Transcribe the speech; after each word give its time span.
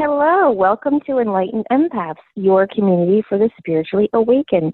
Hello, 0.00 0.52
welcome 0.52 1.00
to 1.06 1.18
Enlightened 1.18 1.66
Empaths, 1.72 2.22
your 2.36 2.68
community 2.68 3.20
for 3.28 3.36
the 3.36 3.50
spiritually 3.58 4.08
awakened. 4.12 4.72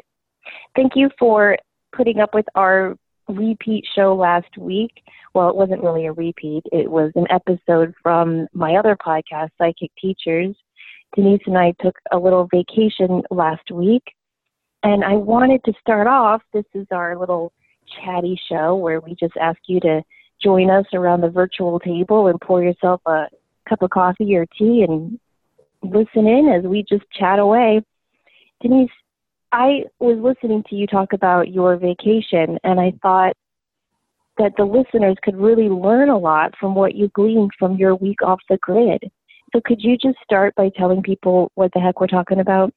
Thank 0.77 0.93
you 0.97 1.09
for 1.19 1.57
putting 1.97 2.21
up 2.21 2.35
with 2.35 2.45
our 2.55 2.95
repeat 3.27 3.87
show 3.97 4.15
last 4.15 4.59
week. 4.59 4.91
Well, 5.33 5.49
it 5.49 5.57
wasn't 5.57 5.83
really 5.83 6.05
a 6.05 6.13
repeat, 6.13 6.65
it 6.73 6.91
was 6.91 7.11
an 7.15 7.25
episode 7.31 7.95
from 8.03 8.49
my 8.53 8.77
other 8.77 8.99
podcast, 9.03 9.49
Psychic 9.57 9.91
Teachers. 9.99 10.55
Denise 11.17 11.41
and 11.47 11.57
I 11.57 11.73
took 11.81 11.95
a 12.13 12.19
little 12.19 12.47
vacation 12.53 13.23
last 13.31 13.71
week, 13.71 14.03
and 14.83 15.03
I 15.03 15.15
wanted 15.15 15.65
to 15.65 15.73
start 15.81 16.07
off. 16.07 16.43
This 16.53 16.67
is 16.75 16.87
our 16.91 17.17
little 17.17 17.51
chatty 18.05 18.39
show 18.47 18.77
where 18.77 19.01
we 19.01 19.15
just 19.15 19.39
ask 19.41 19.59
you 19.69 19.81
to 19.81 20.03
join 20.43 20.69
us 20.69 20.85
around 20.93 21.23
the 21.23 21.31
virtual 21.31 21.81
table 21.81 22.27
and 22.27 22.39
pour 22.43 22.63
yourself 22.63 23.01
a 23.07 23.29
cup 23.69 23.83
of 23.83 23.91
coffee 23.91 24.35
or 24.37 24.47
tea 24.59 24.85
and 24.87 25.19
listen 25.83 26.27
in 26.27 26.49
as 26.49 26.65
we 26.65 26.85
just 26.89 27.05
chat 27.13 27.39
away. 27.39 27.83
Denise, 28.61 28.91
I 29.53 29.85
was 30.01 30.19
listening 30.19 30.65
to 30.69 30.75
you 30.75 30.87
talk 30.87 31.13
about 31.13 31.53
your 31.53 31.77
vacation, 31.77 32.59
and 32.65 32.81
I 32.81 32.93
thought 33.03 33.37
that 34.39 34.53
the 34.57 34.65
listeners 34.65 35.17
could 35.23 35.37
really 35.37 35.69
learn 35.69 36.09
a 36.09 36.19
lot 36.19 36.55
from 36.59 36.75
what 36.75 36.95
you 36.95 37.09
gleaned 37.15 37.53
from 37.59 37.77
your 37.77 37.95
week 37.95 38.21
off 38.23 38.41
the 38.49 38.59
grid. 38.59 39.11
So, 39.53 39.61
could 39.65 39.81
you 39.81 39.97
just 39.97 40.19
start 40.25 40.55
by 40.57 40.71
telling 40.77 41.03
people 41.03 41.53
what 41.55 41.71
the 41.73 41.81
heck 41.81 42.01
we're 42.01 42.09
talking 42.09 42.41
about? 42.41 42.73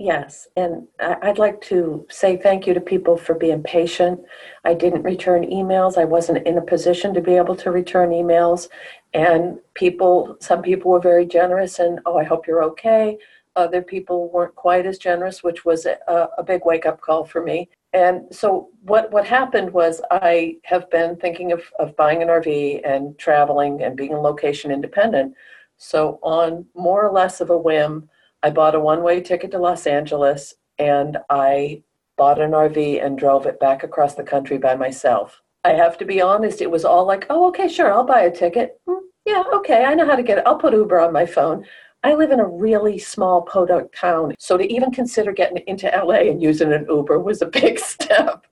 Yes, 0.00 0.46
and 0.56 0.86
I'd 1.00 1.38
like 1.38 1.60
to 1.62 2.06
say 2.08 2.36
thank 2.36 2.68
you 2.68 2.74
to 2.74 2.80
people 2.80 3.16
for 3.16 3.34
being 3.34 3.64
patient. 3.64 4.20
I 4.64 4.72
didn't 4.72 5.02
return 5.02 5.42
emails. 5.42 5.98
I 5.98 6.04
wasn't 6.04 6.46
in 6.46 6.56
a 6.56 6.62
position 6.62 7.12
to 7.14 7.20
be 7.20 7.34
able 7.34 7.56
to 7.56 7.72
return 7.72 8.10
emails. 8.10 8.68
And 9.12 9.58
people, 9.74 10.36
some 10.38 10.62
people 10.62 10.92
were 10.92 11.00
very 11.00 11.26
generous 11.26 11.80
and, 11.80 11.98
oh, 12.06 12.16
I 12.16 12.22
hope 12.22 12.46
you're 12.46 12.62
okay. 12.62 13.18
Other 13.56 13.82
people 13.82 14.30
weren't 14.30 14.54
quite 14.54 14.86
as 14.86 14.98
generous, 14.98 15.42
which 15.42 15.64
was 15.64 15.84
a, 15.84 15.98
a 16.38 16.44
big 16.44 16.64
wake 16.64 16.86
up 16.86 17.00
call 17.00 17.24
for 17.24 17.42
me. 17.42 17.68
And 17.92 18.22
so 18.30 18.68
what, 18.82 19.10
what 19.10 19.26
happened 19.26 19.72
was 19.72 20.00
I 20.12 20.58
have 20.62 20.88
been 20.90 21.16
thinking 21.16 21.50
of, 21.50 21.62
of 21.80 21.96
buying 21.96 22.22
an 22.22 22.28
RV 22.28 22.82
and 22.84 23.18
traveling 23.18 23.82
and 23.82 23.96
being 23.96 24.12
location 24.12 24.70
independent. 24.70 25.34
So 25.76 26.20
on 26.22 26.66
more 26.76 27.04
or 27.04 27.10
less 27.10 27.40
of 27.40 27.50
a 27.50 27.58
whim, 27.58 28.08
I 28.42 28.50
bought 28.50 28.74
a 28.74 28.80
one 28.80 29.02
way 29.02 29.20
ticket 29.20 29.50
to 29.52 29.58
Los 29.58 29.86
Angeles 29.86 30.54
and 30.78 31.18
I 31.28 31.82
bought 32.16 32.40
an 32.40 32.52
RV 32.52 33.04
and 33.04 33.18
drove 33.18 33.46
it 33.46 33.60
back 33.60 33.82
across 33.82 34.14
the 34.14 34.22
country 34.22 34.58
by 34.58 34.76
myself. 34.76 35.42
I 35.64 35.72
have 35.72 35.98
to 35.98 36.04
be 36.04 36.20
honest, 36.20 36.60
it 36.60 36.70
was 36.70 36.84
all 36.84 37.04
like, 37.04 37.26
oh, 37.30 37.48
okay, 37.48 37.68
sure, 37.68 37.92
I'll 37.92 38.04
buy 38.04 38.22
a 38.22 38.30
ticket. 38.30 38.80
Mm, 38.88 39.00
yeah, 39.24 39.42
okay, 39.54 39.84
I 39.84 39.94
know 39.94 40.06
how 40.06 40.16
to 40.16 40.22
get 40.22 40.38
it. 40.38 40.44
I'll 40.46 40.56
put 40.56 40.72
Uber 40.72 41.00
on 41.00 41.12
my 41.12 41.26
phone. 41.26 41.64
I 42.04 42.14
live 42.14 42.30
in 42.30 42.38
a 42.38 42.46
really 42.46 42.96
small 42.98 43.42
podunk 43.42 43.92
town, 43.92 44.34
so 44.38 44.56
to 44.56 44.72
even 44.72 44.92
consider 44.92 45.32
getting 45.32 45.62
into 45.66 45.88
LA 45.88 46.30
and 46.30 46.40
using 46.40 46.72
an 46.72 46.86
Uber 46.88 47.18
was 47.18 47.42
a 47.42 47.46
big 47.46 47.78
step. 47.80 48.46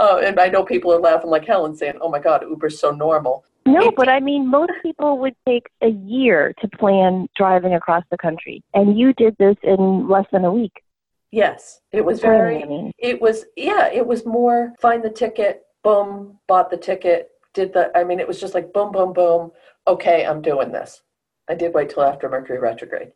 Uh, 0.00 0.20
and 0.24 0.40
I 0.40 0.48
know 0.48 0.64
people 0.64 0.92
are 0.92 1.00
laughing 1.00 1.30
like 1.30 1.46
hell 1.46 1.66
and 1.66 1.78
saying, 1.78 1.94
oh 2.00 2.10
my 2.10 2.18
God, 2.18 2.42
Uber's 2.48 2.80
so 2.80 2.90
normal. 2.90 3.44
No, 3.64 3.92
but 3.92 4.08
I 4.08 4.20
mean, 4.20 4.48
most 4.48 4.72
people 4.82 5.18
would 5.18 5.36
take 5.46 5.68
a 5.82 5.88
year 5.88 6.52
to 6.60 6.68
plan 6.68 7.28
driving 7.36 7.74
across 7.74 8.04
the 8.10 8.18
country, 8.18 8.62
and 8.74 8.98
you 8.98 9.12
did 9.12 9.36
this 9.38 9.56
in 9.62 10.08
less 10.08 10.26
than 10.32 10.44
a 10.44 10.52
week. 10.52 10.82
Yes, 11.30 11.80
it 11.92 12.04
was 12.04 12.20
very. 12.20 12.92
It 12.98 13.20
was 13.20 13.44
yeah, 13.56 13.88
it 13.88 14.06
was 14.06 14.26
more 14.26 14.74
find 14.80 15.02
the 15.02 15.10
ticket, 15.10 15.62
boom, 15.82 16.38
bought 16.48 16.70
the 16.70 16.76
ticket, 16.76 17.30
did 17.54 17.72
the. 17.72 17.96
I 17.96 18.04
mean, 18.04 18.20
it 18.20 18.28
was 18.28 18.40
just 18.40 18.54
like 18.54 18.72
boom, 18.72 18.92
boom, 18.92 19.12
boom. 19.12 19.52
Okay, 19.86 20.26
I'm 20.26 20.42
doing 20.42 20.72
this. 20.72 21.02
I 21.48 21.54
did 21.54 21.72
wait 21.72 21.90
till 21.90 22.02
after 22.02 22.28
Mercury 22.28 22.58
retrograde, 22.58 23.12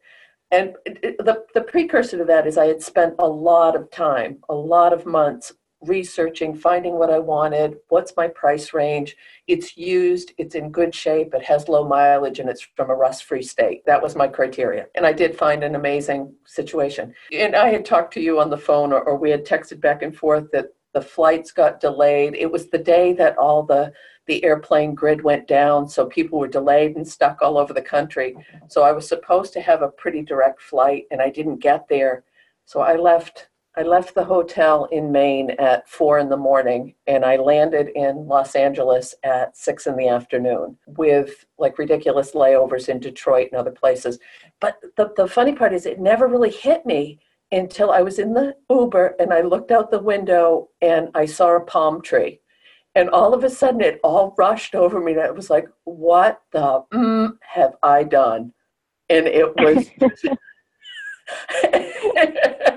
and 0.50 0.74
it, 0.84 0.98
it, 1.02 1.18
the 1.18 1.44
the 1.54 1.60
precursor 1.62 2.18
to 2.18 2.24
that 2.24 2.46
is 2.46 2.56
I 2.56 2.66
had 2.66 2.82
spent 2.82 3.16
a 3.18 3.28
lot 3.28 3.76
of 3.76 3.90
time, 3.90 4.38
a 4.48 4.54
lot 4.54 4.92
of 4.92 5.06
months 5.06 5.52
researching, 5.82 6.54
finding 6.54 6.94
what 6.98 7.10
I 7.10 7.18
wanted, 7.18 7.76
what's 7.88 8.16
my 8.16 8.28
price 8.28 8.72
range. 8.72 9.16
It's 9.46 9.76
used, 9.76 10.32
it's 10.38 10.54
in 10.54 10.70
good 10.70 10.94
shape, 10.94 11.34
it 11.34 11.44
has 11.44 11.68
low 11.68 11.86
mileage, 11.86 12.38
and 12.38 12.48
it's 12.48 12.66
from 12.76 12.90
a 12.90 12.94
rust 12.94 13.24
free 13.24 13.42
state. 13.42 13.84
That 13.86 14.02
was 14.02 14.16
my 14.16 14.28
criteria. 14.28 14.86
And 14.94 15.06
I 15.06 15.12
did 15.12 15.36
find 15.36 15.62
an 15.62 15.74
amazing 15.74 16.32
situation. 16.44 17.14
And 17.32 17.54
I 17.54 17.68
had 17.68 17.84
talked 17.84 18.14
to 18.14 18.20
you 18.20 18.40
on 18.40 18.50
the 18.50 18.56
phone, 18.56 18.92
or, 18.92 19.02
or 19.02 19.16
we 19.16 19.30
had 19.30 19.44
texted 19.44 19.80
back 19.80 20.02
and 20.02 20.16
forth 20.16 20.50
that 20.52 20.66
the 20.94 21.02
flights 21.02 21.52
got 21.52 21.80
delayed. 21.80 22.34
It 22.34 22.50
was 22.50 22.70
the 22.70 22.78
day 22.78 23.12
that 23.14 23.36
all 23.36 23.62
the 23.62 23.92
the 24.26 24.42
airplane 24.44 24.92
grid 24.92 25.22
went 25.22 25.46
down, 25.46 25.88
so 25.88 26.06
people 26.06 26.40
were 26.40 26.48
delayed 26.48 26.96
and 26.96 27.06
stuck 27.06 27.42
all 27.42 27.56
over 27.56 27.72
the 27.72 27.80
country. 27.80 28.36
So 28.66 28.82
I 28.82 28.90
was 28.90 29.08
supposed 29.08 29.52
to 29.52 29.60
have 29.60 29.82
a 29.82 29.88
pretty 29.88 30.22
direct 30.22 30.60
flight, 30.60 31.04
and 31.12 31.22
I 31.22 31.30
didn't 31.30 31.58
get 31.58 31.86
there. 31.88 32.24
So 32.64 32.80
I 32.80 32.96
left 32.96 33.48
I 33.78 33.82
left 33.82 34.14
the 34.14 34.24
hotel 34.24 34.86
in 34.86 35.12
Maine 35.12 35.50
at 35.58 35.86
four 35.86 36.18
in 36.18 36.30
the 36.30 36.36
morning 36.36 36.94
and 37.06 37.26
I 37.26 37.36
landed 37.36 37.88
in 37.94 38.26
Los 38.26 38.54
Angeles 38.54 39.14
at 39.22 39.54
six 39.54 39.86
in 39.86 39.96
the 39.96 40.08
afternoon 40.08 40.78
with 40.86 41.44
like 41.58 41.78
ridiculous 41.78 42.32
layovers 42.32 42.88
in 42.88 43.00
Detroit 43.00 43.48
and 43.52 43.60
other 43.60 43.70
places. 43.70 44.18
But 44.60 44.78
the, 44.96 45.12
the 45.18 45.28
funny 45.28 45.52
part 45.52 45.74
is, 45.74 45.84
it 45.84 46.00
never 46.00 46.26
really 46.26 46.50
hit 46.50 46.86
me 46.86 47.20
until 47.52 47.90
I 47.90 48.00
was 48.00 48.18
in 48.18 48.32
the 48.32 48.56
Uber 48.70 49.14
and 49.20 49.30
I 49.30 49.42
looked 49.42 49.70
out 49.70 49.90
the 49.90 49.98
window 49.98 50.70
and 50.80 51.10
I 51.14 51.26
saw 51.26 51.56
a 51.56 51.60
palm 51.60 52.00
tree. 52.00 52.40
And 52.94 53.10
all 53.10 53.34
of 53.34 53.44
a 53.44 53.50
sudden, 53.50 53.82
it 53.82 54.00
all 54.02 54.34
rushed 54.38 54.74
over 54.74 55.00
me. 55.00 55.12
And 55.12 55.20
I 55.20 55.30
was 55.30 55.50
like, 55.50 55.68
what 55.84 56.40
the 56.52 56.82
mm, 56.94 57.36
have 57.42 57.76
I 57.82 58.04
done? 58.04 58.54
And 59.10 59.26
it 59.26 59.54
was. 59.54 59.90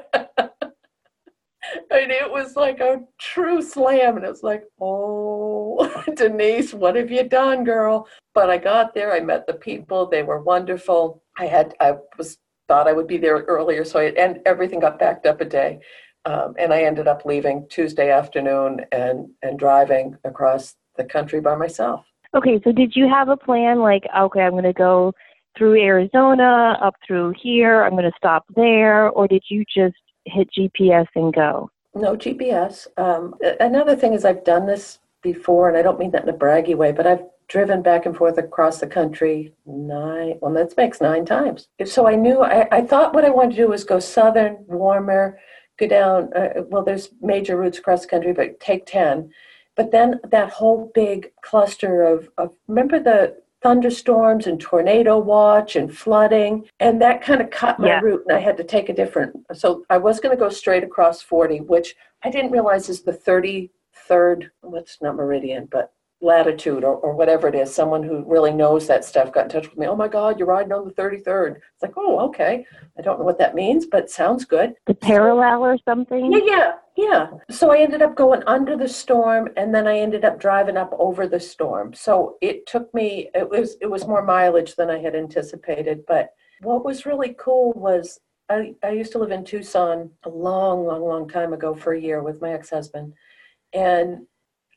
and 1.92 2.12
it 2.12 2.30
was 2.30 2.56
like 2.56 2.80
a 2.80 3.02
true 3.20 3.62
slam 3.62 4.18
and 4.18 4.26
it 4.26 4.30
was 4.30 4.44
like 4.44 4.64
oh 4.82 6.04
denise 6.16 6.74
what 6.74 6.96
have 6.96 7.12
you 7.12 7.24
done 7.24 7.64
girl? 7.64 8.08
But 8.34 8.50
i 8.50 8.58
got 8.58 8.94
there 8.94 9.14
i 9.14 9.20
met 9.20 9.48
the 9.48 9.54
people 9.54 10.06
they 10.06 10.24
were 10.24 10.42
wonderful. 10.42 11.24
I 11.38 11.46
had 11.46 11.76
i 11.80 11.94
was 12.18 12.38
thought 12.68 12.88
i 12.88 12.94
would 12.94 13.08
be 13.08 13.18
there 13.18 13.38
earlier 13.48 13.84
so 13.84 14.00
I, 14.00 14.06
and 14.18 14.40
everything 14.46 14.80
got 14.80 15.00
backed 15.00 15.26
up 15.26 15.42
a 15.42 15.46
day. 15.46 15.80
Um, 16.26 16.54
and 16.60 16.74
i 16.74 16.84
ended 16.84 17.08
up 17.08 17.26
leaving 17.26 17.68
tuesday 17.70 18.12
afternoon 18.12 18.86
and 18.92 19.30
and 19.42 19.58
driving 19.58 20.16
across 20.24 20.76
the 20.98 21.04
country 21.04 21.40
by 21.42 21.56
myself. 21.56 22.06
Okay 22.36 22.60
so 22.64 22.72
did 22.72 22.96
you 22.96 23.10
have 23.10 23.30
a 23.30 23.38
plan 23.38 23.80
like 23.80 24.04
okay 24.18 24.42
i'm 24.42 24.52
going 24.52 24.64
to 24.64 24.74
go 24.74 25.14
through 25.58 25.82
arizona 25.82 26.78
up 26.82 26.96
through 27.06 27.34
here 27.42 27.84
i'm 27.84 27.94
going 27.94 28.04
to 28.04 28.12
stop 28.18 28.46
there 28.56 29.10
or 29.10 29.28
did 29.28 29.44
you 29.50 29.66
just 29.66 29.96
hit 30.26 30.50
GPS 30.58 31.08
and 31.16 31.34
go? 31.34 31.70
No 31.96 32.16
GPS. 32.16 32.88
Um, 32.98 33.36
another 33.60 33.96
thing 33.96 34.14
is 34.14 34.26
I've 34.26 34.44
done 34.44 34.66
this 34.66 35.00
before, 35.22 35.68
and 35.68 35.78
I 35.78 35.82
don't 35.82 36.00
mean 36.00 36.12
that 36.12 36.24
in 36.24 36.30
a 36.30 36.34
braggy 36.34 36.76
way, 36.76 36.92
but 36.92 37.08
I've 37.08 37.24
driven 37.50 37.82
back 37.82 38.06
and 38.06 38.16
forth 38.16 38.38
across 38.38 38.80
the 38.80 38.88
country 38.88 39.52
nine, 39.66 40.38
well, 40.40 40.54
that 40.54 40.78
makes 40.78 41.02
nine 41.02 41.26
times. 41.26 41.68
So 41.86 42.08
I 42.08 42.16
knew, 42.16 42.42
I, 42.42 42.68
I 42.72 42.82
thought 42.82 43.14
what 43.14 43.26
I 43.26 43.32
wanted 43.32 43.56
to 43.56 43.64
do 43.64 43.68
was 43.68 43.84
go 43.84 44.00
southern, 44.00 44.64
warmer, 44.68 45.40
go 45.78 45.88
down, 45.88 46.32
uh, 46.34 46.62
well, 46.68 46.84
there's 46.84 47.10
major 47.22 47.58
routes 47.58 47.80
across 47.80 48.02
the 48.02 48.08
country, 48.08 48.34
but 48.34 48.60
take 48.60 48.86
10. 48.86 49.32
But 49.76 49.92
then 49.92 50.20
that 50.30 50.52
whole 50.52 50.92
big 50.94 51.32
cluster 51.42 52.04
of, 52.04 52.30
of 52.38 52.54
remember 52.68 53.00
the 53.00 53.38
thunderstorms 53.62 54.48
and 54.48 54.60
tornado 54.60 55.18
watch 55.18 55.76
and 55.76 55.96
flooding 55.96 56.66
and 56.80 57.02
that 57.02 57.22
kind 57.22 57.42
of 57.42 57.50
cut 57.50 57.80
my 57.80 57.88
yeah. 57.88 58.00
route 58.00 58.24
and 58.28 58.38
i 58.38 58.40
had 58.40 58.58
to 58.58 58.64
take 58.64 58.90
a 58.90 58.94
different 58.94 59.36
so 59.54 59.84
i 59.90 59.98
was 59.98 60.20
going 60.20 60.36
to 60.36 60.40
go 60.40 60.50
straight 60.50 60.84
across 60.84 61.22
40 61.22 61.62
which 61.62 61.96
i 62.24 62.30
didn't 62.30 62.52
realize 62.52 62.90
is 62.90 63.02
the 63.02 63.12
33rd 63.12 64.50
what's 64.62 64.98
not 65.02 65.16
meridian 65.16 65.68
but 65.70 65.92
latitude 66.22 66.84
or, 66.84 66.96
or 66.98 67.14
whatever 67.16 67.48
it 67.48 67.56
is 67.56 67.74
someone 67.74 68.04
who 68.04 68.24
really 68.26 68.52
knows 68.52 68.88
that 68.88 69.06
stuff 69.06 69.32
got 69.32 69.46
in 69.46 69.50
touch 69.50 69.70
with 69.70 69.78
me 69.78 69.88
oh 69.88 69.96
my 69.96 70.08
god 70.08 70.38
you're 70.38 70.48
riding 70.48 70.72
on 70.72 70.86
the 70.86 70.94
33rd 70.94 71.56
it's 71.56 71.82
like 71.82 71.94
oh 71.96 72.20
okay. 72.20 72.66
I 72.98 73.02
don't 73.02 73.20
know 73.20 73.26
what 73.26 73.38
that 73.38 73.56
means 73.56 73.86
but 73.86 74.10
sounds 74.10 74.44
good. 74.44 74.74
The 74.86 74.94
parallel 74.94 75.64
or 75.64 75.78
something? 75.86 76.32
Yeah 76.32 76.40
yeah 76.44 76.72
yeah. 77.00 77.28
So 77.50 77.72
i 77.72 77.80
ended 77.80 78.02
up 78.02 78.16
going 78.16 78.44
under 78.46 78.76
the 78.76 78.88
storm 78.88 79.50
and 79.56 79.74
then 79.74 79.88
i 79.88 79.98
ended 79.98 80.26
up 80.26 80.40
driving 80.40 80.78
up 80.78 80.92
over 81.00 81.28
the 81.28 81.40
storm. 81.40 81.94
So 81.94 82.38
it 82.42 82.66
took 82.66 82.94
me 82.94 83.30
it 83.34 83.50
was 83.50 83.78
it 83.82 83.90
was 83.90 84.08
more 84.08 84.24
mileage 84.24 84.76
than 84.76 84.90
i 84.90 85.00
had 85.00 85.16
anticipated 85.16 86.06
but 86.08 86.34
what 86.62 86.84
was 86.84 87.06
really 87.06 87.36
cool 87.38 87.72
was 87.74 88.20
I, 88.50 88.74
I 88.84 88.90
used 88.90 89.12
to 89.12 89.20
live 89.20 89.32
in 89.32 89.46
Tucson 89.46 90.10
a 90.24 90.30
long, 90.30 90.86
long, 90.86 91.04
long 91.04 91.30
time 91.30 91.54
ago 91.54 91.76
for 91.76 91.94
a 91.94 92.02
year 92.02 92.24
with 92.24 92.42
my 92.42 92.52
ex-husband. 92.52 93.14
And 93.74 94.26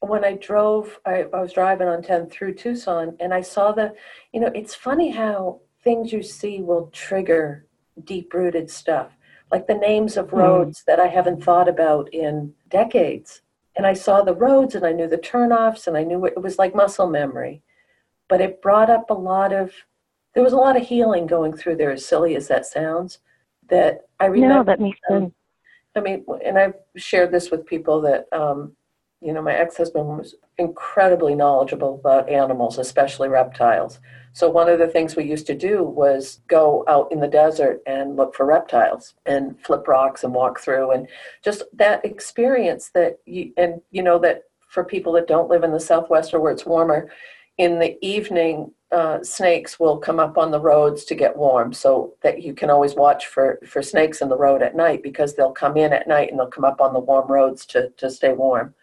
when 0.01 0.25
I 0.25 0.35
drove, 0.35 0.99
I, 1.07 1.25
I 1.33 1.41
was 1.41 1.55
driving 1.55 1.89
on 1.89 2.03
10 2.03 2.29
through 2.29 2.55
Tucson 2.55 3.17
and 3.19 3.33
I 3.33 3.41
saw 3.41 3.73
the, 3.73 3.95
you 4.33 4.41
know, 4.41 4.51
it's 4.55 4.75
funny 4.75 5.11
how 5.11 5.61
things 5.83 6.13
you 6.13 6.23
see 6.23 6.61
will 6.61 6.89
trigger 6.93 7.67
deep 8.05 8.35
rooted 8.35 8.71
stuff, 8.71 9.17
like 9.53 9.67
the 9.67 9.75
names 9.75 10.17
of 10.17 10.31
hmm. 10.31 10.37
roads 10.37 10.81
mm. 10.81 10.85
that 10.87 10.99
I 10.99 11.07
haven't 11.07 11.45
thought 11.45 11.69
about 11.69 12.13
in 12.13 12.55
decades. 12.69 13.43
And 13.77 13.87
I 13.87 13.93
saw 13.93 14.23
the 14.23 14.35
roads 14.35 14.75
and 14.75 14.85
I 14.85 14.93
knew 14.93 15.07
the 15.07 15.19
turnoffs 15.19 15.87
and 15.87 15.97
I 15.97 16.05
knew 16.05 16.25
it, 16.25 16.35
it 16.37 16.43
was 16.43 16.59
like 16.59 16.75
muscle 16.75 17.09
memory. 17.09 17.63
But 18.29 18.41
it 18.41 18.63
brought 18.63 18.91
up 18.91 19.11
a 19.11 19.15
lot 19.15 19.53
of 19.53 19.73
there 20.35 20.43
was 20.43 20.55
a 20.55 20.57
lot 20.57 20.77
of 20.77 20.87
healing 20.87 21.27
going 21.27 21.53
through 21.53 21.77
there, 21.77 21.91
as 21.91 22.07
silly 22.07 22.37
as 22.37 22.49
that 22.49 22.65
sounds. 22.65 23.19
That 23.69 24.07
I 24.19 24.27
remember. 24.27 24.55
No, 24.57 24.65
that 24.65 24.81
makes 24.81 24.99
sense. 25.09 25.33
I 25.95 26.01
mean, 26.01 26.25
and 26.45 26.59
I've 26.59 26.75
shared 26.97 27.31
this 27.31 27.51
with 27.51 27.67
people 27.67 28.01
that, 28.03 28.27
um, 28.33 28.75
you 29.23 29.33
know, 29.33 29.43
my 29.43 29.55
ex 29.55 29.77
husband 29.77 30.07
was 30.07 30.35
incredibly 30.59 31.35
knowledgeable 31.35 31.95
about 31.95 32.29
animals, 32.29 32.79
especially 32.79 33.29
reptiles. 33.29 34.01
So, 34.33 34.49
one 34.49 34.69
of 34.69 34.79
the 34.79 34.89
things 34.89 35.15
we 35.15 35.25
used 35.25 35.47
to 35.47 35.55
do 35.55 35.83
was 35.83 36.41
go 36.49 36.85
out 36.89 37.11
in 37.13 37.21
the 37.21 37.29
desert 37.29 37.83
and 37.87 38.17
look 38.17 38.35
for 38.35 38.47
reptiles 38.47 39.15
and 39.27 39.59
flip 39.65 39.87
rocks 39.87 40.25
and 40.25 40.35
walk 40.35 40.61
through. 40.61 40.93
And 40.93 41.09
just 41.43 41.63
that 41.75 42.05
experience 42.05 42.91
that 42.95 43.19
you, 43.27 43.53
and 43.57 43.81
you 43.91 44.03
know, 44.03 44.19
that 44.21 44.45
for 44.69 44.85
people 44.85 45.13
that 45.13 45.29
don't 45.29 45.51
live 45.51 45.65
in 45.65 45.73
the 45.73 45.81
Southwest 45.81 46.33
or 46.33 46.41
where 46.41 46.53
it's 46.53 46.67
warmer, 46.67 47.11
in 47.59 47.79
the 47.79 47.99
evening, 48.05 48.73
uh, 48.91 49.23
snakes 49.23 49.79
will 49.79 49.99
come 49.99 50.19
up 50.19 50.37
on 50.37 50.51
the 50.51 50.61
roads 50.61 51.05
to 51.05 51.15
get 51.15 51.37
warm 51.37 51.73
so 51.73 52.15
that 52.23 52.43
you 52.43 52.55
can 52.55 52.71
always 52.71 52.95
watch 52.95 53.27
for, 53.27 53.59
for 53.67 53.83
snakes 53.83 54.21
in 54.21 54.29
the 54.29 54.37
road 54.37 54.63
at 54.63 54.77
night 54.77 55.03
because 55.03 55.35
they'll 55.35 55.53
come 55.53 55.77
in 55.77 55.93
at 55.93 56.09
night 56.09 56.31
and 56.31 56.39
they'll 56.39 56.47
come 56.47 56.65
up 56.65 56.81
on 56.81 56.93
the 56.93 56.99
warm 56.99 57.31
roads 57.31 57.65
to, 57.67 57.91
to 57.91 58.11
stay 58.11 58.33
warm. 58.33 58.75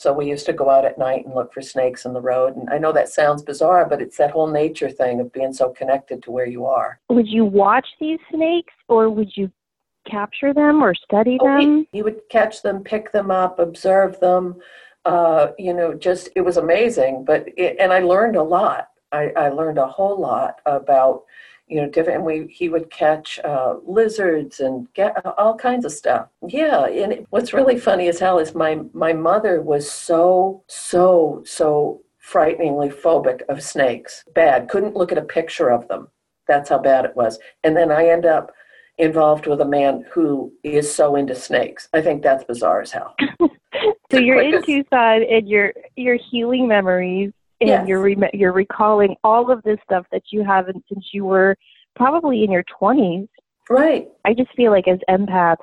So 0.00 0.14
we 0.14 0.26
used 0.26 0.46
to 0.46 0.54
go 0.54 0.70
out 0.70 0.86
at 0.86 0.96
night 0.96 1.26
and 1.26 1.34
look 1.34 1.52
for 1.52 1.60
snakes 1.60 2.06
in 2.06 2.14
the 2.14 2.22
road. 2.22 2.56
And 2.56 2.70
I 2.70 2.78
know 2.78 2.90
that 2.90 3.10
sounds 3.10 3.42
bizarre, 3.42 3.86
but 3.86 4.00
it's 4.00 4.16
that 4.16 4.30
whole 4.30 4.46
nature 4.46 4.88
thing 4.88 5.20
of 5.20 5.30
being 5.30 5.52
so 5.52 5.68
connected 5.68 6.22
to 6.22 6.30
where 6.30 6.46
you 6.46 6.64
are. 6.64 6.98
Would 7.10 7.28
you 7.28 7.44
watch 7.44 7.86
these 8.00 8.18
snakes 8.32 8.72
or 8.88 9.10
would 9.10 9.36
you 9.36 9.52
capture 10.10 10.54
them 10.54 10.82
or 10.82 10.94
study 10.94 11.36
oh, 11.42 11.44
them? 11.44 11.86
You 11.92 12.04
would 12.04 12.22
catch 12.30 12.62
them, 12.62 12.82
pick 12.82 13.12
them 13.12 13.30
up, 13.30 13.58
observe 13.58 14.18
them. 14.20 14.56
Uh, 15.04 15.48
you 15.58 15.74
know, 15.74 15.92
just 15.92 16.30
it 16.34 16.40
was 16.40 16.56
amazing. 16.56 17.26
But 17.26 17.48
it, 17.58 17.76
and 17.78 17.92
I 17.92 17.98
learned 17.98 18.36
a 18.36 18.42
lot 18.42 18.88
I, 19.12 19.32
I 19.36 19.48
learned 19.48 19.78
a 19.78 19.86
whole 19.86 20.20
lot 20.20 20.60
about 20.66 21.24
you 21.70 21.80
know 21.80 21.88
different 21.88 22.18
and 22.18 22.26
we 22.26 22.46
he 22.52 22.68
would 22.68 22.90
catch 22.90 23.38
uh, 23.44 23.76
lizards 23.86 24.60
and 24.60 24.92
get 24.94 25.14
all 25.38 25.56
kinds 25.56 25.84
of 25.84 25.92
stuff. 25.92 26.28
Yeah 26.46 26.86
and 26.86 27.26
what's 27.30 27.52
really 27.52 27.78
funny 27.78 28.08
as 28.08 28.18
hell 28.18 28.38
is 28.38 28.54
my 28.54 28.80
my 28.92 29.12
mother 29.12 29.62
was 29.62 29.90
so 29.90 30.62
so 30.66 31.42
so 31.46 32.02
frighteningly 32.18 32.88
phobic 32.88 33.42
of 33.48 33.62
snakes. 33.62 34.24
Bad. 34.34 34.68
Couldn't 34.68 34.96
look 34.96 35.12
at 35.12 35.18
a 35.18 35.22
picture 35.22 35.70
of 35.70 35.88
them. 35.88 36.08
That's 36.46 36.68
how 36.68 36.78
bad 36.78 37.04
it 37.04 37.16
was. 37.16 37.38
And 37.64 37.76
then 37.76 37.90
i 37.90 38.06
end 38.06 38.26
up 38.26 38.52
involved 38.98 39.46
with 39.46 39.60
a 39.62 39.64
man 39.64 40.04
who 40.12 40.52
is 40.62 40.92
so 40.92 41.16
into 41.16 41.34
snakes. 41.34 41.88
I 41.94 42.02
think 42.02 42.22
that's 42.22 42.44
bizarre 42.44 42.82
as 42.82 42.92
hell. 42.92 43.14
So 44.10 44.18
you're 44.18 44.42
in 44.42 44.62
tucson 44.64 45.22
and 45.22 45.48
you're 45.48 45.72
you're 45.96 46.18
healing 46.30 46.66
memories 46.66 47.32
and 47.60 47.68
yes. 47.68 47.88
you're 47.88 48.00
re- 48.00 48.30
you're 48.32 48.52
recalling 48.52 49.16
all 49.22 49.50
of 49.50 49.62
this 49.62 49.78
stuff 49.84 50.06
that 50.12 50.22
you 50.30 50.44
haven't 50.44 50.82
since 50.88 51.06
you 51.12 51.24
were 51.24 51.56
probably 51.94 52.44
in 52.44 52.50
your 52.50 52.64
20s. 52.80 53.28
Right. 53.68 54.08
I 54.24 54.34
just 54.34 54.54
feel 54.56 54.70
like 54.72 54.88
as 54.88 54.98
empaths, 55.08 55.56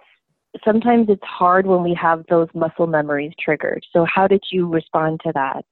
sometimes 0.64 1.08
it's 1.10 1.24
hard 1.24 1.66
when 1.66 1.84
we 1.84 1.94
have 1.96 2.24
those 2.30 2.48
muscle 2.54 2.88
memories 2.88 3.34
triggered. 3.40 3.86
So 3.92 4.06
how 4.06 4.28
did 4.28 4.44
you 4.52 4.68
respond 4.68 5.22
to 5.26 5.32
that? 5.34 5.66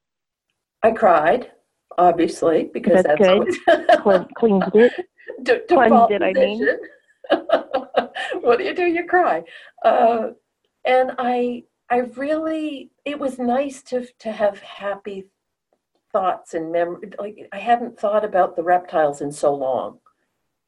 I 0.83 0.91
cried, 0.91 1.51
obviously, 1.97 2.69
because 2.73 3.03
that's, 3.03 3.19
that's 3.19 3.57
good. 3.65 4.01
Cle- 4.01 4.27
cleansed 4.37 4.75
it. 4.75 4.93
to 5.45 5.61
cleansed 5.67 6.11
it, 6.11 6.21
I 6.21 6.33
mean. 6.33 6.67
what 8.41 8.57
do 8.57 8.63
you 8.63 8.75
do? 8.75 8.85
You 8.85 9.05
cry. 9.05 9.43
Uh, 9.83 10.29
and 10.85 11.11
I, 11.17 11.63
I 11.89 11.97
really, 12.15 12.91
it 13.05 13.19
was 13.19 13.39
nice 13.39 13.81
to 13.83 14.07
to 14.19 14.31
have 14.31 14.59
happy 14.59 15.25
thoughts 16.15 16.53
and 16.53 16.71
memory. 16.71 17.11
Like 17.19 17.49
I 17.51 17.57
hadn't 17.57 17.99
thought 17.99 18.23
about 18.23 18.55
the 18.55 18.63
reptiles 18.63 19.19
in 19.19 19.33
so 19.33 19.53
long. 19.53 19.99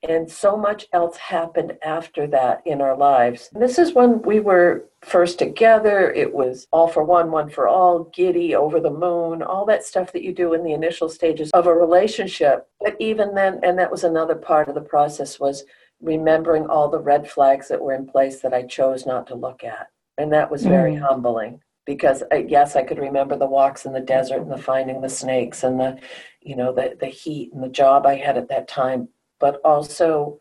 And 0.04 0.30
so 0.30 0.58
much 0.58 0.88
else 0.92 1.16
happened 1.16 1.78
after 1.82 2.28
that 2.28 2.62
in 2.66 2.82
our 2.82 2.98
lives. 2.98 3.50
This 3.54 3.80
is 3.80 3.94
when 3.94 4.22
we 4.24 4.42
were 4.42 4.90
first 5.04 5.40
together. 5.40 6.12
It 6.12 6.34
was 6.34 6.68
all 6.74 6.90
for 6.90 7.04
one, 7.04 7.32
one 7.32 7.50
for 7.50 7.66
all, 7.66 8.12
giddy, 8.14 8.56
over 8.56 8.82
the 8.82 8.92
moon, 8.92 9.42
all 9.42 9.66
that 9.68 9.86
stuff 9.86 10.12
that 10.12 10.22
you 10.22 10.34
do 10.34 10.54
in 10.54 10.64
the 10.64 10.74
initial 10.74 11.08
stages 11.08 11.50
of 11.52 11.66
a 11.66 11.74
relationship. 11.74 12.68
But 12.82 12.98
even 13.00 13.34
then, 13.34 13.62
and 13.64 13.80
that 13.80 13.90
was 13.90 14.04
another 14.04 14.36
part 14.36 14.68
of 14.68 14.76
the 14.76 14.82
process, 14.82 15.40
was 15.40 15.64
remembering 16.02 16.68
all 16.68 16.90
the 16.90 17.00
red 17.00 17.28
flags 17.28 17.70
that 17.70 17.82
were 17.82 17.94
in 17.94 18.06
place 18.06 18.42
that 18.42 18.54
I 18.54 18.64
chose 18.64 19.06
not 19.06 19.28
to 19.28 19.36
look 19.36 19.64
at. 19.64 19.88
And 20.18 20.34
that 20.34 20.52
was 20.52 20.66
very 20.66 20.96
mm. 20.96 21.08
humbling 21.08 21.62
because 21.88 22.22
I, 22.32 22.46
yes, 22.48 22.76
I 22.76 22.84
could 22.84 23.00
remember 23.00 23.36
the 23.36 23.48
walks 23.48 23.86
in 23.86 23.94
the 23.94 24.02
desert 24.02 24.42
and 24.42 24.52
the 24.52 24.58
finding 24.58 25.02
the 25.02 25.10
snakes 25.10 25.64
and 25.64 25.80
the, 25.80 25.98
you 26.42 26.56
know, 26.56 26.72
the 26.72 26.96
the 27.00 27.08
heat 27.08 27.52
and 27.54 27.64
the 27.64 27.70
job 27.70 28.06
I 28.06 28.16
had 28.16 28.38
at 28.38 28.50
that 28.50 28.68
time. 28.68 29.08
But 29.40 29.62
also, 29.64 30.40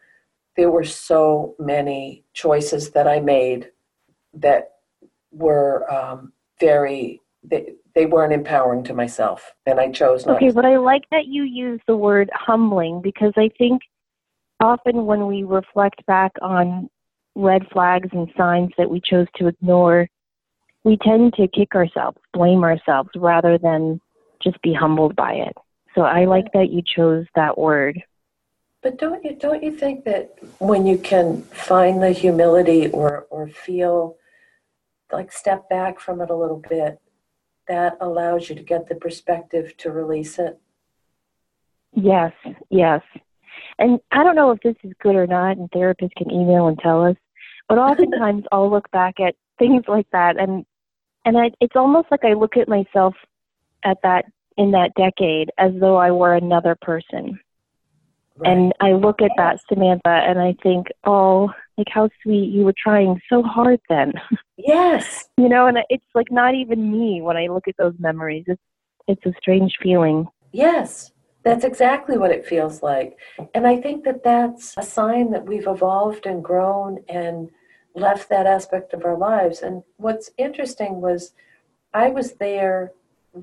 there 0.56 0.70
were 0.70 0.84
so 0.84 1.54
many 1.58 2.24
choices 2.34 2.90
that 2.90 3.06
I 3.06 3.20
made 3.20 3.70
that 4.34 4.72
were 5.30 5.90
um, 5.90 6.32
very 6.60 7.22
they, 7.44 7.74
they 7.94 8.06
weren't 8.06 8.32
empowering 8.32 8.82
to 8.84 8.94
myself, 8.94 9.54
and 9.64 9.78
I 9.78 9.90
chose 9.92 10.26
not. 10.26 10.36
Okay, 10.36 10.50
but 10.50 10.66
I 10.66 10.76
like 10.78 11.04
that 11.12 11.26
you 11.28 11.44
use 11.44 11.80
the 11.86 11.96
word 11.96 12.28
humbling 12.34 13.00
because 13.00 13.32
I 13.36 13.50
think 13.56 13.82
often 14.60 15.06
when 15.06 15.26
we 15.28 15.44
reflect 15.44 16.04
back 16.06 16.32
on 16.42 16.90
red 17.36 17.62
flags 17.72 18.08
and 18.12 18.28
signs 18.36 18.70
that 18.78 18.90
we 18.90 19.00
chose 19.00 19.28
to 19.36 19.46
ignore 19.46 20.08
we 20.86 20.96
tend 20.98 21.34
to 21.34 21.48
kick 21.48 21.74
ourselves, 21.74 22.16
blame 22.32 22.62
ourselves, 22.62 23.10
rather 23.16 23.58
than 23.58 24.00
just 24.40 24.62
be 24.62 24.72
humbled 24.72 25.16
by 25.16 25.32
it. 25.32 25.52
So 25.96 26.02
I 26.02 26.26
like 26.26 26.52
that 26.52 26.70
you 26.70 26.80
chose 26.80 27.26
that 27.34 27.58
word. 27.58 28.00
But 28.84 28.96
don't 28.96 29.24
you 29.24 29.34
don't 29.34 29.64
you 29.64 29.76
think 29.76 30.04
that 30.04 30.38
when 30.58 30.86
you 30.86 30.96
can 30.96 31.42
find 31.42 32.00
the 32.00 32.12
humility 32.12 32.86
or 32.90 33.26
or 33.30 33.48
feel 33.48 34.16
like 35.10 35.32
step 35.32 35.68
back 35.68 35.98
from 35.98 36.20
it 36.20 36.30
a 36.30 36.36
little 36.36 36.62
bit, 36.68 37.00
that 37.66 37.96
allows 38.00 38.48
you 38.48 38.54
to 38.54 38.62
get 38.62 38.88
the 38.88 38.94
perspective 38.94 39.76
to 39.78 39.90
release 39.90 40.38
it? 40.38 40.56
Yes, 41.94 42.32
yes. 42.70 43.02
And 43.80 43.98
I 44.12 44.22
don't 44.22 44.36
know 44.36 44.52
if 44.52 44.60
this 44.60 44.76
is 44.84 44.92
good 45.02 45.16
or 45.16 45.26
not, 45.26 45.56
and 45.56 45.68
therapists 45.72 46.14
can 46.16 46.30
email 46.30 46.68
and 46.68 46.78
tell 46.78 47.04
us, 47.04 47.16
but 47.68 47.78
oftentimes 47.88 48.44
I'll 48.52 48.70
look 48.70 48.88
back 48.92 49.18
at 49.18 49.34
things 49.58 49.82
like 49.88 50.06
that 50.12 50.38
and 50.38 50.64
and 51.26 51.36
I, 51.36 51.50
it's 51.60 51.76
almost 51.76 52.06
like 52.10 52.24
I 52.24 52.32
look 52.32 52.56
at 52.56 52.68
myself 52.68 53.14
at 53.84 53.98
that 54.02 54.24
in 54.56 54.70
that 54.70 54.92
decade 54.96 55.50
as 55.58 55.72
though 55.78 55.96
I 55.96 56.10
were 56.12 56.34
another 56.34 56.76
person. 56.80 57.38
Right. 58.38 58.52
And 58.52 58.72
I 58.80 58.92
look 58.92 59.20
at 59.20 59.32
that 59.36 59.60
Samantha 59.68 60.08
and 60.08 60.38
I 60.38 60.54
think, 60.62 60.86
oh, 61.04 61.50
like 61.76 61.88
how 61.90 62.08
sweet 62.22 62.50
you 62.50 62.64
were 62.64 62.74
trying 62.76 63.20
so 63.28 63.42
hard 63.42 63.80
then. 63.88 64.14
Yes. 64.58 65.28
you 65.36 65.50
know, 65.50 65.66
and 65.66 65.76
it's 65.90 66.06
like 66.14 66.30
not 66.30 66.54
even 66.54 66.90
me 66.90 67.20
when 67.20 67.36
I 67.36 67.48
look 67.48 67.68
at 67.68 67.76
those 67.76 67.92
memories. 67.98 68.44
It's 68.46 68.62
it's 69.06 69.26
a 69.26 69.32
strange 69.38 69.76
feeling. 69.82 70.26
Yes. 70.50 71.12
That's 71.44 71.64
exactly 71.64 72.16
what 72.18 72.32
it 72.32 72.46
feels 72.46 72.82
like. 72.82 73.18
And 73.54 73.66
I 73.66 73.80
think 73.80 74.02
that 74.04 74.24
that's 74.24 74.74
a 74.78 74.82
sign 74.82 75.30
that 75.32 75.44
we've 75.44 75.68
evolved 75.68 76.26
and 76.26 76.42
grown 76.42 77.04
and 77.08 77.50
left 77.96 78.28
that 78.28 78.46
aspect 78.46 78.92
of 78.92 79.04
our 79.04 79.16
lives. 79.16 79.62
And 79.62 79.82
what's 79.96 80.30
interesting 80.36 81.00
was 81.00 81.32
I 81.92 82.10
was 82.10 82.34
there 82.34 82.92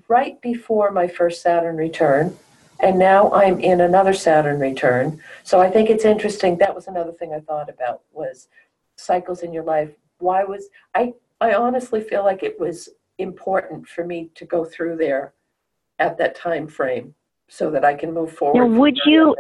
right 0.07 0.39
before 0.41 0.91
my 0.91 1.07
first 1.07 1.41
Saturn 1.41 1.75
return, 1.75 2.37
and 2.79 2.97
now 2.97 3.31
I'm 3.33 3.59
in 3.59 3.81
another 3.81 4.13
Saturn 4.13 4.59
return. 4.59 5.19
So 5.43 5.59
I 5.59 5.69
think 5.69 5.89
it's 5.89 6.05
interesting. 6.05 6.57
That 6.57 6.75
was 6.75 6.87
another 6.87 7.11
thing 7.11 7.33
I 7.33 7.39
thought 7.39 7.69
about 7.69 8.01
was 8.11 8.47
cycles 8.95 9.41
in 9.41 9.53
your 9.53 9.63
life. 9.63 9.91
Why 10.19 10.43
was 10.43 10.69
I? 10.95 11.13
I 11.41 11.55
honestly 11.55 12.01
feel 12.01 12.23
like 12.23 12.43
it 12.43 12.59
was 12.59 12.89
important 13.17 13.87
for 13.87 14.05
me 14.05 14.29
to 14.35 14.45
go 14.45 14.63
through 14.63 14.97
there 14.97 15.33
at 15.99 16.17
that 16.17 16.35
time 16.35 16.67
frame 16.67 17.15
so 17.49 17.69
that 17.71 17.83
I 17.83 17.93
can 17.95 18.13
move 18.13 18.31
forward. 18.31 18.69
Now, 18.69 18.79
would 18.79 18.97
you? 19.05 19.35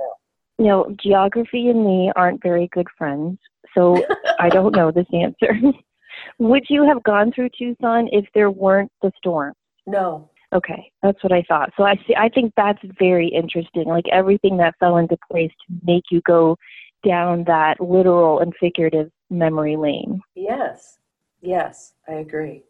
You 0.59 0.65
know, 0.65 0.95
geography 1.01 1.67
and 1.69 1.83
me 1.83 2.11
aren't 2.15 2.41
very 2.43 2.67
good 2.67 2.87
friends 2.95 3.39
so 3.75 4.03
I 4.39 4.49
don't 4.49 4.75
know 4.75 4.91
this 4.91 5.07
answer. 5.13 5.59
Would 6.39 6.63
you 6.69 6.85
have 6.87 7.03
gone 7.03 7.31
through 7.31 7.49
Tucson 7.57 8.07
if 8.11 8.25
there 8.33 8.51
weren't 8.51 8.91
the 9.01 9.11
storm? 9.17 9.53
No. 9.85 10.29
Okay, 10.53 10.91
that's 11.01 11.21
what 11.23 11.31
I 11.31 11.43
thought. 11.47 11.71
So 11.75 11.83
I 11.83 11.95
see. 12.07 12.15
I 12.15 12.29
think 12.29 12.53
that's 12.55 12.79
very 12.99 13.27
interesting. 13.27 13.85
Like 13.85 14.05
everything 14.11 14.57
that 14.57 14.75
fell 14.79 14.97
into 14.97 15.17
place 15.31 15.49
to 15.67 15.75
make 15.83 16.03
you 16.11 16.21
go 16.27 16.57
down 17.05 17.43
that 17.45 17.81
literal 17.81 18.39
and 18.39 18.53
figurative 18.59 19.09
memory 19.31 19.75
lane. 19.75 20.21
Yes. 20.35 20.99
Yes, 21.41 21.93
I 22.07 22.13
agree. 22.13 22.63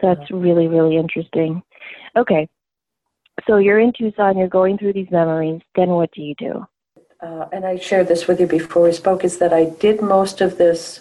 That's 0.00 0.20
uh-huh. 0.20 0.36
really 0.36 0.68
really 0.68 0.96
interesting. 0.96 1.62
Okay. 2.16 2.48
So 3.46 3.58
you're 3.58 3.78
in 3.78 3.92
Tucson, 3.96 4.36
you're 4.36 4.48
going 4.48 4.78
through 4.78 4.94
these 4.94 5.10
memories, 5.12 5.60
then 5.76 5.90
what 5.90 6.10
do 6.12 6.22
you 6.22 6.34
do? 6.38 6.66
Uh, 7.20 7.46
and 7.52 7.64
I 7.64 7.78
shared 7.78 8.08
this 8.08 8.26
with 8.26 8.40
you 8.40 8.46
before 8.46 8.82
we 8.84 8.92
spoke, 8.92 9.24
is 9.24 9.38
that 9.38 9.52
I 9.52 9.66
did 9.66 10.00
most 10.00 10.40
of 10.40 10.58
this 10.58 11.00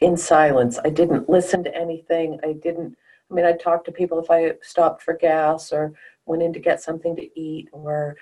in 0.00 0.16
silence. 0.16 0.78
I 0.84 0.90
didn't 0.90 1.28
listen 1.28 1.64
to 1.64 1.74
anything. 1.74 2.38
I 2.44 2.52
didn't, 2.52 2.96
I 3.30 3.34
mean, 3.34 3.44
I 3.44 3.52
talked 3.52 3.86
to 3.86 3.92
people 3.92 4.18
if 4.18 4.30
I 4.30 4.52
stopped 4.62 5.02
for 5.02 5.14
gas 5.14 5.72
or 5.72 5.92
went 6.26 6.42
in 6.42 6.52
to 6.52 6.60
get 6.60 6.82
something 6.82 7.16
to 7.16 7.40
eat 7.40 7.68
or 7.72 8.16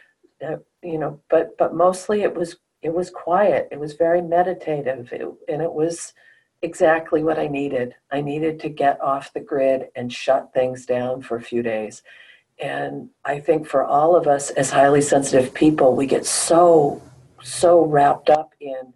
uh, 0.44 0.56
you 0.82 0.98
know, 0.98 1.20
but 1.30 1.56
but 1.58 1.74
mostly 1.74 2.22
it 2.22 2.34
was 2.34 2.56
it 2.82 2.92
was 2.92 3.10
quiet. 3.10 3.68
It 3.70 3.78
was 3.78 3.94
very 3.94 4.20
meditative, 4.20 5.12
it, 5.12 5.26
and 5.48 5.62
it 5.62 5.72
was 5.72 6.12
exactly 6.62 7.22
what 7.22 7.38
I 7.38 7.46
needed. 7.46 7.94
I 8.10 8.20
needed 8.20 8.60
to 8.60 8.68
get 8.68 9.00
off 9.00 9.32
the 9.32 9.40
grid 9.40 9.88
and 9.96 10.12
shut 10.12 10.52
things 10.52 10.86
down 10.86 11.22
for 11.22 11.36
a 11.36 11.42
few 11.42 11.62
days. 11.62 12.02
And 12.60 13.10
I 13.24 13.40
think 13.40 13.66
for 13.66 13.84
all 13.84 14.14
of 14.14 14.26
us 14.26 14.50
as 14.50 14.70
highly 14.70 15.00
sensitive 15.00 15.52
people, 15.52 15.96
we 15.96 16.06
get 16.06 16.24
so 16.24 17.02
so 17.42 17.84
wrapped 17.84 18.30
up 18.30 18.52
in 18.60 18.94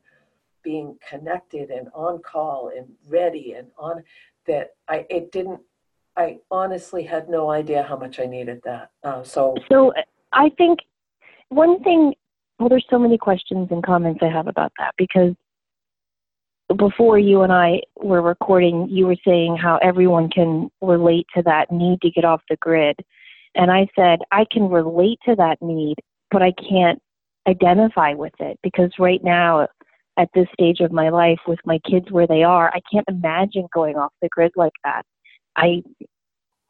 being 0.62 0.96
connected 1.08 1.70
and 1.70 1.88
on 1.94 2.20
call 2.20 2.70
and 2.76 2.86
ready 3.08 3.54
and 3.54 3.68
on 3.78 4.02
that 4.46 4.70
I 4.88 5.06
it 5.10 5.32
didn't 5.32 5.60
I 6.16 6.38
honestly 6.50 7.04
had 7.04 7.28
no 7.28 7.50
idea 7.50 7.82
how 7.82 7.96
much 7.96 8.18
I 8.18 8.26
needed 8.26 8.60
that. 8.64 8.90
Uh, 9.04 9.22
so 9.22 9.54
so 9.70 9.92
I 10.32 10.50
think 10.56 10.80
one 11.48 11.82
thing 11.82 12.14
well 12.58 12.68
there's 12.68 12.86
so 12.90 12.98
many 12.98 13.18
questions 13.18 13.68
and 13.70 13.82
comments 13.82 14.20
I 14.22 14.28
have 14.28 14.46
about 14.46 14.72
that 14.78 14.94
because 14.96 15.34
before 16.76 17.18
you 17.18 17.42
and 17.42 17.52
I 17.52 17.80
were 17.96 18.20
recording 18.20 18.88
you 18.90 19.06
were 19.06 19.16
saying 19.26 19.56
how 19.56 19.78
everyone 19.78 20.28
can 20.28 20.70
relate 20.80 21.26
to 21.34 21.42
that 21.42 21.70
need 21.70 22.00
to 22.02 22.10
get 22.10 22.24
off 22.24 22.42
the 22.50 22.56
grid 22.56 22.96
and 23.54 23.70
I 23.70 23.86
said 23.96 24.20
I 24.30 24.44
can 24.50 24.68
relate 24.68 25.18
to 25.26 25.34
that 25.36 25.58
need 25.60 25.96
but 26.30 26.42
I 26.42 26.52
can't 26.52 27.00
identify 27.46 28.14
with 28.14 28.34
it 28.38 28.58
because 28.62 28.90
right 28.98 29.22
now 29.22 29.66
at 30.18 30.28
this 30.34 30.46
stage 30.52 30.80
of 30.80 30.92
my 30.92 31.08
life 31.08 31.38
with 31.46 31.60
my 31.64 31.78
kids 31.88 32.10
where 32.10 32.26
they 32.26 32.42
are, 32.42 32.70
I 32.74 32.80
can't 32.92 33.06
imagine 33.08 33.68
going 33.72 33.96
off 33.96 34.12
the 34.20 34.28
grid 34.28 34.52
like 34.56 34.72
that. 34.84 35.02
I 35.56 35.82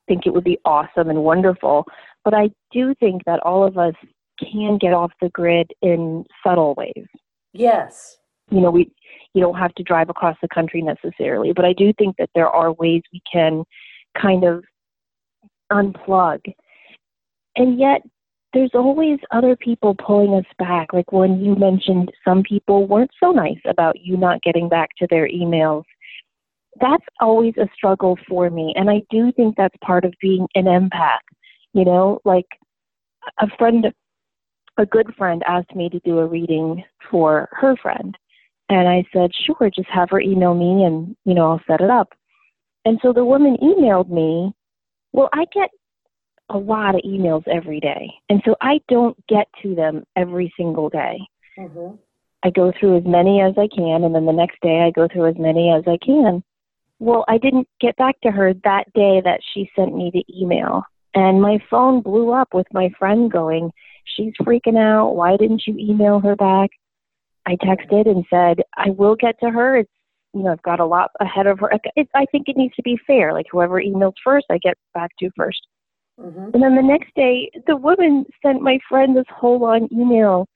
think 0.06 0.26
it 0.26 0.32
would 0.32 0.44
be 0.44 0.58
awesome 0.64 1.08
and 1.08 1.24
wonderful, 1.24 1.84
but 2.24 2.34
I 2.34 2.50
do 2.72 2.94
think 3.00 3.24
that 3.24 3.40
all 3.40 3.66
of 3.66 3.78
us 3.78 3.94
can 4.38 4.78
get 4.78 4.92
off 4.92 5.12
the 5.20 5.30
grid 5.30 5.70
in 5.82 6.24
subtle 6.46 6.74
ways. 6.74 7.06
Yes. 7.52 8.18
You 8.50 8.60
know, 8.60 8.70
we 8.70 8.90
you 9.34 9.42
don't 9.42 9.58
have 9.58 9.74
to 9.74 9.82
drive 9.82 10.08
across 10.08 10.36
the 10.40 10.48
country 10.48 10.80
necessarily, 10.80 11.52
but 11.52 11.64
I 11.64 11.72
do 11.72 11.92
think 11.98 12.16
that 12.18 12.30
there 12.34 12.48
are 12.48 12.72
ways 12.72 13.02
we 13.12 13.20
can 13.30 13.64
kind 14.20 14.44
of 14.44 14.64
unplug. 15.70 16.40
And 17.58 17.78
yet 17.78 18.02
there's 18.54 18.70
always 18.72 19.18
other 19.30 19.56
people 19.56 19.94
pulling 19.94 20.34
us 20.34 20.46
back. 20.58 20.92
Like 20.92 21.12
when 21.12 21.44
you 21.44 21.54
mentioned 21.56 22.10
some 22.24 22.42
people 22.42 22.86
weren't 22.86 23.10
so 23.22 23.32
nice 23.32 23.60
about 23.66 24.00
you 24.00 24.16
not 24.16 24.42
getting 24.42 24.68
back 24.68 24.90
to 24.98 25.06
their 25.10 25.28
emails. 25.28 25.82
That's 26.80 27.04
always 27.20 27.54
a 27.58 27.68
struggle 27.74 28.16
for 28.28 28.48
me. 28.48 28.72
And 28.76 28.88
I 28.88 29.02
do 29.10 29.32
think 29.32 29.56
that's 29.56 29.74
part 29.84 30.04
of 30.04 30.14
being 30.22 30.46
an 30.54 30.64
empath. 30.64 31.18
You 31.74 31.84
know, 31.84 32.20
like 32.24 32.46
a 33.40 33.48
friend, 33.58 33.88
a 34.78 34.86
good 34.86 35.12
friend 35.18 35.42
asked 35.46 35.74
me 35.74 35.90
to 35.90 36.00
do 36.00 36.18
a 36.18 36.26
reading 36.26 36.82
for 37.10 37.48
her 37.52 37.76
friend. 37.76 38.16
And 38.70 38.88
I 38.88 39.04
said, 39.12 39.30
sure, 39.44 39.70
just 39.74 39.88
have 39.88 40.10
her 40.10 40.20
email 40.20 40.54
me 40.54 40.84
and, 40.84 41.16
you 41.24 41.34
know, 41.34 41.50
I'll 41.50 41.62
set 41.66 41.80
it 41.80 41.90
up. 41.90 42.12
And 42.84 42.98
so 43.02 43.12
the 43.12 43.24
woman 43.24 43.56
emailed 43.62 44.08
me, 44.08 44.52
well, 45.12 45.28
I 45.32 45.44
get 45.52 45.70
a 46.50 46.58
lot 46.58 46.94
of 46.94 47.02
emails 47.02 47.46
every 47.48 47.80
day. 47.80 48.10
And 48.28 48.42
so 48.44 48.56
I 48.60 48.80
don't 48.88 49.16
get 49.26 49.48
to 49.62 49.74
them 49.74 50.04
every 50.16 50.52
single 50.56 50.88
day. 50.88 51.18
Mm-hmm. 51.58 51.96
I 52.42 52.50
go 52.50 52.72
through 52.78 52.98
as 52.98 53.04
many 53.04 53.40
as 53.40 53.54
I 53.58 53.68
can, 53.74 54.04
and 54.04 54.14
then 54.14 54.26
the 54.26 54.32
next 54.32 54.60
day 54.62 54.80
I 54.80 54.90
go 54.90 55.08
through 55.12 55.26
as 55.26 55.38
many 55.38 55.70
as 55.70 55.82
I 55.86 55.98
can. 56.04 56.42
Well, 57.00 57.24
I 57.28 57.38
didn't 57.38 57.68
get 57.80 57.96
back 57.96 58.20
to 58.22 58.30
her 58.30 58.54
that 58.64 58.92
day 58.94 59.20
that 59.24 59.40
she 59.52 59.70
sent 59.76 59.94
me 59.94 60.10
the 60.12 60.24
email. 60.36 60.82
And 61.14 61.42
my 61.42 61.58
phone 61.70 62.00
blew 62.00 62.32
up 62.32 62.54
with 62.54 62.66
my 62.72 62.90
friend 62.98 63.30
going, 63.30 63.72
She's 64.16 64.32
freaking 64.40 64.78
out. 64.78 65.14
Why 65.14 65.36
didn't 65.36 65.64
you 65.66 65.76
email 65.78 66.20
her 66.20 66.34
back? 66.34 66.70
I 67.46 67.56
texted 67.56 68.08
and 68.08 68.24
said, 68.30 68.62
I 68.76 68.90
will 68.90 69.16
get 69.16 69.38
to 69.40 69.50
her. 69.50 69.78
It's, 69.78 69.90
you 70.34 70.42
know, 70.42 70.52
I've 70.52 70.62
got 70.62 70.80
a 70.80 70.86
lot 70.86 71.10
ahead 71.20 71.46
of 71.46 71.58
her. 71.60 71.70
It, 71.96 72.08
I 72.14 72.26
think 72.26 72.48
it 72.48 72.56
needs 72.56 72.74
to 72.76 72.82
be 72.82 72.98
fair. 73.06 73.32
Like, 73.32 73.46
whoever 73.50 73.80
emails 73.80 74.14
first, 74.22 74.46
I 74.50 74.58
get 74.58 74.76
back 74.94 75.10
to 75.20 75.30
first. 75.36 75.66
Mm-hmm. 76.20 76.50
And 76.54 76.62
then 76.62 76.74
the 76.74 76.82
next 76.82 77.14
day, 77.14 77.50
the 77.66 77.76
woman 77.76 78.26
sent 78.42 78.62
my 78.62 78.78
friend 78.88 79.16
this 79.16 79.24
whole 79.30 79.60
long 79.60 79.88
email. 79.92 80.48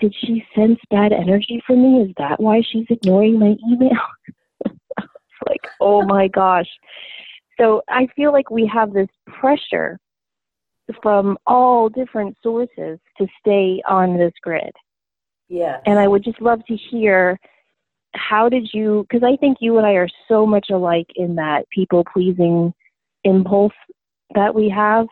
Did 0.00 0.14
she 0.20 0.44
sense 0.54 0.78
bad 0.90 1.12
energy 1.12 1.62
from 1.66 1.82
me? 1.82 2.02
Is 2.02 2.14
that 2.18 2.40
why 2.40 2.62
she's 2.70 2.86
ignoring 2.90 3.38
my 3.38 3.56
email? 3.68 4.00
it's 4.66 5.42
like, 5.48 5.66
oh 5.80 6.04
my 6.04 6.28
gosh. 6.34 6.68
So 7.58 7.82
I 7.88 8.08
feel 8.16 8.32
like 8.32 8.50
we 8.50 8.70
have 8.72 8.92
this 8.92 9.08
pressure 9.26 9.98
from 11.02 11.38
all 11.46 11.88
different 11.88 12.36
sources 12.42 12.98
to 13.18 13.26
stay 13.40 13.82
on 13.88 14.18
this 14.18 14.32
grid. 14.42 14.70
Yeah. 15.48 15.80
And 15.86 15.98
I 15.98 16.08
would 16.08 16.24
just 16.24 16.40
love 16.40 16.64
to 16.66 16.76
hear 16.76 17.38
how 18.14 18.48
did 18.48 18.68
you, 18.72 19.06
because 19.08 19.26
I 19.26 19.36
think 19.36 19.58
you 19.60 19.78
and 19.78 19.86
I 19.86 19.92
are 19.92 20.08
so 20.28 20.46
much 20.46 20.68
alike 20.70 21.06
in 21.14 21.36
that 21.36 21.68
people 21.70 22.04
pleasing 22.12 22.72
impulse 23.24 23.72
that 24.34 24.54
we 24.54 24.68
have. 24.68 25.06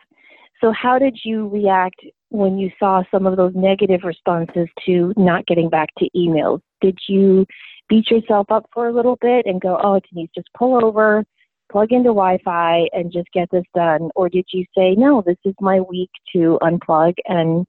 So, 0.61 0.71
how 0.71 0.97
did 0.99 1.19
you 1.23 1.47
react 1.47 2.01
when 2.29 2.57
you 2.57 2.71
saw 2.79 3.03
some 3.11 3.25
of 3.25 3.37
those 3.37 3.53
negative 3.55 4.01
responses 4.03 4.67
to 4.85 5.13
not 5.17 5.45
getting 5.47 5.69
back 5.69 5.89
to 5.97 6.09
emails? 6.15 6.61
Did 6.81 6.97
you 7.07 7.45
beat 7.89 8.09
yourself 8.09 8.47
up 8.49 8.65
for 8.73 8.87
a 8.87 8.93
little 8.93 9.17
bit 9.21 9.45
and 9.45 9.61
go, 9.61 9.79
oh, 9.83 9.99
Denise, 10.09 10.29
just 10.35 10.47
pull 10.57 10.83
over, 10.83 11.23
plug 11.71 11.91
into 11.91 12.09
Wi 12.09 12.39
Fi, 12.43 12.87
and 12.93 13.11
just 13.11 13.31
get 13.33 13.49
this 13.51 13.65
done? 13.75 14.09
Or 14.15 14.29
did 14.29 14.45
you 14.51 14.65
say, 14.75 14.95
no, 14.95 15.21
this 15.21 15.37
is 15.45 15.55
my 15.59 15.81
week 15.81 16.09
to 16.33 16.57
unplug 16.61 17.13
and 17.25 17.65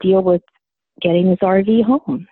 deal 0.00 0.22
with 0.22 0.42
getting 1.00 1.30
this 1.30 1.38
RV 1.40 1.84
home? 1.84 2.26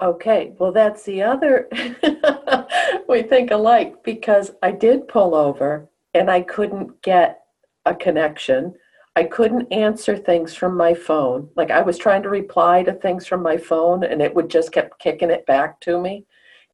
Okay, 0.00 0.52
well, 0.58 0.72
that's 0.72 1.02
the 1.02 1.22
other. 1.22 1.68
we 3.08 3.22
think 3.22 3.50
alike 3.50 4.02
because 4.02 4.52
I 4.62 4.72
did 4.72 5.08
pull 5.08 5.34
over 5.34 5.90
and 6.14 6.30
I 6.30 6.40
couldn't 6.40 7.02
get 7.02 7.39
a 7.86 7.94
connection. 7.94 8.74
I 9.16 9.24
couldn't 9.24 9.72
answer 9.72 10.16
things 10.16 10.54
from 10.54 10.76
my 10.76 10.94
phone. 10.94 11.48
Like 11.56 11.70
I 11.70 11.82
was 11.82 11.98
trying 11.98 12.22
to 12.22 12.28
reply 12.28 12.82
to 12.84 12.92
things 12.92 13.26
from 13.26 13.42
my 13.42 13.56
phone 13.56 14.04
and 14.04 14.22
it 14.22 14.34
would 14.34 14.48
just 14.48 14.72
kept 14.72 15.00
kicking 15.00 15.30
it 15.30 15.46
back 15.46 15.80
to 15.80 16.00
me. 16.00 16.24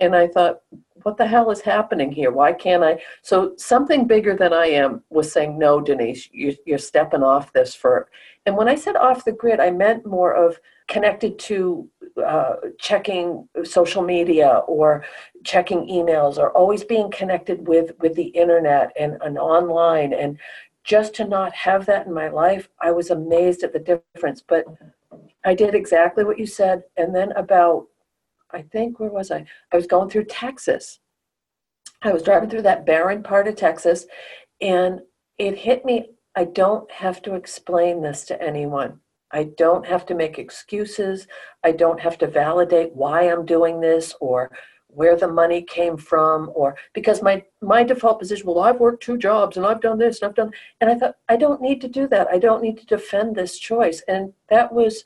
And 0.01 0.15
I 0.15 0.29
thought, 0.29 0.61
what 1.03 1.17
the 1.17 1.27
hell 1.27 1.51
is 1.51 1.63
happening 1.63 2.13
here? 2.13 2.31
Why 2.31 2.53
can't 2.53 2.85
I? 2.85 3.01
So 3.23 3.55
something 3.57 4.07
bigger 4.07 4.37
than 4.37 4.53
I 4.53 4.67
am 4.67 5.03
was 5.09 5.33
saying, 5.33 5.59
no, 5.59 5.81
Denise, 5.81 6.29
you, 6.33 6.55
you're 6.67 6.79
stepping 6.79 7.23
off 7.23 7.53
this 7.53 7.75
for. 7.75 8.09
And 8.45 8.57
when 8.57 8.69
I 8.69 8.75
said 8.75 8.97
off 8.97 9.25
the 9.25 9.33
grid, 9.33 9.59
I 9.59 9.71
meant 9.71 10.05
more 10.05 10.35
of 10.35 10.59
connected 10.89 11.39
to 11.39 11.89
uh, 12.25 12.55
checking 12.79 13.49
social 13.65 14.03
media 14.03 14.63
or 14.69 15.05
checking 15.45 15.87
emails 15.89 16.39
or 16.39 16.51
always 16.53 16.85
being 16.85 17.11
connected 17.11 17.67
with 17.67 17.93
with 18.01 18.15
the 18.15 18.29
internet 18.29 18.93
and, 18.99 19.19
and 19.23 19.37
online 19.37 20.13
and 20.13 20.39
just 20.87 21.15
to 21.15 21.27
not 21.27 21.53
have 21.53 21.85
that 21.87 22.07
in 22.07 22.15
my 22.15 22.29
life, 22.29 22.69
I 22.81 22.93
was 22.93 23.11
amazed 23.11 23.65
at 23.65 23.73
the 23.73 24.01
difference. 24.15 24.43
But 24.47 24.65
I 25.45 25.55
did 25.55 25.75
exactly 25.75 26.25
what 26.25 26.39
you 26.39 26.47
said. 26.47 26.85
And 26.97 27.15
then 27.15 27.33
about, 27.33 27.87
I 28.53 28.63
think, 28.63 29.01
where 29.01 29.11
was 29.11 29.31
I? 29.31 29.45
I 29.73 29.77
was 29.77 29.87
going 29.87 30.09
through 30.09 30.27
Texas. 30.27 31.01
I 32.03 32.13
was 32.13 32.23
driving 32.23 32.49
through 32.49 32.63
that 32.63 32.87
barren 32.87 33.23
part 33.23 33.49
of 33.49 33.57
Texas, 33.57 34.07
and 34.61 35.01
it 35.39 35.59
hit 35.59 35.85
me. 35.85 36.11
I 36.37 36.45
don't 36.45 36.91
have 36.93 37.23
to 37.23 37.35
explain 37.35 38.03
this 38.03 38.25
to 38.27 38.41
anyone. 38.41 39.01
I 39.33 39.45
don't 39.57 39.85
have 39.87 40.07
to 40.07 40.15
make 40.15 40.39
excuses. 40.39 41.27
I 41.65 41.73
don't 41.73 41.99
have 41.99 42.17
to 42.19 42.27
validate 42.27 42.95
why 42.95 43.23
I'm 43.23 43.45
doing 43.45 43.81
this 43.81 44.15
or 44.21 44.53
where 44.89 45.17
the 45.17 45.29
money 45.29 45.63
came 45.63 45.97
from 45.97 46.51
or 46.55 46.77
because 46.95 47.23
my 47.23 47.43
my 47.61 47.83
default 47.83 48.19
position 48.19 48.47
well 48.47 48.61
i've 48.61 48.81
worked 48.81 49.03
two 49.03 49.19
jobs 49.19 49.57
and 49.57 49.67
i've 49.67 49.81
done 49.81 49.99
this 49.99 50.21
and 50.21 50.29
i've 50.29 50.35
done 50.35 50.51
and 50.81 50.91
i 50.91 50.95
thought 50.95 51.17
i 51.29 51.37
don't 51.37 51.61
need 51.61 51.81
to 51.81 51.89
do 51.89 52.07
that. 52.09 52.29
I 52.29 52.39
don't 52.39 52.63
need 52.63 52.79
to 52.79 52.87
defend 52.87 53.35
this 53.35 53.59
choice. 53.59 54.03
And 54.09 54.33
that 54.49 54.73
was 54.73 55.05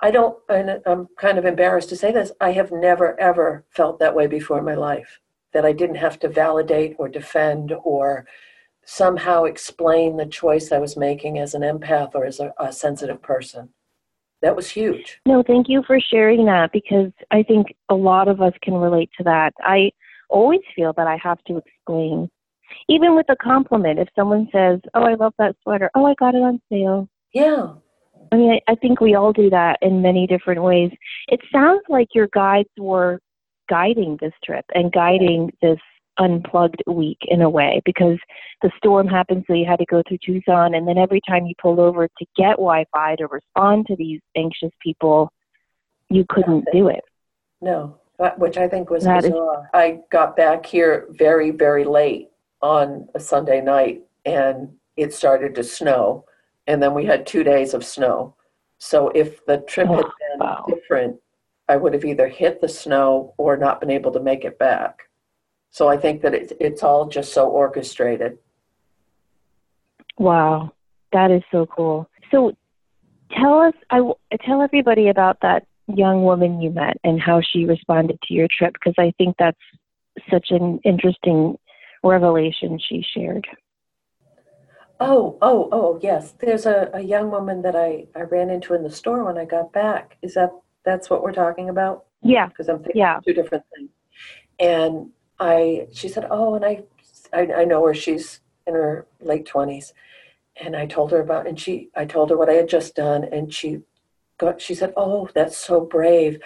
i 0.00 0.10
don't 0.10 0.36
and 0.48 0.80
i'm 0.86 1.08
kind 1.16 1.38
of 1.38 1.44
embarrassed 1.44 1.88
to 1.88 1.96
say 1.96 2.12
this 2.12 2.32
i 2.40 2.50
have 2.50 2.72
never 2.72 3.18
ever 3.20 3.64
felt 3.70 3.98
that 3.98 4.14
way 4.14 4.26
before 4.26 4.58
in 4.58 4.64
my 4.64 4.74
life 4.74 5.20
that 5.52 5.64
i 5.64 5.72
didn't 5.72 5.96
have 5.96 6.18
to 6.18 6.28
validate 6.28 6.96
or 6.98 7.08
defend 7.08 7.72
or 7.84 8.26
somehow 8.84 9.44
explain 9.44 10.16
the 10.16 10.26
choice 10.26 10.72
i 10.72 10.78
was 10.78 10.96
making 10.96 11.38
as 11.38 11.54
an 11.54 11.62
empath 11.62 12.14
or 12.14 12.24
as 12.26 12.40
a, 12.40 12.52
a 12.58 12.72
sensitive 12.72 13.22
person 13.22 13.68
that 14.42 14.56
was 14.56 14.68
huge. 14.68 15.20
No, 15.26 15.42
thank 15.42 15.68
you 15.68 15.82
for 15.86 15.98
sharing 16.00 16.44
that 16.46 16.72
because 16.72 17.12
I 17.30 17.42
think 17.42 17.74
a 17.88 17.94
lot 17.94 18.28
of 18.28 18.40
us 18.40 18.52
can 18.62 18.74
relate 18.74 19.10
to 19.18 19.24
that. 19.24 19.54
I 19.60 19.92
always 20.28 20.60
feel 20.74 20.92
that 20.96 21.06
I 21.06 21.16
have 21.22 21.42
to 21.44 21.58
explain. 21.58 22.28
Even 22.88 23.14
with 23.14 23.26
a 23.28 23.36
compliment, 23.36 23.98
if 23.98 24.08
someone 24.16 24.48
says, 24.50 24.80
Oh, 24.94 25.02
I 25.02 25.14
love 25.14 25.34
that 25.38 25.56
sweater, 25.62 25.90
oh, 25.94 26.06
I 26.06 26.14
got 26.14 26.34
it 26.34 26.42
on 26.42 26.60
sale. 26.70 27.08
Yeah. 27.32 27.74
I 28.32 28.36
mean, 28.36 28.52
I, 28.52 28.72
I 28.72 28.74
think 28.76 29.00
we 29.00 29.14
all 29.14 29.32
do 29.32 29.50
that 29.50 29.78
in 29.82 30.02
many 30.02 30.26
different 30.26 30.62
ways. 30.62 30.90
It 31.28 31.40
sounds 31.52 31.82
like 31.88 32.08
your 32.14 32.28
guides 32.32 32.70
were 32.78 33.20
guiding 33.68 34.18
this 34.20 34.32
trip 34.44 34.64
and 34.74 34.90
guiding 34.90 35.52
this 35.60 35.78
unplugged 36.18 36.82
week 36.86 37.18
in 37.22 37.42
a 37.42 37.50
way 37.50 37.80
because 37.84 38.18
the 38.62 38.70
storm 38.76 39.06
happened, 39.06 39.44
so 39.46 39.54
you 39.54 39.66
had 39.66 39.78
to 39.78 39.86
go 39.86 40.02
through 40.06 40.18
Tucson, 40.24 40.74
and 40.74 40.86
then 40.86 40.98
every 40.98 41.20
time 41.26 41.46
you 41.46 41.54
pulled 41.60 41.78
over 41.78 42.06
to 42.06 42.26
get 42.36 42.52
Wi-Fi 42.52 43.16
to 43.16 43.26
respond 43.26 43.86
to 43.86 43.96
these 43.96 44.20
anxious 44.36 44.70
people, 44.82 45.32
you 46.08 46.24
couldn't 46.28 46.66
do 46.72 46.88
it. 46.88 47.02
No, 47.60 47.98
which 48.36 48.56
I 48.56 48.68
think 48.68 48.90
was 48.90 49.04
that 49.04 49.22
bizarre. 49.22 49.64
Is- 49.64 49.70
I 49.72 50.00
got 50.10 50.36
back 50.36 50.66
here 50.66 51.06
very, 51.10 51.50
very 51.50 51.84
late 51.84 52.28
on 52.60 53.08
a 53.14 53.20
Sunday 53.20 53.60
night, 53.60 54.02
and 54.24 54.72
it 54.96 55.12
started 55.12 55.54
to 55.54 55.64
snow, 55.64 56.24
and 56.66 56.82
then 56.82 56.94
we 56.94 57.04
had 57.04 57.26
two 57.26 57.42
days 57.42 57.74
of 57.74 57.84
snow. 57.84 58.34
So 58.78 59.08
if 59.10 59.44
the 59.46 59.58
trip 59.58 59.88
oh, 59.88 59.96
had 59.96 60.04
been 60.04 60.38
wow. 60.38 60.64
different, 60.68 61.16
I 61.68 61.76
would 61.76 61.94
have 61.94 62.04
either 62.04 62.28
hit 62.28 62.60
the 62.60 62.68
snow 62.68 63.34
or 63.38 63.56
not 63.56 63.80
been 63.80 63.90
able 63.90 64.12
to 64.12 64.20
make 64.20 64.44
it 64.44 64.58
back. 64.58 65.08
So 65.72 65.88
I 65.88 65.96
think 65.96 66.20
that 66.22 66.34
it's 66.34 66.52
it's 66.60 66.82
all 66.82 67.08
just 67.08 67.32
so 67.32 67.48
orchestrated. 67.48 68.38
Wow, 70.18 70.72
that 71.12 71.30
is 71.30 71.42
so 71.50 71.66
cool. 71.66 72.08
So 72.30 72.54
tell 73.32 73.58
us, 73.58 73.74
I 73.90 74.00
tell 74.46 74.60
everybody 74.60 75.08
about 75.08 75.38
that 75.40 75.66
young 75.88 76.24
woman 76.24 76.60
you 76.60 76.70
met 76.70 76.98
and 77.02 77.20
how 77.20 77.40
she 77.40 77.64
responded 77.64 78.18
to 78.22 78.34
your 78.34 78.48
trip 78.56 78.74
because 78.74 78.94
I 78.98 79.12
think 79.16 79.36
that's 79.38 79.58
such 80.30 80.50
an 80.50 80.78
interesting 80.84 81.58
revelation 82.04 82.78
she 82.78 83.02
shared. 83.14 83.46
Oh, 85.00 85.38
oh, 85.40 85.70
oh, 85.72 85.98
yes. 86.02 86.34
There's 86.38 86.66
a, 86.66 86.90
a 86.92 87.00
young 87.00 87.30
woman 87.30 87.62
that 87.62 87.74
I, 87.74 88.06
I 88.14 88.20
ran 88.22 88.50
into 88.50 88.74
in 88.74 88.82
the 88.82 88.90
store 88.90 89.24
when 89.24 89.38
I 89.38 89.46
got 89.46 89.72
back. 89.72 90.16
Is 90.22 90.34
that 90.34 90.50
that's 90.84 91.08
what 91.08 91.22
we're 91.22 91.32
talking 91.32 91.70
about? 91.70 92.04
Yeah. 92.22 92.46
Because 92.46 92.68
I'm 92.68 92.78
thinking 92.78 93.00
yeah. 93.00 93.20
two 93.26 93.32
different 93.32 93.64
things. 93.74 93.90
And 94.60 95.10
I, 95.42 95.88
she 95.92 96.08
said, 96.08 96.28
oh, 96.30 96.54
and 96.54 96.64
I, 96.64 96.84
I, 97.32 97.52
I 97.52 97.64
know 97.64 97.84
her. 97.84 97.94
She's 97.94 98.40
in 98.64 98.74
her 98.74 99.06
late 99.20 99.44
twenties, 99.44 99.92
and 100.56 100.76
I 100.76 100.86
told 100.86 101.10
her 101.10 101.20
about, 101.20 101.48
and 101.48 101.58
she, 101.58 101.90
I 101.96 102.04
told 102.04 102.30
her 102.30 102.38
what 102.38 102.48
I 102.48 102.52
had 102.54 102.68
just 102.68 102.94
done, 102.94 103.24
and 103.24 103.52
she, 103.52 103.80
got, 104.38 104.60
she 104.60 104.76
said, 104.76 104.92
oh, 104.96 105.28
that's 105.34 105.56
so 105.56 105.80
brave. 105.80 106.38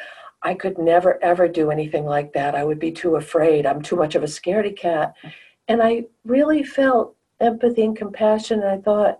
I 0.42 0.54
could 0.54 0.78
never 0.78 1.22
ever 1.22 1.46
do 1.46 1.70
anything 1.70 2.06
like 2.06 2.32
that. 2.32 2.54
I 2.54 2.64
would 2.64 2.78
be 2.78 2.90
too 2.92 3.16
afraid. 3.16 3.66
I'm 3.66 3.82
too 3.82 3.96
much 3.96 4.14
of 4.14 4.22
a 4.22 4.26
scaredy 4.26 4.74
cat. 4.76 5.14
And 5.68 5.82
I 5.82 6.06
really 6.24 6.62
felt 6.62 7.16
empathy 7.40 7.82
and 7.82 7.96
compassion. 7.96 8.60
And 8.62 8.70
I 8.70 8.78
thought, 8.78 9.18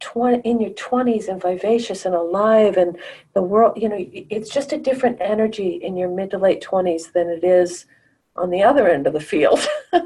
20, 0.00 0.48
in 0.48 0.60
your 0.60 0.70
20s 0.70 1.28
and 1.28 1.42
vivacious 1.42 2.04
and 2.06 2.14
alive 2.14 2.76
and 2.78 2.96
the 3.34 3.42
world 3.42 3.74
you 3.76 3.86
know 3.86 3.98
it's 3.98 4.48
just 4.48 4.72
a 4.72 4.78
different 4.78 5.18
energy 5.20 5.78
in 5.82 5.94
your 5.94 6.08
mid 6.08 6.30
to 6.30 6.38
late 6.38 6.62
20s 6.62 7.12
than 7.12 7.28
it 7.28 7.44
is 7.44 7.84
on 8.36 8.50
the 8.50 8.62
other 8.62 8.88
end 8.88 9.06
of 9.06 9.12
the 9.12 9.20
field. 9.20 9.66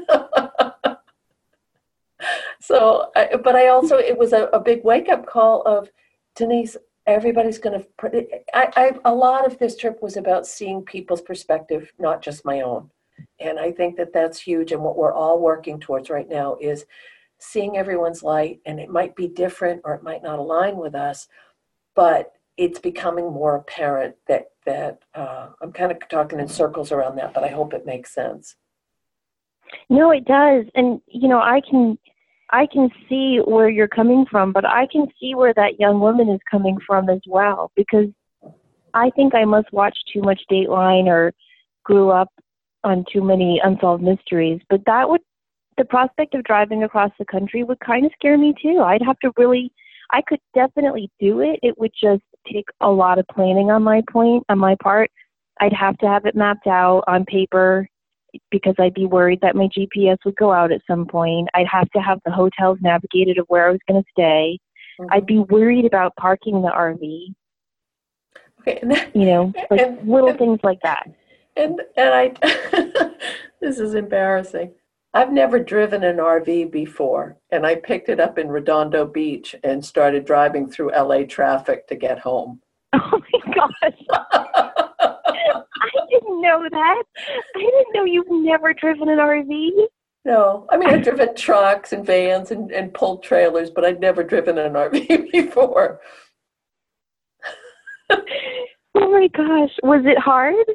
So 2.65 3.11
I, 3.15 3.35
but 3.43 3.55
i 3.55 3.67
also 3.67 3.97
it 3.97 4.17
was 4.17 4.33
a, 4.33 4.45
a 4.45 4.59
big 4.59 4.83
wake-up 4.83 5.27
call 5.27 5.61
of 5.67 5.91
denise 6.35 6.75
everybody's 7.05 7.59
going 7.59 7.79
to 7.79 8.27
I, 8.55 8.71
I 8.75 8.91
a 9.05 9.13
lot 9.13 9.45
of 9.45 9.59
this 9.59 9.77
trip 9.77 10.01
was 10.01 10.17
about 10.17 10.47
seeing 10.47 10.81
people's 10.81 11.21
perspective 11.21 11.93
not 11.99 12.23
just 12.23 12.43
my 12.43 12.61
own. 12.61 12.89
And 13.39 13.59
i 13.59 13.71
think 13.71 13.97
that 13.97 14.11
that's 14.13 14.39
huge 14.39 14.71
and 14.71 14.81
what 14.81 14.97
we're 14.97 15.13
all 15.13 15.39
working 15.39 15.79
towards 15.79 16.09
right 16.09 16.27
now 16.27 16.57
is 16.59 16.87
seeing 17.37 17.77
everyone's 17.77 18.23
light 18.23 18.61
and 18.65 18.79
it 18.79 18.89
might 18.89 19.15
be 19.15 19.27
different 19.27 19.81
or 19.85 19.93
it 19.93 20.01
might 20.01 20.23
not 20.23 20.39
align 20.39 20.75
with 20.75 20.95
us 20.95 21.27
but 21.93 22.33
it's 22.57 22.79
becoming 22.79 23.31
more 23.31 23.57
apparent 23.57 24.15
that 24.27 24.45
that 24.65 24.99
uh, 25.13 25.49
i'm 25.61 25.71
kind 25.71 25.91
of 25.91 25.97
talking 26.09 26.39
in 26.39 26.47
circles 26.47 26.91
around 26.91 27.15
that 27.15 27.33
but 27.33 27.43
i 27.43 27.47
hope 27.47 27.73
it 27.73 27.85
makes 27.85 28.13
sense 28.13 28.55
no 29.89 30.11
it 30.11 30.25
does 30.25 30.65
and 30.75 31.01
you 31.07 31.27
know 31.27 31.39
i 31.39 31.61
can 31.69 31.97
i 32.51 32.67
can 32.71 32.89
see 33.09 33.39
where 33.45 33.69
you're 33.69 33.87
coming 33.87 34.25
from 34.29 34.51
but 34.51 34.65
i 34.65 34.87
can 34.91 35.07
see 35.19 35.35
where 35.35 35.53
that 35.53 35.79
young 35.79 35.99
woman 35.99 36.29
is 36.29 36.39
coming 36.49 36.77
from 36.85 37.09
as 37.09 37.21
well 37.27 37.71
because 37.75 38.07
i 38.93 39.09
think 39.11 39.33
i 39.35 39.45
must 39.45 39.71
watch 39.71 39.97
too 40.11 40.21
much 40.21 40.41
dateline 40.51 41.05
or 41.05 41.33
grew 41.83 42.09
up 42.09 42.29
on 42.83 43.03
too 43.11 43.23
many 43.23 43.59
unsolved 43.63 44.03
mysteries 44.03 44.61
but 44.69 44.81
that 44.85 45.09
would 45.09 45.21
the 45.77 45.85
prospect 45.85 46.33
of 46.35 46.43
driving 46.43 46.83
across 46.83 47.11
the 47.19 47.25
country 47.25 47.63
would 47.63 47.79
kind 47.79 48.05
of 48.05 48.11
scare 48.13 48.37
me 48.37 48.53
too. 48.61 48.79
I'd 48.79 49.01
have 49.01 49.19
to 49.19 49.31
really, 49.37 49.71
I 50.11 50.21
could 50.21 50.39
definitely 50.53 51.09
do 51.19 51.41
it. 51.41 51.59
It 51.61 51.77
would 51.77 51.91
just 51.99 52.23
take 52.51 52.65
a 52.81 52.89
lot 52.89 53.19
of 53.19 53.25
planning 53.27 53.71
on 53.71 53.83
my 53.83 54.01
point, 54.11 54.43
on 54.49 54.59
my 54.59 54.75
part. 54.81 55.11
I'd 55.59 55.73
have 55.73 55.97
to 55.99 56.07
have 56.07 56.25
it 56.25 56.35
mapped 56.35 56.67
out 56.67 57.03
on 57.07 57.25
paper 57.25 57.87
because 58.51 58.75
I'd 58.77 58.93
be 58.93 59.05
worried 59.05 59.39
that 59.41 59.55
my 59.55 59.67
GPS 59.67 60.17
would 60.25 60.35
go 60.35 60.51
out 60.51 60.71
at 60.71 60.81
some 60.87 61.05
point. 61.05 61.47
I'd 61.53 61.67
have 61.67 61.89
to 61.91 61.99
have 61.99 62.19
the 62.25 62.31
hotels 62.31 62.77
navigated 62.81 63.37
of 63.37 63.45
where 63.47 63.67
I 63.67 63.71
was 63.71 63.79
going 63.87 64.01
to 64.01 64.09
stay. 64.11 64.59
Mm-hmm. 64.99 65.13
I'd 65.13 65.25
be 65.25 65.39
worried 65.39 65.85
about 65.85 66.15
parking 66.17 66.61
the 66.61 66.69
RV. 66.69 67.33
Okay, 68.61 68.79
then, 68.81 69.11
you 69.13 69.25
know, 69.25 69.53
like 69.69 69.81
and, 69.81 70.09
little 70.09 70.29
and, 70.29 70.39
things 70.39 70.59
like 70.63 70.79
that. 70.81 71.07
And 71.55 71.81
and 71.95 72.13
I, 72.13 73.09
this 73.61 73.79
is 73.79 73.93
embarrassing. 73.93 74.73
I've 75.15 75.31
never 75.31 75.59
driven 75.59 76.03
an 76.03 76.17
RV 76.17 76.71
before, 76.73 77.37
and 77.49 77.65
I 77.65 77.75
picked 77.75 78.09
it 78.09 78.19
up 78.19 78.37
in 78.37 78.49
Redondo 78.49 79.05
Beach 79.05 79.55
and 79.63 79.83
started 79.83 80.25
driving 80.25 80.69
through 80.69 80.91
LA 80.91 81.23
traffic 81.23 81.87
to 81.87 81.95
get 81.95 82.19
home. 82.19 82.61
Oh 83.01 83.21
my 83.33 83.53
gosh. 83.53 83.93
I 85.47 86.07
didn't 86.09 86.41
know 86.41 86.67
that. 86.69 87.03
I 87.55 87.59
didn't 87.59 87.93
know 87.93 88.03
you've 88.05 88.29
never 88.29 88.73
driven 88.73 89.07
an 89.09 89.19
RV. 89.19 89.71
No, 90.25 90.65
I 90.69 90.77
mean, 90.77 90.89
I've 90.89 91.03
driven 91.03 91.35
trucks 91.35 91.93
and 91.93 92.05
vans 92.05 92.51
and, 92.51 92.71
and 92.71 92.93
pulled 92.93 93.23
trailers, 93.23 93.69
but 93.69 93.85
I'd 93.85 93.99
never 93.99 94.23
driven 94.23 94.57
an 94.57 94.73
RV 94.73 95.31
before. 95.31 95.99
oh 98.09 98.17
my 98.95 99.27
gosh. 99.35 99.71
Was 99.83 100.03
it 100.05 100.17
hard? 100.17 100.65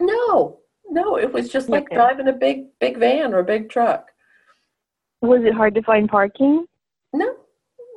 No, 0.00 0.59
no, 0.90 1.16
it 1.16 1.32
was 1.32 1.48
just 1.48 1.68
like 1.68 1.84
okay. 1.84 1.96
driving 1.96 2.28
a 2.28 2.32
big 2.32 2.66
big 2.80 2.98
van 2.98 3.32
or 3.32 3.38
a 3.38 3.44
big 3.44 3.70
truck. 3.70 4.08
Was 5.22 5.44
it 5.44 5.54
hard 5.54 5.74
to 5.74 5.82
find 5.82 6.08
parking? 6.08 6.66
No, 7.12 7.36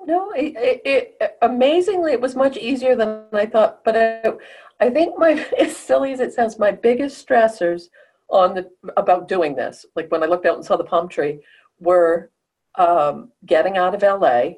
no. 0.05 0.31
It, 0.31 0.53
it, 0.55 0.81
it 0.85 1.37
amazingly 1.41 2.11
it 2.11 2.21
was 2.21 2.35
much 2.35 2.57
easier 2.57 2.95
than 2.95 3.25
I 3.33 3.45
thought. 3.45 3.83
But 3.83 3.97
I, 3.97 4.33
I 4.79 4.89
think 4.89 5.17
my 5.17 5.45
as 5.59 5.75
silly 5.75 6.13
as 6.13 6.19
it 6.19 6.33
sounds, 6.33 6.59
my 6.59 6.71
biggest 6.71 7.25
stressors 7.27 7.85
on 8.29 8.53
the 8.53 8.69
about 8.97 9.27
doing 9.27 9.55
this, 9.55 9.85
like 9.95 10.11
when 10.11 10.23
I 10.23 10.27
looked 10.27 10.45
out 10.45 10.55
and 10.55 10.65
saw 10.65 10.77
the 10.77 10.83
palm 10.83 11.09
tree, 11.09 11.39
were 11.79 12.31
um, 12.75 13.31
getting 13.45 13.77
out 13.77 13.95
of 13.95 14.01
LA 14.03 14.55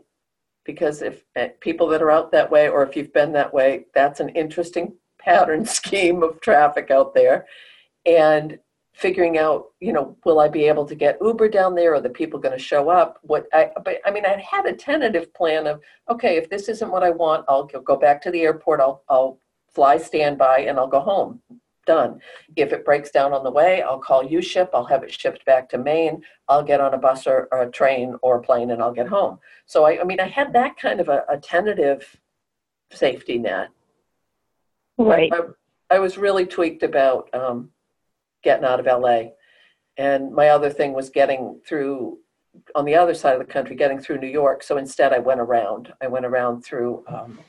because 0.66 1.02
if 1.02 1.24
eh, 1.36 1.50
people 1.60 1.88
that 1.88 2.02
are 2.02 2.12
out 2.12 2.32
that 2.32 2.50
way 2.50 2.68
or 2.68 2.84
if 2.84 2.96
you've 2.96 3.14
been 3.14 3.32
that 3.34 3.54
way, 3.54 3.86
that's 3.94 4.20
an 4.20 4.30
interesting 4.30 4.94
pattern 5.20 5.66
scheme 5.66 6.24
of 6.24 6.42
traffic 6.42 6.92
out 6.92 7.14
there 7.14 7.46
and 8.06 8.60
figuring 8.94 9.38
out, 9.38 9.66
you 9.82 9.92
know, 9.92 10.16
will 10.24 10.40
I 10.40 10.48
be 10.48 10.66
able 10.66 10.86
to 10.86 10.96
get 10.96 11.18
Uber 11.22 11.50
down 11.50 11.76
there? 11.76 11.94
Are 11.94 12.02
the 12.02 12.10
people 12.10 12.40
going 12.40 12.58
to 12.58 12.64
show 12.64 12.90
up? 12.90 13.20
What 13.24 13.46
I, 13.54 13.70
but 13.84 14.00
I 14.06 14.12
mean, 14.12 14.26
I 14.26 14.38
had 14.38 14.66
a 14.66 14.74
tentative 14.74 15.34
plan 15.34 15.68
of, 15.68 15.82
okay, 16.10 16.38
if 16.38 16.50
this 16.50 16.70
isn't 16.70 16.92
what 16.92 17.04
I 17.04 17.10
want, 17.10 17.46
I'll 17.50 17.66
go 17.66 17.98
back 17.98 18.22
to 18.22 18.32
the 18.32 18.42
airport. 18.42 18.80
I'll, 18.80 19.04
I'll 19.10 19.38
fly 19.74 19.98
standby 19.98 20.60
and 20.60 20.80
I'll 20.80 20.88
go 20.88 21.02
home. 21.02 21.42
Done. 21.86 22.20
If 22.56 22.72
it 22.72 22.86
breaks 22.86 23.12
down 23.12 23.34
on 23.34 23.44
the 23.44 23.52
way, 23.52 23.84
I'll 23.84 24.00
call 24.00 24.24
uShip. 24.24 24.70
I'll 24.74 24.86
have 24.86 25.04
it 25.04 25.14
shipped 25.14 25.46
back 25.46 25.70
to 25.70 25.78
Maine. 25.78 26.24
I'll 26.48 26.64
get 26.64 26.82
on 26.82 26.94
a 26.94 26.98
bus 26.98 27.28
or, 27.28 27.48
or 27.52 27.64
a 27.64 27.72
train 27.72 28.16
or 28.24 28.38
a 28.38 28.42
plane 28.42 28.72
and 28.72 28.82
I'll 28.82 28.94
get 28.94 29.08
home. 29.08 29.40
So 29.66 29.84
I, 29.84 30.02
I 30.02 30.04
mean, 30.04 30.20
I 30.20 30.28
had 30.28 30.54
that 30.54 30.78
kind 30.78 31.00
of 31.00 31.10
a, 31.10 31.26
a 31.30 31.38
tentative 31.38 32.18
safety 32.92 33.38
net. 33.38 33.70
Right. 34.98 35.32
I, 35.34 35.38
I, 35.38 35.42
I 35.98 36.00
was 36.00 36.18
really 36.18 36.46
tweaked 36.46 36.82
about 36.82 37.30
um, 37.36 37.70
getting 38.46 38.64
out 38.64 38.80
of 38.80 38.86
LA. 38.86 39.32
And 39.98 40.32
my 40.32 40.50
other 40.50 40.70
thing 40.70 40.94
was 40.94 41.10
getting 41.10 41.60
through 41.68 42.20
on 42.74 42.86
the 42.86 42.96
other 42.96 43.14
side 43.14 43.34
of 43.34 43.46
the 43.46 43.52
country, 43.52 43.76
getting 43.76 44.00
through 44.00 44.20
New 44.20 44.30
York. 44.30 44.64
So 44.64 44.78
instead, 44.78 45.12
I 45.12 45.20
went 45.20 45.42
around. 45.42 45.92
I 46.02 46.08
went 46.08 46.26
around 46.26 46.62
through 46.62 47.04
um, 47.08 47.40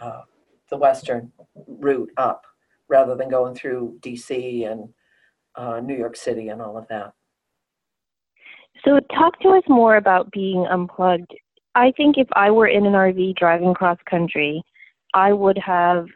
uh, 0.00 0.22
the 0.68 0.76
western 0.76 1.32
route 1.66 2.10
up 2.18 2.44
rather 2.88 3.14
than 3.14 3.30
going 3.30 3.54
through 3.54 3.98
DC 4.00 4.70
and 4.70 4.88
uh, 5.54 5.80
New 5.80 5.96
York 5.96 6.16
City 6.16 6.48
and 6.48 6.60
all 6.60 6.76
of 6.76 6.86
that. 6.88 7.14
So, 8.84 8.98
talk 9.16 9.38
to 9.40 9.50
us 9.50 9.62
more 9.68 9.96
about 9.96 10.32
being 10.32 10.66
unplugged. 10.66 11.32
I 11.74 11.92
think 11.96 12.18
if 12.18 12.26
I 12.32 12.50
were 12.50 12.66
in 12.66 12.84
an 12.84 12.94
RV 12.94 13.36
driving 13.36 13.74
cross 13.74 13.98
country, 14.10 14.62
I 15.14 15.32
would 15.32 15.58
have 15.58 16.06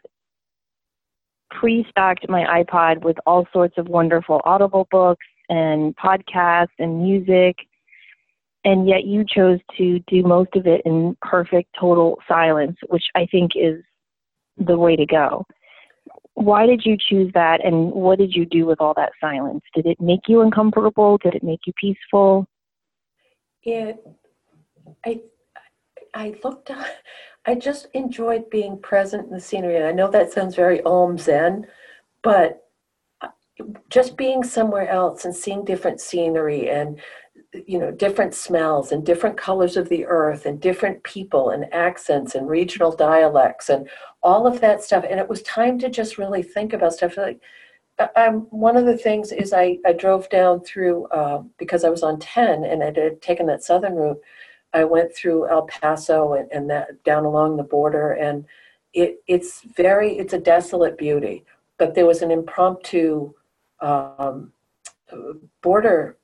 pre-stocked 1.61 2.29
my 2.29 2.45
iPod 2.63 3.03
with 3.03 3.17
all 3.27 3.47
sorts 3.53 3.75
of 3.79 3.89
wonderful 3.89 4.41
Audible 4.45 4.87
books 4.91 5.27
and 5.49 5.97
podcasts 5.97 6.77
and 6.79 7.03
music, 7.03 7.57
and 8.65 8.89
yet 8.89 9.05
you 9.05 9.25
chose 9.27 9.61
to 9.79 10.01
do 10.09 10.23
most 10.23 10.55
of 10.55 10.67
it 10.67 10.83
in 10.85 11.17
perfect 11.23 11.71
total 11.79 12.19
silence, 12.29 12.77
which 12.89 13.05
I 13.15 13.27
think 13.31 13.53
is 13.55 13.83
the 14.59 14.77
way 14.77 14.97
to 14.97 15.07
go. 15.07 15.47
why 16.35 16.67
did 16.67 16.83
you 16.85 16.97
choose 16.99 17.33
that 17.33 17.65
and 17.65 17.91
what 17.93 18.19
did 18.19 18.35
you 18.35 18.45
do 18.45 18.67
with 18.67 18.81
all 18.81 18.93
that 18.95 19.13
silence? 19.21 19.63
Did 19.75 19.87
it 19.87 19.99
make 20.01 20.29
you 20.29 20.43
uncomfortable? 20.43 21.19
Did 21.19 21.35
it 21.35 21.43
make 21.43 21.61
you 21.67 21.73
peaceful? 21.81 22.47
It 23.63 24.07
I 25.05 25.21
I 26.15 26.35
looked 26.45 26.71
I 27.47 27.55
just 27.55 27.89
enjoyed 27.95 28.51
being 28.51 28.79
present 28.79 29.27
in 29.27 29.33
the 29.33 29.41
scenery. 29.41 29.77
And 29.77 29.87
I 29.87 29.93
know 29.93 30.11
that 30.11 30.33
sounds 30.33 30.55
very 30.57 30.83
om 30.83 31.17
zen, 31.17 31.67
but 32.23 32.65
uh, 33.21 33.29
just 33.89 34.17
being 34.17 34.43
somewhere 34.43 34.89
else 34.89 35.25
and 35.25 35.35
seeing 35.35 35.65
different 35.65 36.01
scenery 36.01 36.71
and 36.71 37.01
you 37.67 37.79
know 37.79 37.91
different 37.91 38.35
smells 38.35 38.93
and 38.93 39.07
different 39.07 39.37
colors 39.37 39.77
of 39.77 39.89
the 39.89 40.05
earth 40.07 40.45
and 40.45 40.61
different 40.61 41.03
people 41.05 41.51
and 41.51 41.73
accents 41.73 42.35
and 42.35 42.49
regional 42.49 42.95
dialects 42.95 43.71
and 43.71 43.89
all 44.23 44.47
of 44.47 44.61
that 44.61 44.83
stuff 44.83 45.05
and 45.09 45.19
it 45.19 45.29
was 45.29 45.43
time 45.43 45.79
to 45.79 45.89
just 45.89 46.19
really 46.19 46.43
think 46.43 46.75
about 46.75 46.93
stuff 46.93 47.17
like 47.17 47.41
I'm, 48.15 48.41
one 48.51 48.77
of 48.77 48.85
the 48.85 48.97
things 48.97 49.33
is 49.33 49.53
I, 49.53 49.79
I 49.87 49.93
drove 49.93 50.29
down 50.29 50.61
through 50.61 51.07
uh, 51.07 51.43
because 51.59 51.85
I 51.85 51.89
was 51.89 52.03
on 52.03 52.19
10 52.19 52.65
and 52.65 52.83
I 52.83 52.87
had 52.87 53.23
taken 53.23 53.47
that 53.47 53.65
southern 53.65 53.95
route. 53.95 54.21
I 54.73 54.85
went 54.85 55.15
through 55.15 55.49
El 55.49 55.67
Paso 55.67 56.35
and, 56.35 56.51
and 56.53 56.69
that 56.71 57.03
down 57.05 57.25
along 57.25 57.57
the 57.57 57.63
border, 57.63 58.13
and 58.13 58.45
it, 58.93 59.23
it's 59.27 59.63
very 59.63 60.19
it's 60.19 60.33
a 60.33 60.39
desolate 60.39 60.99
beauty. 60.99 61.45
But 61.79 61.95
there 61.95 62.07
was 62.07 62.23
an 62.23 62.31
impromptu 62.31 63.33
um, 63.81 64.53
border 65.63 66.17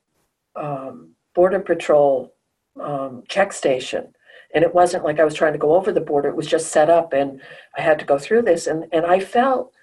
um, 0.55 1.09
border 1.33 1.59
patrol 1.59 2.33
um, 2.81 3.23
check 3.27 3.53
station. 3.53 4.13
And 4.53 4.63
it 4.63 4.73
wasn't 4.73 5.03
like 5.03 5.19
I 5.19 5.25
was 5.25 5.33
trying 5.33 5.53
to 5.53 5.59
go 5.59 5.73
over 5.73 5.91
the 5.91 6.01
border. 6.01 6.29
It 6.29 6.35
was 6.35 6.47
just 6.47 6.71
set 6.71 6.89
up 6.89 7.13
and 7.13 7.41
I 7.77 7.81
had 7.81 7.99
to 7.99 8.05
go 8.05 8.19
through 8.19 8.43
this. 8.43 8.67
And, 8.67 8.85
and 8.91 9.05
I 9.05 9.19
felt 9.19 9.73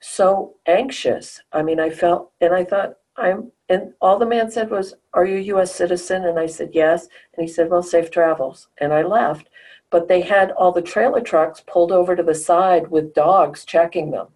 so 0.00 0.54
anxious. 0.66 1.40
I 1.52 1.62
mean, 1.62 1.78
I 1.78 1.90
felt, 1.90 2.32
and 2.40 2.54
I 2.54 2.64
thought, 2.64 2.94
I'm, 3.16 3.52
and 3.68 3.92
all 4.00 4.18
the 4.18 4.26
man 4.26 4.50
said 4.50 4.70
was, 4.70 4.94
Are 5.12 5.24
you 5.24 5.36
a 5.36 5.58
US 5.58 5.74
citizen? 5.74 6.24
And 6.24 6.38
I 6.38 6.46
said, 6.46 6.70
Yes. 6.72 7.08
And 7.36 7.46
he 7.46 7.52
said, 7.52 7.70
Well, 7.70 7.82
safe 7.82 8.10
travels. 8.10 8.68
And 8.78 8.92
I 8.92 9.02
left. 9.02 9.48
But 9.90 10.08
they 10.08 10.22
had 10.22 10.50
all 10.52 10.72
the 10.72 10.82
trailer 10.82 11.20
trucks 11.20 11.62
pulled 11.66 11.92
over 11.92 12.16
to 12.16 12.22
the 12.22 12.34
side 12.34 12.90
with 12.90 13.14
dogs 13.14 13.64
checking 13.64 14.10
them. 14.10 14.28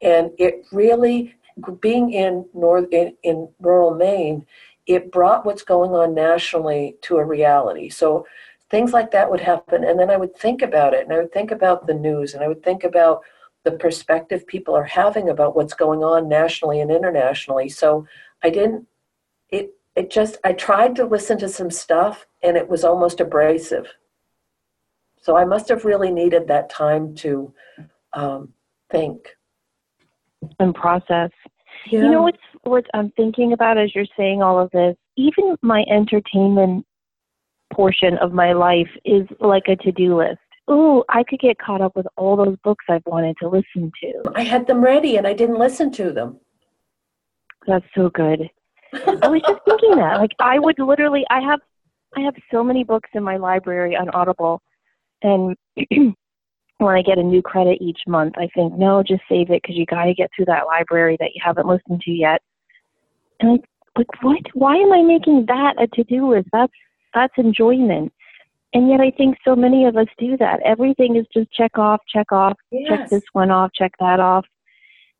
And 0.00 0.32
it 0.38 0.64
really, 0.72 1.36
being 1.80 2.12
in 2.12 2.46
north 2.52 2.88
in, 2.90 3.16
in 3.22 3.48
rural 3.60 3.94
Maine, 3.94 4.44
it 4.86 5.12
brought 5.12 5.46
what's 5.46 5.62
going 5.62 5.92
on 5.92 6.14
nationally 6.14 6.96
to 7.02 7.18
a 7.18 7.24
reality. 7.24 7.88
So 7.88 8.26
things 8.70 8.92
like 8.92 9.12
that 9.12 9.30
would 9.30 9.40
happen. 9.40 9.84
And 9.84 9.98
then 10.00 10.10
I 10.10 10.16
would 10.16 10.36
think 10.36 10.62
about 10.62 10.94
it 10.94 11.04
and 11.04 11.12
I 11.12 11.18
would 11.18 11.32
think 11.32 11.52
about 11.52 11.86
the 11.86 11.94
news 11.94 12.34
and 12.34 12.42
I 12.42 12.48
would 12.48 12.64
think 12.64 12.82
about 12.82 13.22
the 13.64 13.72
perspective 13.72 14.46
people 14.46 14.74
are 14.74 14.84
having 14.84 15.28
about 15.28 15.54
what's 15.54 15.74
going 15.74 16.02
on 16.02 16.28
nationally 16.28 16.80
and 16.80 16.90
internationally. 16.90 17.68
So 17.68 18.06
I 18.42 18.50
didn't, 18.50 18.86
it, 19.50 19.74
it 19.94 20.10
just, 20.10 20.38
I 20.44 20.52
tried 20.52 20.96
to 20.96 21.04
listen 21.04 21.38
to 21.38 21.48
some 21.48 21.70
stuff 21.70 22.26
and 22.42 22.56
it 22.56 22.68
was 22.68 22.84
almost 22.84 23.20
abrasive. 23.20 23.86
So 25.20 25.36
I 25.36 25.44
must 25.44 25.68
have 25.68 25.84
really 25.84 26.10
needed 26.10 26.48
that 26.48 26.68
time 26.70 27.14
to 27.16 27.54
um, 28.12 28.52
think 28.90 29.28
and 30.58 30.74
process. 30.74 31.30
Yeah. 31.86 32.02
You 32.02 32.10
know 32.10 32.22
what's 32.22 32.38
what 32.62 32.84
I'm 32.94 33.10
thinking 33.12 33.52
about 33.52 33.78
as 33.78 33.94
you're 33.94 34.04
saying 34.16 34.42
all 34.42 34.58
of 34.58 34.70
this? 34.70 34.96
Even 35.16 35.56
my 35.62 35.84
entertainment 35.90 36.86
portion 37.72 38.18
of 38.18 38.32
my 38.32 38.52
life 38.52 38.88
is 39.04 39.26
like 39.40 39.64
a 39.68 39.76
to-do 39.76 40.16
list. 40.16 40.38
Oh, 40.74 41.04
I 41.10 41.22
could 41.22 41.38
get 41.38 41.58
caught 41.58 41.82
up 41.82 41.94
with 41.94 42.06
all 42.16 42.34
those 42.34 42.56
books 42.64 42.86
I've 42.88 43.04
wanted 43.04 43.36
to 43.42 43.48
listen 43.48 43.92
to. 44.02 44.22
I 44.34 44.42
had 44.42 44.66
them 44.66 44.82
ready 44.82 45.18
and 45.18 45.26
I 45.26 45.34
didn't 45.34 45.58
listen 45.58 45.92
to 45.92 46.12
them. 46.12 46.40
That's 47.66 47.84
so 47.94 48.08
good. 48.08 48.48
I 48.94 49.28
was 49.28 49.42
just 49.46 49.60
thinking 49.66 49.96
that. 49.96 50.16
Like 50.18 50.30
I 50.40 50.58
would 50.58 50.78
literally 50.78 51.26
I 51.28 51.40
have 51.40 51.60
I 52.16 52.20
have 52.20 52.34
so 52.50 52.64
many 52.64 52.84
books 52.84 53.10
in 53.12 53.22
my 53.22 53.36
library 53.36 53.96
on 53.96 54.08
Audible 54.14 54.62
and 55.20 55.54
when 56.78 56.96
I 56.96 57.02
get 57.02 57.18
a 57.18 57.22
new 57.22 57.42
credit 57.42 57.82
each 57.82 58.00
month, 58.06 58.34
I 58.38 58.48
think, 58.54 58.78
no, 58.78 59.02
just 59.02 59.22
save 59.28 59.50
it 59.50 59.60
because 59.60 59.76
you 59.76 59.84
got 59.84 60.04
to 60.04 60.14
get 60.14 60.30
through 60.34 60.46
that 60.46 60.66
library 60.66 61.18
that 61.20 61.34
you 61.34 61.42
haven't 61.44 61.68
listened 61.68 62.00
to 62.00 62.10
yet. 62.10 62.40
And 63.40 63.50
I 63.50 63.98
like, 63.98 64.22
what? 64.22 64.40
Why 64.54 64.76
am 64.76 64.90
I 64.90 65.02
making 65.02 65.44
that 65.48 65.74
a 65.78 65.86
to-do 65.88 66.30
list? 66.30 66.48
That's 66.50 66.72
that's 67.12 67.34
enjoyment. 67.36 68.10
And 68.74 68.88
yet, 68.88 69.00
I 69.00 69.10
think 69.10 69.36
so 69.44 69.54
many 69.54 69.84
of 69.84 69.96
us 69.96 70.06
do 70.18 70.36
that. 70.38 70.60
Everything 70.64 71.16
is 71.16 71.26
just 71.32 71.52
check 71.52 71.76
off, 71.76 72.00
check 72.08 72.32
off, 72.32 72.56
yes. 72.70 72.88
check 72.88 73.10
this 73.10 73.22
one 73.32 73.50
off, 73.50 73.70
check 73.74 73.92
that 74.00 74.18
off, 74.18 74.46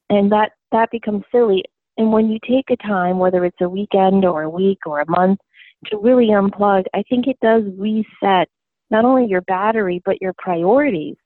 and 0.09 0.33
that 0.33 0.53
that 0.71 0.91
becomes 0.91 1.25
silly. 1.31 1.63
And 1.99 2.13
when 2.13 2.31
you 2.31 2.39
take 2.49 2.71
a 2.71 2.77
time, 2.77 3.19
whether 3.19 3.45
it's 3.45 3.61
a 3.61 3.69
weekend 3.69 4.25
or 4.25 4.43
a 4.43 4.51
week 4.51 4.79
or 4.87 5.01
a 5.01 5.11
month, 5.11 5.39
to 5.87 5.99
really 5.99 6.29
unplug, 6.29 6.85
I 6.95 7.03
think 7.11 7.27
it 7.27 7.37
does 7.43 7.65
reset 7.77 8.49
not 8.91 9.05
only 9.05 9.27
your 9.27 9.43
battery 9.43 10.01
but 10.05 10.23
your 10.23 10.33
priorities. 10.39 11.17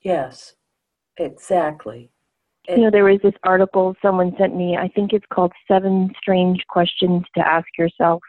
Yes, 0.00 0.54
exactly. 1.18 2.10
You 2.68 2.78
know, 2.78 2.90
there 2.90 3.04
was 3.04 3.20
this 3.22 3.34
article 3.44 3.96
someone 4.02 4.34
sent 4.38 4.54
me. 4.54 4.76
I 4.76 4.88
think 4.88 5.12
it's 5.12 5.24
called 5.32 5.52
Seven 5.66 6.10
Strange 6.20 6.66
Questions 6.68 7.24
to 7.34 7.46
Ask 7.46 7.66
Yourself 7.78 8.20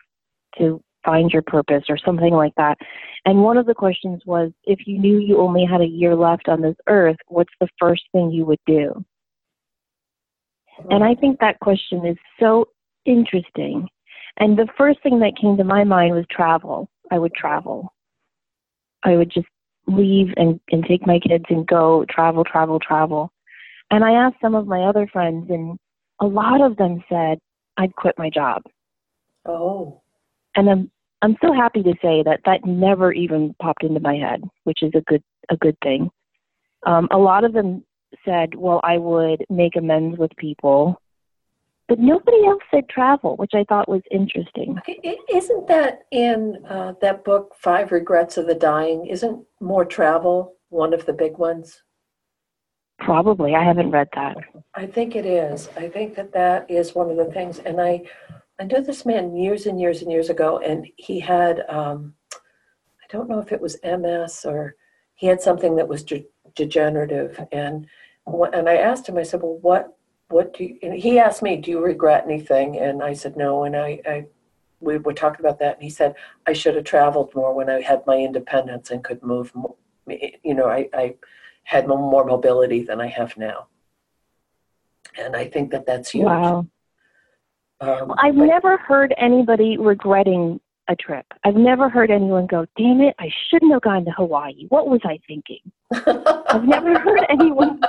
to 0.57 0.81
Find 1.09 1.31
Your 1.31 1.41
Purpose 1.41 1.85
or 1.89 1.97
something 1.97 2.33
like 2.33 2.53
that. 2.55 2.77
And 3.25 3.41
one 3.41 3.57
of 3.57 3.65
the 3.65 3.73
questions 3.73 4.21
was 4.27 4.51
if 4.65 4.85
you 4.85 4.99
knew 4.99 5.17
you 5.17 5.39
only 5.39 5.65
had 5.65 5.81
a 5.81 5.87
year 5.87 6.15
left 6.15 6.47
on 6.47 6.61
this 6.61 6.75
earth, 6.87 7.17
what's 7.27 7.53
the 7.59 7.67
first 7.79 8.03
thing 8.11 8.29
you 8.29 8.45
would 8.45 8.59
do? 8.67 9.03
And 10.91 11.03
I 11.03 11.15
think 11.15 11.39
that 11.39 11.59
question 11.61 12.05
is 12.05 12.15
so 12.39 12.67
interesting. 13.05 13.87
And 14.37 14.55
the 14.55 14.67
first 14.77 15.01
thing 15.01 15.19
that 15.21 15.33
came 15.41 15.57
to 15.57 15.63
my 15.63 15.83
mind 15.83 16.13
was 16.13 16.25
travel. 16.29 16.87
I 17.09 17.17
would 17.17 17.33
travel. 17.33 17.91
I 19.03 19.17
would 19.17 19.31
just 19.31 19.47
leave 19.87 20.27
and, 20.37 20.59
and 20.69 20.85
take 20.85 21.07
my 21.07 21.17
kids 21.17 21.45
and 21.49 21.65
go 21.65 22.05
travel, 22.07 22.43
travel, 22.43 22.79
travel. 22.79 23.31
And 23.89 24.03
I 24.03 24.11
asked 24.11 24.37
some 24.41 24.53
of 24.53 24.67
my 24.67 24.83
other 24.83 25.07
friends, 25.11 25.49
and 25.49 25.79
a 26.21 26.27
lot 26.27 26.61
of 26.61 26.77
them 26.77 27.03
said, 27.09 27.39
I'd 27.77 27.95
quit 27.95 28.13
my 28.19 28.29
job. 28.29 28.61
Oh. 29.43 30.01
And 30.55 30.91
I'm 31.21 31.35
so 31.41 31.53
happy 31.53 31.83
to 31.83 31.93
say 32.01 32.23
that 32.23 32.41
that 32.45 32.65
never 32.65 33.11
even 33.11 33.55
popped 33.61 33.83
into 33.83 33.99
my 33.99 34.15
head, 34.15 34.43
which 34.63 34.81
is 34.81 34.91
a 34.95 35.01
good 35.01 35.23
a 35.49 35.57
good 35.57 35.77
thing. 35.83 36.09
Um, 36.85 37.07
a 37.11 37.17
lot 37.17 37.43
of 37.43 37.53
them 37.53 37.83
said, 38.25 38.55
"Well, 38.55 38.79
I 38.83 38.97
would 38.97 39.45
make 39.49 39.75
amends 39.75 40.17
with 40.17 40.31
people," 40.37 41.01
but 41.87 41.99
nobody 41.99 42.45
else 42.45 42.63
said 42.71 42.87
travel, 42.87 43.35
which 43.35 43.51
I 43.53 43.65
thought 43.67 43.89
was 43.89 44.01
interesting. 44.11 44.77
Isn't 45.33 45.67
that 45.67 46.03
in 46.11 46.63
uh, 46.69 46.93
that 47.01 47.25
book, 47.25 47.55
Five 47.59 47.91
Regrets 47.91 48.37
of 48.37 48.47
the 48.47 48.55
Dying? 48.55 49.07
Isn't 49.07 49.43
more 49.59 49.85
travel 49.85 50.55
one 50.69 50.93
of 50.93 51.05
the 51.05 51.13
big 51.13 51.37
ones? 51.37 51.81
Probably. 52.99 53.55
I 53.55 53.63
haven't 53.63 53.91
read 53.91 54.09
that. 54.13 54.37
I 54.75 54.85
think 54.85 55.15
it 55.15 55.25
is. 55.25 55.69
I 55.77 55.87
think 55.87 56.15
that 56.15 56.33
that 56.33 56.69
is 56.69 56.93
one 56.93 57.09
of 57.09 57.17
the 57.17 57.31
things. 57.31 57.59
And 57.59 57.79
I, 57.81 58.03
I 58.59 58.65
knew 58.65 58.81
this 58.81 59.05
man 59.05 59.35
years 59.35 59.65
and 59.65 59.79
years 59.79 60.01
and 60.01 60.11
years 60.11 60.29
ago, 60.29 60.59
and 60.59 60.87
he 60.97 61.19
had, 61.19 61.63
um, 61.69 62.13
I 62.33 63.07
don't 63.09 63.29
know 63.29 63.39
if 63.39 63.51
it 63.51 63.61
was 63.61 63.77
MS 63.83 64.45
or 64.45 64.75
he 65.15 65.27
had 65.27 65.41
something 65.41 65.75
that 65.77 65.87
was 65.87 66.03
de- 66.03 66.27
degenerative. 66.55 67.39
And 67.51 67.87
and 68.27 68.69
I 68.69 68.75
asked 68.75 69.07
him, 69.07 69.17
I 69.17 69.23
said, 69.23 69.41
well, 69.41 69.57
what, 69.61 69.97
what 70.27 70.53
do 70.53 70.65
you, 70.65 70.91
he 70.91 71.17
asked 71.17 71.41
me, 71.41 71.55
do 71.55 71.71
you 71.71 71.79
regret 71.79 72.25
anything? 72.25 72.77
And 72.77 73.01
I 73.01 73.13
said, 73.13 73.35
no. 73.35 73.63
And 73.63 73.75
I, 73.75 74.01
I 74.05 74.25
we 74.81 74.97
were 74.97 75.13
talking 75.13 75.45
about 75.45 75.59
that, 75.59 75.75
and 75.75 75.83
he 75.83 75.89
said, 75.89 76.15
I 76.47 76.53
should 76.53 76.75
have 76.75 76.85
traveled 76.85 77.33
more 77.35 77.53
when 77.53 77.69
I 77.69 77.81
had 77.81 78.05
my 78.07 78.17
independence 78.17 78.91
and 78.91 79.03
could 79.03 79.23
move. 79.23 79.53
More. 79.55 79.75
You 80.07 80.53
know, 80.53 80.67
I, 80.67 80.89
I 80.93 81.15
had 81.63 81.87
more 81.87 82.25
mobility 82.25 82.83
than 82.83 82.99
I 83.01 83.07
have 83.07 83.37
now. 83.37 83.67
And 85.17 85.35
I 85.35 85.45
think 85.47 85.71
that 85.71 85.85
that's 85.85 86.11
huge. 86.11 86.25
Wow. 86.25 86.67
Um, 87.81 88.13
I've 88.19 88.35
but, 88.35 88.45
never 88.45 88.77
heard 88.77 89.13
anybody 89.17 89.77
regretting 89.77 90.59
a 90.89 90.95
trip. 90.95 91.25
I've 91.45 91.55
never 91.55 91.87
heard 91.89 92.11
anyone 92.11 92.47
go, 92.47 92.65
damn 92.77 93.01
it, 93.01 93.15
I 93.19 93.29
shouldn't 93.49 93.71
have 93.71 93.81
gone 93.81 94.05
to 94.05 94.11
Hawaii. 94.11 94.65
What 94.69 94.87
was 94.87 95.01
I 95.05 95.19
thinking? 95.27 95.59
I've 96.49 96.63
never 96.63 96.99
heard 96.99 97.25
anyone 97.29 97.79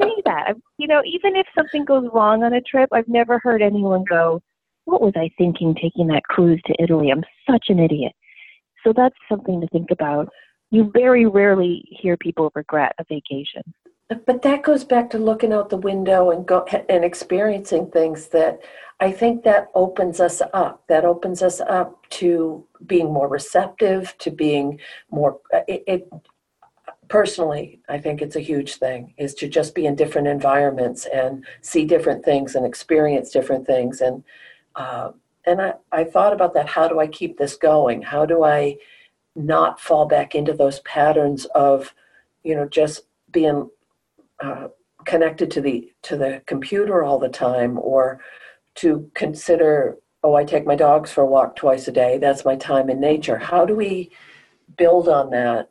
say 0.00 0.14
that. 0.24 0.44
I've, 0.48 0.60
you 0.78 0.86
know, 0.86 1.02
even 1.04 1.36
if 1.36 1.46
something 1.56 1.84
goes 1.84 2.08
wrong 2.12 2.44
on 2.44 2.54
a 2.54 2.60
trip, 2.60 2.88
I've 2.92 3.08
never 3.08 3.40
heard 3.40 3.60
anyone 3.60 4.04
go, 4.08 4.40
what 4.84 5.02
was 5.02 5.12
I 5.16 5.30
thinking 5.36 5.74
taking 5.74 6.06
that 6.08 6.22
cruise 6.24 6.62
to 6.66 6.74
Italy? 6.82 7.10
I'm 7.10 7.24
such 7.50 7.66
an 7.68 7.78
idiot. 7.78 8.12
So 8.84 8.92
that's 8.96 9.16
something 9.28 9.60
to 9.60 9.66
think 9.68 9.90
about 9.90 10.28
you 10.70 10.90
very 10.92 11.26
rarely 11.26 11.82
hear 11.88 12.16
people 12.16 12.52
regret 12.54 12.92
a 12.98 13.04
vacation. 13.04 13.62
But 14.08 14.40
that 14.42 14.62
goes 14.62 14.84
back 14.84 15.10
to 15.10 15.18
looking 15.18 15.52
out 15.52 15.68
the 15.68 15.76
window 15.76 16.30
and 16.30 16.46
go 16.46 16.64
and 16.88 17.04
experiencing 17.04 17.90
things 17.90 18.28
that 18.28 18.60
I 19.00 19.12
think 19.12 19.44
that 19.44 19.68
opens 19.74 20.18
us 20.18 20.40
up. 20.54 20.82
That 20.88 21.04
opens 21.04 21.42
us 21.42 21.60
up 21.60 22.08
to 22.10 22.64
being 22.86 23.12
more 23.12 23.28
receptive, 23.28 24.16
to 24.18 24.30
being 24.30 24.80
more. 25.10 25.40
It, 25.68 25.84
it 25.86 26.12
personally, 27.08 27.80
I 27.88 27.98
think 27.98 28.22
it's 28.22 28.36
a 28.36 28.40
huge 28.40 28.76
thing 28.76 29.12
is 29.18 29.34
to 29.34 29.48
just 29.48 29.74
be 29.74 29.84
in 29.84 29.94
different 29.94 30.28
environments 30.28 31.06
and 31.06 31.44
see 31.60 31.84
different 31.84 32.24
things 32.24 32.54
and 32.54 32.64
experience 32.64 33.30
different 33.30 33.66
things. 33.66 34.00
And 34.00 34.24
uh, 34.74 35.10
and 35.44 35.60
I, 35.60 35.74
I 35.92 36.04
thought 36.04 36.32
about 36.32 36.54
that. 36.54 36.68
How 36.68 36.88
do 36.88 36.98
I 36.98 37.08
keep 37.08 37.36
this 37.36 37.56
going? 37.56 38.00
How 38.02 38.24
do 38.24 38.42
I 38.44 38.76
not 39.36 39.80
fall 39.80 40.06
back 40.06 40.34
into 40.34 40.52
those 40.54 40.80
patterns 40.80 41.44
of, 41.54 41.94
you 42.42 42.54
know, 42.54 42.66
just 42.66 43.02
being 43.30 43.68
uh, 44.40 44.68
connected 45.04 45.50
to 45.52 45.60
the 45.60 45.92
to 46.02 46.16
the 46.16 46.42
computer 46.46 47.02
all 47.02 47.18
the 47.18 47.28
time, 47.28 47.78
or 47.78 48.20
to 48.76 49.10
consider, 49.14 49.96
oh, 50.22 50.34
I 50.34 50.44
take 50.44 50.66
my 50.66 50.76
dogs 50.76 51.10
for 51.10 51.22
a 51.22 51.26
walk 51.26 51.56
twice 51.56 51.88
a 51.88 51.92
day. 51.92 52.18
That's 52.18 52.44
my 52.44 52.56
time 52.56 52.90
in 52.90 53.00
nature. 53.00 53.38
How 53.38 53.64
do 53.64 53.74
we 53.74 54.10
build 54.76 55.08
on 55.08 55.30
that 55.30 55.70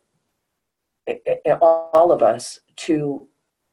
all 1.61 2.11
of 2.11 2.21
us 2.21 2.59
to 2.75 3.27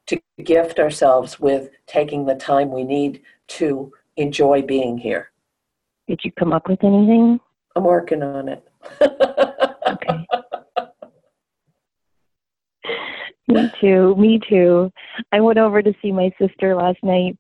to 0.07 0.21
gift 0.43 0.79
ourselves 0.79 1.41
with 1.41 1.71
taking 1.87 2.27
the 2.27 2.35
time 2.35 2.71
we 2.71 2.85
need 2.85 3.23
to 3.47 3.91
enjoy 4.17 4.63
being 4.63 4.99
here. 4.99 5.31
Did 6.07 6.21
you 6.23 6.33
come 6.33 6.53
up 6.53 6.69
with 6.69 6.85
anything? 6.85 7.41
I'm 7.75 7.85
working 7.85 8.23
on 8.23 8.49
it. 8.49 8.69
okay. 9.01 10.27
Me 13.49 13.71
too. 13.81 14.15
Me 14.17 14.41
too. 14.49 14.91
I 15.33 15.41
went 15.41 15.59
over 15.59 15.83
to 15.83 15.95
see 16.01 16.13
my 16.13 16.31
sister 16.41 16.75
last 16.75 16.99
night 17.03 17.37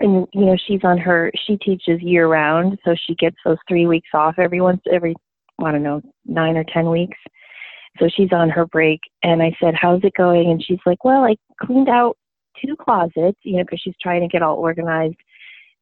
and 0.00 0.28
you 0.32 0.44
know 0.44 0.56
she's 0.66 0.84
on 0.84 0.96
her 0.96 1.28
she 1.44 1.56
teaches 1.56 2.00
year 2.00 2.28
round 2.28 2.78
so 2.84 2.94
she 3.04 3.16
gets 3.16 3.34
those 3.44 3.56
three 3.66 3.84
weeks 3.84 4.08
off 4.14 4.36
every 4.38 4.60
once 4.60 4.80
every 4.92 5.12
i 5.64 5.72
don't 5.72 5.82
know 5.82 6.00
nine 6.24 6.56
or 6.56 6.62
ten 6.72 6.88
weeks 6.88 7.18
so 7.98 8.08
she's 8.14 8.32
on 8.32 8.50
her 8.50 8.66
break, 8.66 9.00
and 9.22 9.42
I 9.42 9.52
said, 9.60 9.74
"How's 9.74 10.02
it 10.04 10.14
going?" 10.14 10.50
And 10.50 10.62
she's 10.62 10.78
like, 10.86 11.04
"Well, 11.04 11.24
I 11.24 11.36
cleaned 11.60 11.88
out 11.88 12.16
two 12.64 12.76
closets, 12.76 13.38
you 13.42 13.56
know, 13.56 13.64
because 13.64 13.80
she's 13.80 13.96
trying 14.00 14.20
to 14.22 14.28
get 14.28 14.42
all 14.42 14.56
organized." 14.56 15.16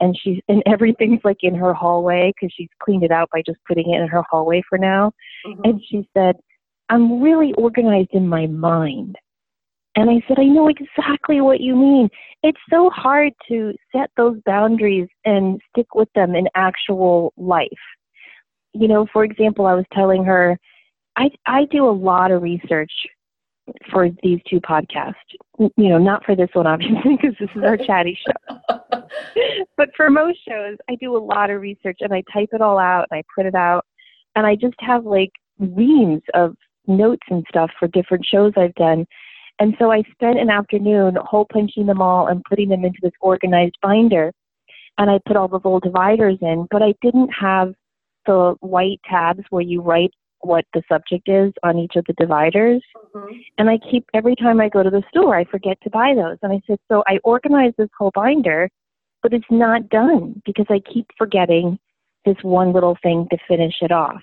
And 0.00 0.16
she's 0.18 0.40
and 0.48 0.62
everything's 0.66 1.24
like 1.24 1.38
in 1.42 1.54
her 1.54 1.74
hallway 1.74 2.32
because 2.34 2.52
she's 2.56 2.68
cleaned 2.82 3.04
it 3.04 3.10
out 3.10 3.28
by 3.32 3.42
just 3.46 3.58
putting 3.66 3.92
it 3.92 4.00
in 4.00 4.08
her 4.08 4.22
hallway 4.30 4.62
for 4.68 4.78
now. 4.78 5.12
Mm-hmm. 5.46 5.60
And 5.64 5.82
she 5.88 6.08
said, 6.14 6.36
"I'm 6.88 7.20
really 7.20 7.52
organized 7.54 8.12
in 8.12 8.28
my 8.28 8.46
mind." 8.46 9.16
And 9.96 10.10
I 10.10 10.22
said, 10.28 10.38
I 10.38 10.44
know 10.44 10.68
exactly 10.68 11.40
what 11.40 11.60
you 11.60 11.74
mean. 11.74 12.08
It's 12.42 12.60
so 12.70 12.90
hard 12.90 13.32
to 13.48 13.72
set 13.92 14.10
those 14.16 14.38
boundaries 14.44 15.08
and 15.24 15.60
stick 15.70 15.94
with 15.94 16.08
them 16.14 16.34
in 16.34 16.46
actual 16.54 17.32
life. 17.36 17.68
You 18.74 18.88
know, 18.88 19.06
for 19.10 19.24
example, 19.24 19.66
I 19.66 19.74
was 19.74 19.86
telling 19.92 20.22
her 20.24 20.58
I 21.16 21.30
I 21.46 21.64
do 21.70 21.88
a 21.88 21.90
lot 21.90 22.30
of 22.30 22.42
research 22.42 22.92
for 23.90 24.10
these 24.22 24.38
two 24.48 24.60
podcasts. 24.60 25.14
You 25.58 25.72
know, 25.76 25.98
not 25.98 26.24
for 26.24 26.36
this 26.36 26.50
one 26.52 26.66
obviously 26.66 27.16
because 27.16 27.34
this 27.40 27.50
is 27.56 27.62
our 27.64 27.78
chatty 27.78 28.18
show. 28.26 28.78
but 29.76 29.88
for 29.96 30.10
most 30.10 30.38
shows, 30.46 30.76
I 30.90 30.96
do 30.96 31.16
a 31.16 31.18
lot 31.18 31.50
of 31.50 31.60
research 31.60 31.98
and 32.00 32.12
I 32.12 32.22
type 32.32 32.50
it 32.52 32.60
all 32.60 32.78
out 32.78 33.06
and 33.10 33.18
I 33.18 33.22
print 33.34 33.48
it 33.48 33.54
out 33.54 33.84
and 34.34 34.46
I 34.46 34.54
just 34.54 34.76
have 34.80 35.04
like 35.04 35.32
reams 35.58 36.22
of 36.34 36.54
notes 36.86 37.26
and 37.30 37.44
stuff 37.48 37.70
for 37.78 37.88
different 37.88 38.24
shows 38.24 38.52
I've 38.56 38.74
done. 38.74 39.06
And 39.58 39.74
so 39.78 39.90
I 39.90 40.02
spent 40.12 40.38
an 40.38 40.50
afternoon 40.50 41.16
hole 41.16 41.46
punching 41.50 41.86
them 41.86 42.02
all 42.02 42.26
and 42.26 42.42
putting 42.48 42.68
them 42.68 42.84
into 42.84 42.98
this 43.02 43.12
organized 43.20 43.76
binder. 43.82 44.32
And 44.98 45.10
I 45.10 45.18
put 45.26 45.36
all 45.36 45.48
the 45.48 45.56
little 45.56 45.80
dividers 45.80 46.38
in, 46.40 46.66
but 46.70 46.82
I 46.82 46.94
didn't 47.02 47.30
have 47.38 47.74
the 48.26 48.54
white 48.60 49.00
tabs 49.08 49.44
where 49.50 49.62
you 49.62 49.80
write 49.80 50.10
what 50.40 50.64
the 50.74 50.82
subject 50.90 51.28
is 51.28 51.52
on 51.62 51.78
each 51.78 51.96
of 51.96 52.04
the 52.06 52.14
dividers. 52.14 52.82
Mm-hmm. 53.14 53.34
And 53.58 53.70
I 53.70 53.78
keep, 53.90 54.04
every 54.14 54.36
time 54.36 54.60
I 54.60 54.68
go 54.68 54.82
to 54.82 54.90
the 54.90 55.02
store, 55.10 55.36
I 55.36 55.44
forget 55.44 55.78
to 55.82 55.90
buy 55.90 56.14
those. 56.14 56.38
And 56.42 56.52
I 56.52 56.60
said, 56.66 56.78
so 56.90 57.02
I 57.06 57.18
organized 57.24 57.76
this 57.78 57.88
whole 57.98 58.12
binder, 58.14 58.68
but 59.22 59.32
it's 59.32 59.44
not 59.50 59.88
done 59.88 60.40
because 60.44 60.66
I 60.68 60.80
keep 60.92 61.06
forgetting 61.16 61.78
this 62.24 62.36
one 62.42 62.72
little 62.72 62.96
thing 63.02 63.26
to 63.30 63.38
finish 63.48 63.74
it 63.80 63.92
off. 63.92 64.22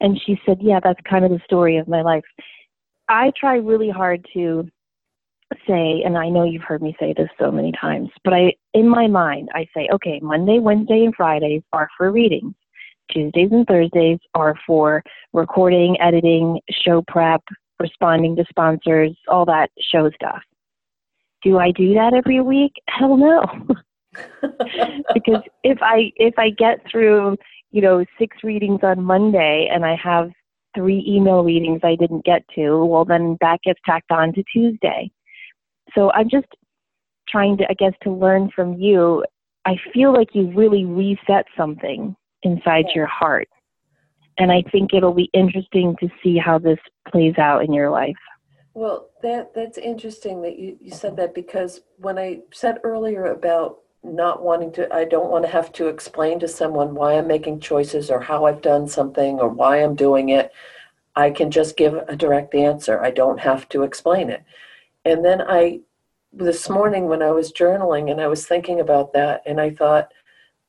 And 0.00 0.20
she 0.24 0.38
said, 0.44 0.58
yeah, 0.60 0.80
that's 0.82 1.00
kind 1.08 1.24
of 1.24 1.30
the 1.30 1.40
story 1.44 1.78
of 1.78 1.88
my 1.88 2.02
life. 2.02 2.24
I 3.08 3.32
try 3.38 3.56
really 3.56 3.90
hard 3.90 4.26
to 4.34 4.68
say, 5.66 6.02
and 6.04 6.18
I 6.18 6.28
know 6.28 6.44
you've 6.44 6.62
heard 6.62 6.82
me 6.82 6.96
say 6.98 7.14
this 7.16 7.28
so 7.38 7.50
many 7.50 7.72
times, 7.72 8.10
but 8.24 8.34
I, 8.34 8.54
in 8.74 8.88
my 8.88 9.06
mind, 9.06 9.48
I 9.54 9.66
say, 9.74 9.88
okay, 9.92 10.18
Monday, 10.20 10.58
Wednesday, 10.58 11.04
and 11.04 11.14
Fridays 11.14 11.62
are 11.72 11.88
for 11.96 12.10
readings. 12.10 12.54
Tuesdays 13.12 13.50
and 13.52 13.66
Thursdays 13.66 14.18
are 14.34 14.54
for 14.66 15.02
recording, 15.32 15.96
editing, 16.00 16.60
show 16.70 17.04
prep, 17.06 17.42
responding 17.78 18.34
to 18.36 18.44
sponsors, 18.48 19.16
all 19.28 19.44
that 19.44 19.70
show 19.92 20.10
stuff. 20.10 20.40
Do 21.42 21.58
I 21.58 21.70
do 21.70 21.94
that 21.94 22.14
every 22.14 22.40
week? 22.40 22.72
Hell 22.88 23.16
no. 23.16 23.44
because 25.14 25.42
if 25.62 25.78
I 25.82 26.10
if 26.16 26.34
I 26.38 26.50
get 26.50 26.80
through, 26.90 27.36
you 27.70 27.82
know, 27.82 28.04
six 28.18 28.38
readings 28.42 28.80
on 28.82 29.04
Monday 29.04 29.68
and 29.72 29.84
I 29.84 29.94
have 30.02 30.30
three 30.76 31.04
email 31.06 31.42
readings 31.42 31.80
I 31.82 31.96
didn't 31.96 32.24
get 32.24 32.44
to, 32.54 32.84
well 32.84 33.04
then 33.04 33.36
that 33.40 33.62
gets 33.62 33.80
tacked 33.84 34.12
on 34.12 34.32
to 34.34 34.44
Tuesday. 34.52 35.10
So 35.94 36.12
I'm 36.12 36.28
just 36.30 36.46
trying 37.28 37.56
to 37.58 37.64
I 37.68 37.74
guess 37.74 37.94
to 38.02 38.12
learn 38.12 38.50
from 38.54 38.74
you. 38.74 39.24
I 39.64 39.76
feel 39.92 40.12
like 40.12 40.28
you 40.34 40.52
really 40.52 40.84
reset 40.84 41.46
something 41.56 42.14
inside 42.42 42.84
your 42.94 43.06
heart. 43.06 43.48
And 44.38 44.52
I 44.52 44.62
think 44.70 44.92
it'll 44.92 45.14
be 45.14 45.30
interesting 45.32 45.96
to 45.98 46.08
see 46.22 46.36
how 46.36 46.58
this 46.58 46.78
plays 47.10 47.38
out 47.38 47.64
in 47.64 47.72
your 47.72 47.90
life. 47.90 48.14
Well, 48.74 49.08
that 49.22 49.54
that's 49.54 49.78
interesting 49.78 50.42
that 50.42 50.58
you, 50.58 50.76
you 50.80 50.90
said 50.90 51.16
that 51.16 51.34
because 51.34 51.80
when 51.96 52.18
I 52.18 52.40
said 52.52 52.78
earlier 52.84 53.32
about 53.32 53.78
not 54.06 54.42
wanting 54.42 54.72
to 54.72 54.92
I 54.94 55.04
don't 55.04 55.30
want 55.30 55.44
to 55.44 55.50
have 55.50 55.72
to 55.72 55.88
explain 55.88 56.38
to 56.40 56.48
someone 56.48 56.94
why 56.94 57.14
I'm 57.14 57.26
making 57.26 57.60
choices 57.60 58.10
or 58.10 58.20
how 58.20 58.46
I've 58.46 58.62
done 58.62 58.86
something 58.88 59.38
or 59.40 59.48
why 59.48 59.82
I'm 59.82 59.94
doing 59.94 60.30
it. 60.30 60.52
I 61.16 61.30
can 61.30 61.50
just 61.50 61.76
give 61.76 61.94
a 61.94 62.16
direct 62.16 62.54
answer. 62.54 63.02
I 63.02 63.10
don't 63.10 63.40
have 63.40 63.68
to 63.70 63.82
explain 63.82 64.30
it. 64.30 64.44
And 65.04 65.24
then 65.24 65.42
I 65.42 65.80
this 66.32 66.68
morning 66.68 67.06
when 67.06 67.22
I 67.22 67.30
was 67.30 67.52
journaling 67.52 68.10
and 68.10 68.20
I 68.20 68.26
was 68.28 68.46
thinking 68.46 68.80
about 68.80 69.12
that 69.14 69.42
and 69.46 69.60
I 69.60 69.70
thought 69.70 70.12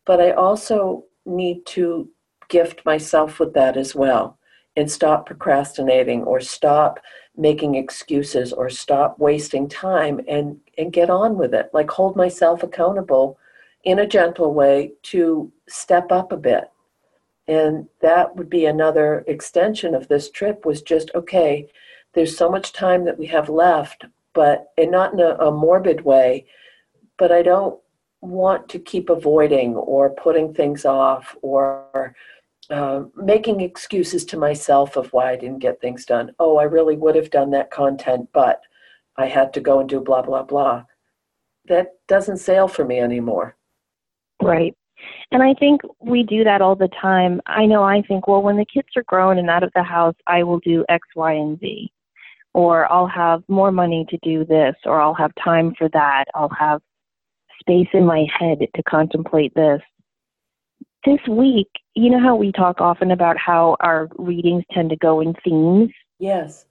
but 0.05 0.21
I 0.21 0.31
also 0.31 1.03
need 1.25 1.65
to 1.65 2.09
gift 2.47 2.85
myself 2.85 3.39
with 3.39 3.53
that 3.53 3.75
as 3.75 3.93
well 3.93 4.36
and 4.77 4.89
stop 4.89 5.25
procrastinating 5.25 6.23
or 6.23 6.39
stop 6.39 6.99
making 7.35 7.75
excuses 7.75 8.53
or 8.53 8.69
stop 8.69 9.19
wasting 9.19 9.67
time 9.67 10.21
and 10.27 10.57
and 10.77 10.93
get 10.93 11.09
on 11.09 11.37
with 11.37 11.53
it. 11.53 11.69
Like 11.73 11.89
hold 11.89 12.15
myself 12.15 12.63
accountable 12.63 13.37
in 13.83 13.99
a 13.99 14.07
gentle 14.07 14.53
way 14.53 14.93
to 15.01 15.51
step 15.67 16.11
up 16.11 16.31
a 16.31 16.37
bit. 16.37 16.71
And 17.49 17.87
that 18.01 18.35
would 18.35 18.49
be 18.49 18.65
another 18.65 19.25
extension 19.27 19.93
of 19.93 20.07
this 20.07 20.29
trip 20.29 20.65
was 20.65 20.81
just 20.81 21.11
okay 21.13 21.67
there's 22.17 22.35
so 22.35 22.49
much 22.49 22.73
time 22.73 23.05
that 23.05 23.19
we 23.19 23.27
have 23.27 23.47
left 23.47 24.05
but 24.33 24.71
and 24.77 24.89
not 24.89 25.13
in 25.13 25.19
a, 25.19 25.35
a 25.35 25.51
morbid 25.51 26.03
way 26.03 26.45
but 27.17 27.31
i 27.31 27.43
don't 27.43 27.79
want 28.21 28.67
to 28.67 28.79
keep 28.79 29.09
avoiding 29.09 29.75
or 29.75 30.09
putting 30.09 30.51
things 30.51 30.83
off 30.83 31.35
or 31.43 32.15
uh, 32.69 33.03
making 33.15 33.61
excuses 33.61 34.25
to 34.25 34.37
myself 34.37 34.97
of 34.97 35.11
why 35.13 35.31
I 35.31 35.35
didn't 35.35 35.59
get 35.59 35.79
things 35.79 36.05
done. 36.05 36.31
Oh, 36.39 36.57
I 36.57 36.63
really 36.63 36.97
would 36.97 37.15
have 37.15 37.29
done 37.29 37.51
that 37.51 37.71
content, 37.71 38.29
but 38.33 38.61
I 39.17 39.27
had 39.27 39.53
to 39.53 39.61
go 39.61 39.79
and 39.79 39.89
do 39.89 39.99
blah, 39.99 40.21
blah, 40.21 40.43
blah. 40.43 40.83
That 41.67 41.93
doesn't 42.07 42.37
sail 42.37 42.67
for 42.67 42.85
me 42.85 42.99
anymore. 42.99 43.55
Right. 44.41 44.75
And 45.31 45.43
I 45.43 45.53
think 45.53 45.81
we 45.99 46.23
do 46.23 46.43
that 46.43 46.61
all 46.61 46.75
the 46.75 46.89
time. 47.01 47.41
I 47.45 47.65
know 47.65 47.83
I 47.83 48.01
think, 48.01 48.27
well, 48.27 48.41
when 48.41 48.57
the 48.57 48.65
kids 48.65 48.89
are 48.95 49.03
grown 49.03 49.37
and 49.37 49.49
out 49.49 49.63
of 49.63 49.71
the 49.75 49.83
house, 49.83 50.15
I 50.27 50.43
will 50.43 50.59
do 50.59 50.85
X, 50.89 51.07
Y, 51.15 51.33
and 51.33 51.59
Z. 51.59 51.91
Or 52.53 52.91
I'll 52.91 53.07
have 53.07 53.43
more 53.47 53.71
money 53.71 54.05
to 54.09 54.17
do 54.23 54.43
this, 54.43 54.75
or 54.85 54.99
I'll 54.99 55.13
have 55.13 55.31
time 55.43 55.75
for 55.77 55.89
that. 55.89 56.25
I'll 56.33 56.51
have 56.57 56.81
space 57.59 57.89
in 57.93 58.05
my 58.05 58.25
head 58.39 58.59
to 58.75 58.83
contemplate 58.83 59.53
this. 59.53 59.81
This 61.07 61.25
week, 61.29 61.69
you 61.95 62.09
know 62.09 62.19
how 62.19 62.35
we 62.35 62.51
talk 62.51 62.81
often 62.81 63.11
about 63.11 63.37
how 63.37 63.77
our 63.79 64.09
readings 64.17 64.65
tend 64.73 64.89
to 64.89 64.97
go 64.97 65.21
in 65.21 65.33
themes? 65.41 65.89
Yes. 66.19 66.65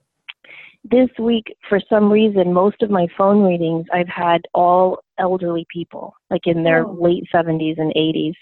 This 0.85 1.09
week, 1.19 1.57
for 1.71 1.81
some 1.89 2.13
reason, 2.13 2.53
most 2.53 2.83
of 2.83 2.91
my 2.91 3.07
phone 3.17 3.43
readings 3.43 3.87
I've 3.95 4.09
had 4.09 4.43
all 4.53 4.99
elderly 5.19 5.67
people, 5.73 6.13
like 6.29 6.43
in 6.45 6.65
their 6.65 6.85
oh. 6.85 6.99
late 7.01 7.25
70s 7.35 7.81
and 7.81 7.95
80s. 7.95 8.35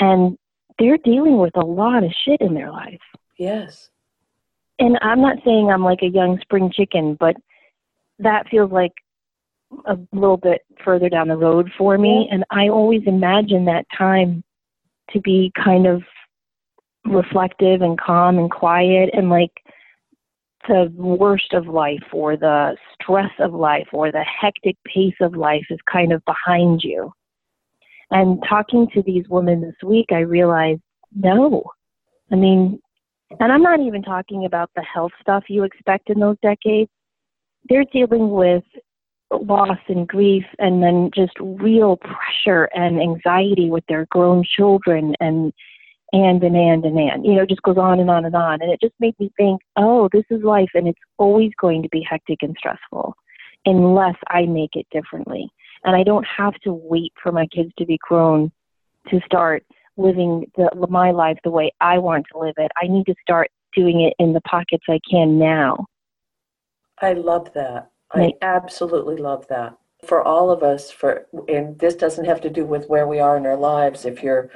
And 0.00 0.36
they're 0.80 0.98
dealing 0.98 1.38
with 1.38 1.56
a 1.56 1.64
lot 1.64 2.02
of 2.02 2.10
shit 2.24 2.40
in 2.40 2.54
their 2.54 2.72
life. 2.72 2.98
Yes. 3.38 3.90
And 4.80 4.98
I'm 5.02 5.20
not 5.20 5.36
saying 5.44 5.70
I'm 5.70 5.84
like 5.84 6.02
a 6.02 6.08
young 6.08 6.40
spring 6.40 6.72
chicken, 6.74 7.16
but 7.20 7.36
that 8.18 8.48
feels 8.50 8.72
like 8.72 8.94
a 9.86 9.96
little 10.10 10.36
bit 10.36 10.62
further 10.84 11.08
down 11.08 11.28
the 11.28 11.36
road 11.36 11.70
for 11.78 11.96
me. 11.96 12.28
And 12.28 12.42
I 12.50 12.70
always 12.70 13.02
imagine 13.06 13.66
that 13.66 13.86
time 13.96 14.42
to 15.10 15.20
be 15.20 15.52
kind 15.62 15.86
of 15.86 16.02
reflective 17.04 17.82
and 17.82 17.98
calm 18.00 18.38
and 18.38 18.50
quiet 18.50 19.10
and 19.12 19.28
like 19.28 19.52
the 20.68 20.92
worst 20.96 21.52
of 21.52 21.66
life 21.66 22.04
or 22.12 22.36
the 22.36 22.76
stress 22.94 23.30
of 23.40 23.52
life 23.52 23.88
or 23.92 24.12
the 24.12 24.24
hectic 24.24 24.76
pace 24.84 25.14
of 25.20 25.34
life 25.34 25.64
is 25.70 25.78
kind 25.90 26.12
of 26.12 26.22
behind 26.24 26.82
you. 26.84 27.12
And 28.10 28.42
talking 28.48 28.86
to 28.94 29.02
these 29.02 29.24
women 29.28 29.60
this 29.60 29.74
week, 29.82 30.06
I 30.12 30.18
realized 30.18 30.82
no. 31.14 31.64
I 32.30 32.36
mean, 32.36 32.78
and 33.40 33.50
I'm 33.52 33.62
not 33.62 33.80
even 33.80 34.02
talking 34.02 34.44
about 34.44 34.70
the 34.76 34.82
health 34.82 35.12
stuff 35.20 35.44
you 35.48 35.64
expect 35.64 36.10
in 36.10 36.20
those 36.20 36.36
decades. 36.42 36.90
They're 37.68 37.84
dealing 37.92 38.30
with 38.30 38.64
loss 39.40 39.78
and 39.88 40.06
grief 40.06 40.44
and 40.58 40.82
then 40.82 41.10
just 41.14 41.32
real 41.40 41.96
pressure 41.96 42.64
and 42.74 43.00
anxiety 43.00 43.70
with 43.70 43.84
their 43.88 44.06
grown 44.06 44.44
children 44.44 45.14
and 45.20 45.52
and 46.12 46.42
and 46.42 46.56
and 46.56 46.84
and 46.84 46.98
and 46.98 47.24
you 47.24 47.34
know 47.34 47.46
just 47.46 47.62
goes 47.62 47.78
on 47.78 47.98
and 47.98 48.10
on 48.10 48.24
and 48.24 48.34
on. 48.34 48.60
And 48.60 48.72
it 48.72 48.80
just 48.80 48.94
made 49.00 49.18
me 49.18 49.32
think 49.36 49.60
oh 49.76 50.08
this 50.12 50.24
is 50.30 50.42
life 50.42 50.70
and 50.74 50.86
it's 50.88 51.00
always 51.18 51.52
going 51.60 51.82
to 51.82 51.88
be 51.90 52.06
hectic 52.08 52.38
and 52.42 52.54
stressful 52.58 53.14
unless 53.64 54.16
i 54.28 54.42
make 54.42 54.74
it 54.74 54.86
differently. 54.90 55.48
And 55.84 55.96
i 55.96 56.02
don't 56.02 56.26
have 56.26 56.54
to 56.64 56.72
wait 56.72 57.12
for 57.22 57.32
my 57.32 57.46
kids 57.46 57.70
to 57.78 57.86
be 57.86 57.98
grown 58.06 58.52
to 59.08 59.20
start 59.24 59.64
living 59.96 60.50
the, 60.56 60.70
my 60.88 61.10
life 61.10 61.38
the 61.44 61.50
way 61.50 61.72
i 61.80 61.98
want 61.98 62.26
to 62.32 62.38
live 62.38 62.54
it. 62.58 62.70
I 62.82 62.86
need 62.86 63.06
to 63.06 63.14
start 63.22 63.48
doing 63.74 64.02
it 64.02 64.14
in 64.18 64.32
the 64.32 64.40
pockets 64.42 64.84
i 64.88 65.00
can 65.10 65.38
now. 65.38 65.86
I 67.00 67.14
love 67.14 67.52
that 67.54 67.91
i 68.14 68.32
absolutely 68.42 69.16
love 69.16 69.46
that 69.48 69.76
for 70.04 70.22
all 70.22 70.50
of 70.50 70.62
us 70.62 70.90
for 70.90 71.26
and 71.48 71.78
this 71.78 71.94
doesn't 71.94 72.24
have 72.24 72.40
to 72.40 72.50
do 72.50 72.64
with 72.64 72.88
where 72.88 73.06
we 73.06 73.20
are 73.20 73.36
in 73.36 73.46
our 73.46 73.56
lives 73.56 74.04
if 74.04 74.22
you're 74.22 74.50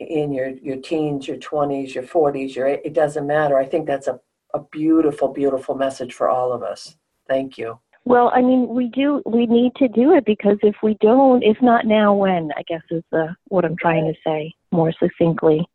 in 0.00 0.32
your, 0.32 0.48
your 0.48 0.76
teens, 0.76 1.28
your 1.28 1.36
20s, 1.36 1.94
your 1.94 2.04
40s, 2.04 2.54
your 2.54 2.66
it 2.68 2.94
doesn't 2.94 3.26
matter. 3.26 3.58
I 3.58 3.66
think 3.66 3.86
that's 3.86 4.08
a, 4.08 4.18
a 4.54 4.60
beautiful, 4.72 5.28
beautiful 5.28 5.74
message 5.74 6.14
for 6.14 6.28
all 6.28 6.52
of 6.52 6.62
us. 6.62 6.96
Thank 7.28 7.58
you. 7.58 7.78
Well, 8.06 8.32
I 8.34 8.40
mean, 8.40 8.68
we 8.68 8.88
do 8.88 9.22
we 9.26 9.46
need 9.46 9.74
to 9.76 9.86
do 9.86 10.14
it 10.14 10.24
because 10.24 10.56
if 10.62 10.74
we 10.82 10.96
don't, 11.00 11.42
if 11.42 11.60
not 11.60 11.86
now, 11.86 12.14
when? 12.14 12.50
I 12.56 12.62
guess 12.66 12.80
is 12.90 13.04
the 13.12 13.36
what 13.48 13.64
I'm 13.64 13.76
trying 13.76 14.06
to 14.06 14.18
say 14.26 14.54
more 14.72 14.92
succinctly. 14.98 15.68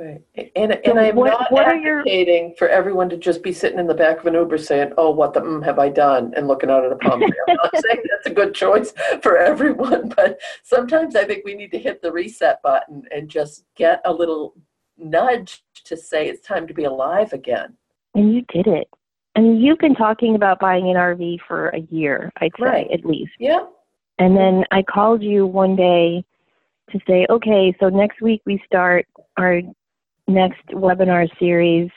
Right. 0.00 0.22
And, 0.56 0.72
and 0.86 0.98
I'm 0.98 1.14
what, 1.14 1.26
not 1.26 1.52
what 1.52 1.66
advocating 1.66 2.46
your... 2.46 2.56
for 2.56 2.68
everyone 2.70 3.10
to 3.10 3.18
just 3.18 3.42
be 3.42 3.52
sitting 3.52 3.78
in 3.78 3.86
the 3.86 3.92
back 3.92 4.20
of 4.20 4.26
an 4.26 4.32
Uber 4.32 4.56
saying, 4.56 4.94
oh, 4.96 5.10
what 5.10 5.34
the 5.34 5.40
mm, 5.40 5.62
have 5.62 5.78
I 5.78 5.90
done? 5.90 6.32
And 6.34 6.48
looking 6.48 6.70
out 6.70 6.86
at 6.86 6.92
a 6.92 6.96
palm 6.96 7.20
tree. 7.20 7.30
I'm 7.48 7.56
not 7.56 7.76
saying 7.86 8.02
that's 8.08 8.26
a 8.26 8.34
good 8.34 8.54
choice 8.54 8.94
for 9.22 9.36
everyone, 9.36 10.08
but 10.16 10.40
sometimes 10.62 11.16
I 11.16 11.24
think 11.24 11.44
we 11.44 11.54
need 11.54 11.70
to 11.72 11.78
hit 11.78 12.00
the 12.00 12.10
reset 12.10 12.62
button 12.62 13.02
and 13.14 13.28
just 13.28 13.64
get 13.76 14.00
a 14.06 14.12
little 14.12 14.54
nudge 14.96 15.62
to 15.84 15.98
say 15.98 16.28
it's 16.28 16.46
time 16.46 16.66
to 16.66 16.72
be 16.72 16.84
alive 16.84 17.34
again. 17.34 17.76
And 18.14 18.32
you 18.32 18.42
did 18.48 18.68
it. 18.68 18.88
I 19.36 19.40
mean, 19.40 19.60
you've 19.60 19.78
been 19.78 19.94
talking 19.94 20.34
about 20.34 20.60
buying 20.60 20.88
an 20.88 20.96
RV 20.96 21.40
for 21.46 21.68
a 21.68 21.80
year, 21.90 22.32
I'd 22.40 22.52
say, 22.58 22.64
right. 22.64 22.90
at 22.90 23.04
least. 23.04 23.32
Yeah. 23.38 23.66
And 24.18 24.34
then 24.34 24.64
I 24.70 24.82
called 24.82 25.22
you 25.22 25.46
one 25.46 25.76
day 25.76 26.24
to 26.90 26.98
say, 27.06 27.26
okay, 27.28 27.76
so 27.78 27.90
next 27.90 28.22
week 28.22 28.40
we 28.46 28.62
start 28.66 29.06
our 29.36 29.60
next 30.30 30.66
webinar 30.68 31.28
series. 31.38 31.90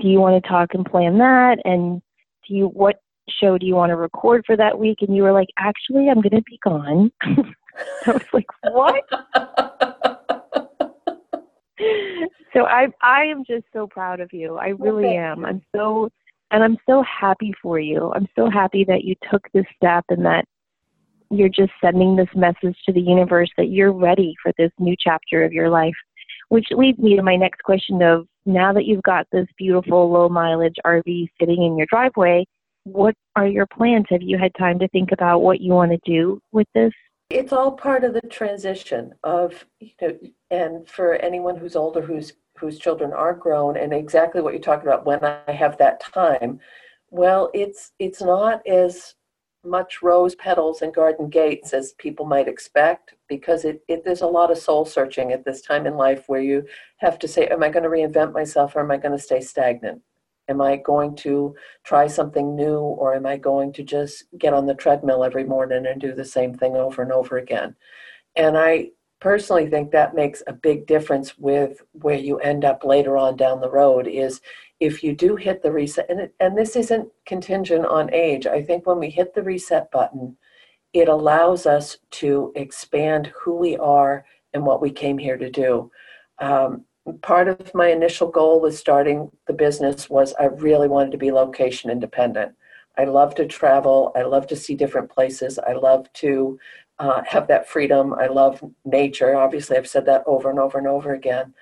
Do 0.00 0.08
you 0.08 0.20
want 0.20 0.42
to 0.42 0.48
talk 0.48 0.74
and 0.74 0.84
plan 0.84 1.18
that? 1.18 1.58
And 1.64 2.02
do 2.46 2.54
you 2.54 2.66
what 2.68 2.96
show 3.40 3.58
do 3.58 3.66
you 3.66 3.74
want 3.74 3.90
to 3.90 3.96
record 3.96 4.44
for 4.46 4.56
that 4.56 4.78
week? 4.78 4.98
And 5.00 5.14
you 5.16 5.22
were 5.22 5.32
like, 5.32 5.48
actually, 5.58 6.08
I'm 6.08 6.20
going 6.20 6.36
to 6.36 6.42
be 6.42 6.58
gone. 6.62 7.10
I 8.06 8.12
was 8.12 8.22
like, 8.32 8.46
what? 8.62 9.04
so 12.52 12.66
I 12.66 12.88
I 13.02 13.24
am 13.24 13.44
just 13.46 13.64
so 13.72 13.86
proud 13.86 14.20
of 14.20 14.32
you. 14.32 14.56
I 14.56 14.68
really 14.68 15.06
okay. 15.06 15.16
am. 15.16 15.44
I'm 15.44 15.62
so 15.74 16.10
and 16.50 16.62
I'm 16.62 16.76
so 16.86 17.02
happy 17.02 17.52
for 17.62 17.78
you. 17.78 18.12
I'm 18.14 18.28
so 18.36 18.48
happy 18.50 18.84
that 18.84 19.04
you 19.04 19.14
took 19.30 19.42
this 19.52 19.66
step 19.76 20.04
and 20.08 20.24
that 20.24 20.44
you're 21.30 21.48
just 21.48 21.72
sending 21.80 22.14
this 22.14 22.28
message 22.34 22.76
to 22.86 22.92
the 22.92 23.00
universe 23.00 23.50
that 23.56 23.68
you're 23.68 23.92
ready 23.92 24.34
for 24.42 24.52
this 24.56 24.70
new 24.78 24.94
chapter 24.98 25.44
of 25.44 25.52
your 25.52 25.68
life. 25.68 25.94
Which 26.48 26.66
leads 26.70 26.98
me 26.98 27.16
to 27.16 27.22
my 27.22 27.36
next 27.36 27.62
question 27.62 28.02
of 28.02 28.26
now 28.44 28.72
that 28.72 28.84
you've 28.84 29.02
got 29.02 29.26
this 29.32 29.46
beautiful 29.58 30.10
low 30.10 30.28
mileage 30.28 30.76
RV 30.84 31.28
sitting 31.40 31.62
in 31.62 31.76
your 31.76 31.86
driveway, 31.90 32.46
what 32.84 33.14
are 33.34 33.48
your 33.48 33.66
plans? 33.66 34.06
Have 34.10 34.22
you 34.22 34.38
had 34.38 34.52
time 34.56 34.78
to 34.78 34.88
think 34.88 35.10
about 35.10 35.40
what 35.42 35.60
you 35.60 35.72
want 35.72 35.90
to 35.90 35.98
do 36.04 36.40
with 36.52 36.68
this? 36.74 36.92
It's 37.30 37.52
all 37.52 37.72
part 37.72 38.04
of 38.04 38.14
the 38.14 38.20
transition 38.20 39.12
of, 39.24 39.66
you 39.80 39.90
know, 40.00 40.16
and 40.52 40.88
for 40.88 41.14
anyone 41.14 41.56
who's 41.56 41.74
older 41.74 42.00
who's 42.00 42.32
whose 42.56 42.78
children 42.78 43.12
are 43.12 43.34
grown 43.34 43.76
and 43.76 43.92
exactly 43.92 44.40
what 44.40 44.54
you're 44.54 44.62
talking 44.62 44.88
about 44.88 45.04
when 45.04 45.22
I 45.24 45.52
have 45.52 45.76
that 45.78 46.00
time, 46.00 46.60
well, 47.10 47.50
it's 47.52 47.92
it's 47.98 48.22
not 48.22 48.64
as 48.66 49.14
much 49.66 50.02
rose 50.02 50.34
petals 50.34 50.82
and 50.82 50.94
garden 50.94 51.28
gates 51.28 51.72
as 51.72 51.92
people 51.94 52.24
might 52.24 52.48
expect 52.48 53.14
because 53.28 53.64
it, 53.64 53.82
it, 53.88 54.04
there's 54.04 54.22
a 54.22 54.26
lot 54.26 54.50
of 54.50 54.58
soul 54.58 54.84
searching 54.84 55.32
at 55.32 55.44
this 55.44 55.60
time 55.60 55.86
in 55.86 55.96
life 55.96 56.24
where 56.28 56.40
you 56.40 56.64
have 56.98 57.18
to 57.18 57.28
say 57.28 57.46
am 57.48 57.62
i 57.62 57.68
going 57.68 57.82
to 57.82 57.88
reinvent 57.88 58.32
myself 58.32 58.76
or 58.76 58.80
am 58.80 58.90
i 58.90 58.96
going 58.96 59.16
to 59.16 59.22
stay 59.22 59.40
stagnant? 59.40 60.00
Am 60.48 60.60
i 60.60 60.76
going 60.76 61.16
to 61.16 61.54
try 61.84 62.06
something 62.06 62.54
new 62.54 62.78
or 62.78 63.14
am 63.14 63.26
i 63.26 63.36
going 63.36 63.72
to 63.74 63.82
just 63.82 64.24
get 64.38 64.54
on 64.54 64.66
the 64.66 64.74
treadmill 64.74 65.24
every 65.24 65.44
morning 65.44 65.86
and 65.86 66.00
do 66.00 66.14
the 66.14 66.24
same 66.24 66.54
thing 66.54 66.76
over 66.76 67.02
and 67.02 67.12
over 67.12 67.38
again? 67.38 67.74
And 68.36 68.56
i 68.56 68.90
personally 69.20 69.68
think 69.68 69.90
that 69.90 70.14
makes 70.14 70.42
a 70.46 70.52
big 70.52 70.86
difference 70.86 71.38
with 71.38 71.82
where 71.92 72.18
you 72.18 72.38
end 72.38 72.64
up 72.64 72.84
later 72.84 73.16
on 73.16 73.36
down 73.36 73.60
the 73.60 73.70
road 73.70 74.06
is 74.06 74.40
if 74.80 75.02
you 75.02 75.14
do 75.14 75.36
hit 75.36 75.62
the 75.62 75.72
reset, 75.72 76.10
and, 76.10 76.28
and 76.40 76.56
this 76.56 76.76
isn't 76.76 77.08
contingent 77.24 77.86
on 77.86 78.12
age, 78.12 78.46
I 78.46 78.62
think 78.62 78.86
when 78.86 78.98
we 78.98 79.10
hit 79.10 79.34
the 79.34 79.42
reset 79.42 79.90
button, 79.90 80.36
it 80.92 81.08
allows 81.08 81.66
us 81.66 81.98
to 82.10 82.52
expand 82.56 83.32
who 83.38 83.56
we 83.56 83.76
are 83.76 84.24
and 84.54 84.64
what 84.64 84.80
we 84.80 84.90
came 84.90 85.18
here 85.18 85.36
to 85.36 85.50
do. 85.50 85.90
Um, 86.38 86.84
part 87.22 87.48
of 87.48 87.74
my 87.74 87.88
initial 87.88 88.28
goal 88.28 88.60
with 88.60 88.76
starting 88.76 89.30
the 89.46 89.52
business 89.52 90.10
was 90.10 90.34
I 90.34 90.46
really 90.46 90.88
wanted 90.88 91.12
to 91.12 91.18
be 91.18 91.30
location 91.30 91.90
independent. 91.90 92.52
I 92.98 93.04
love 93.04 93.34
to 93.36 93.46
travel. 93.46 94.12
I 94.16 94.22
love 94.22 94.46
to 94.48 94.56
see 94.56 94.74
different 94.74 95.10
places. 95.10 95.58
I 95.58 95.72
love 95.72 96.10
to 96.14 96.58
uh, 96.98 97.22
have 97.26 97.46
that 97.48 97.68
freedom. 97.68 98.14
I 98.14 98.26
love 98.26 98.62
nature. 98.84 99.36
Obviously, 99.36 99.76
I've 99.76 99.88
said 99.88 100.06
that 100.06 100.24
over 100.26 100.48
and 100.50 100.58
over 100.58 100.78
and 100.78 100.86
over 100.86 101.14
again. 101.14 101.52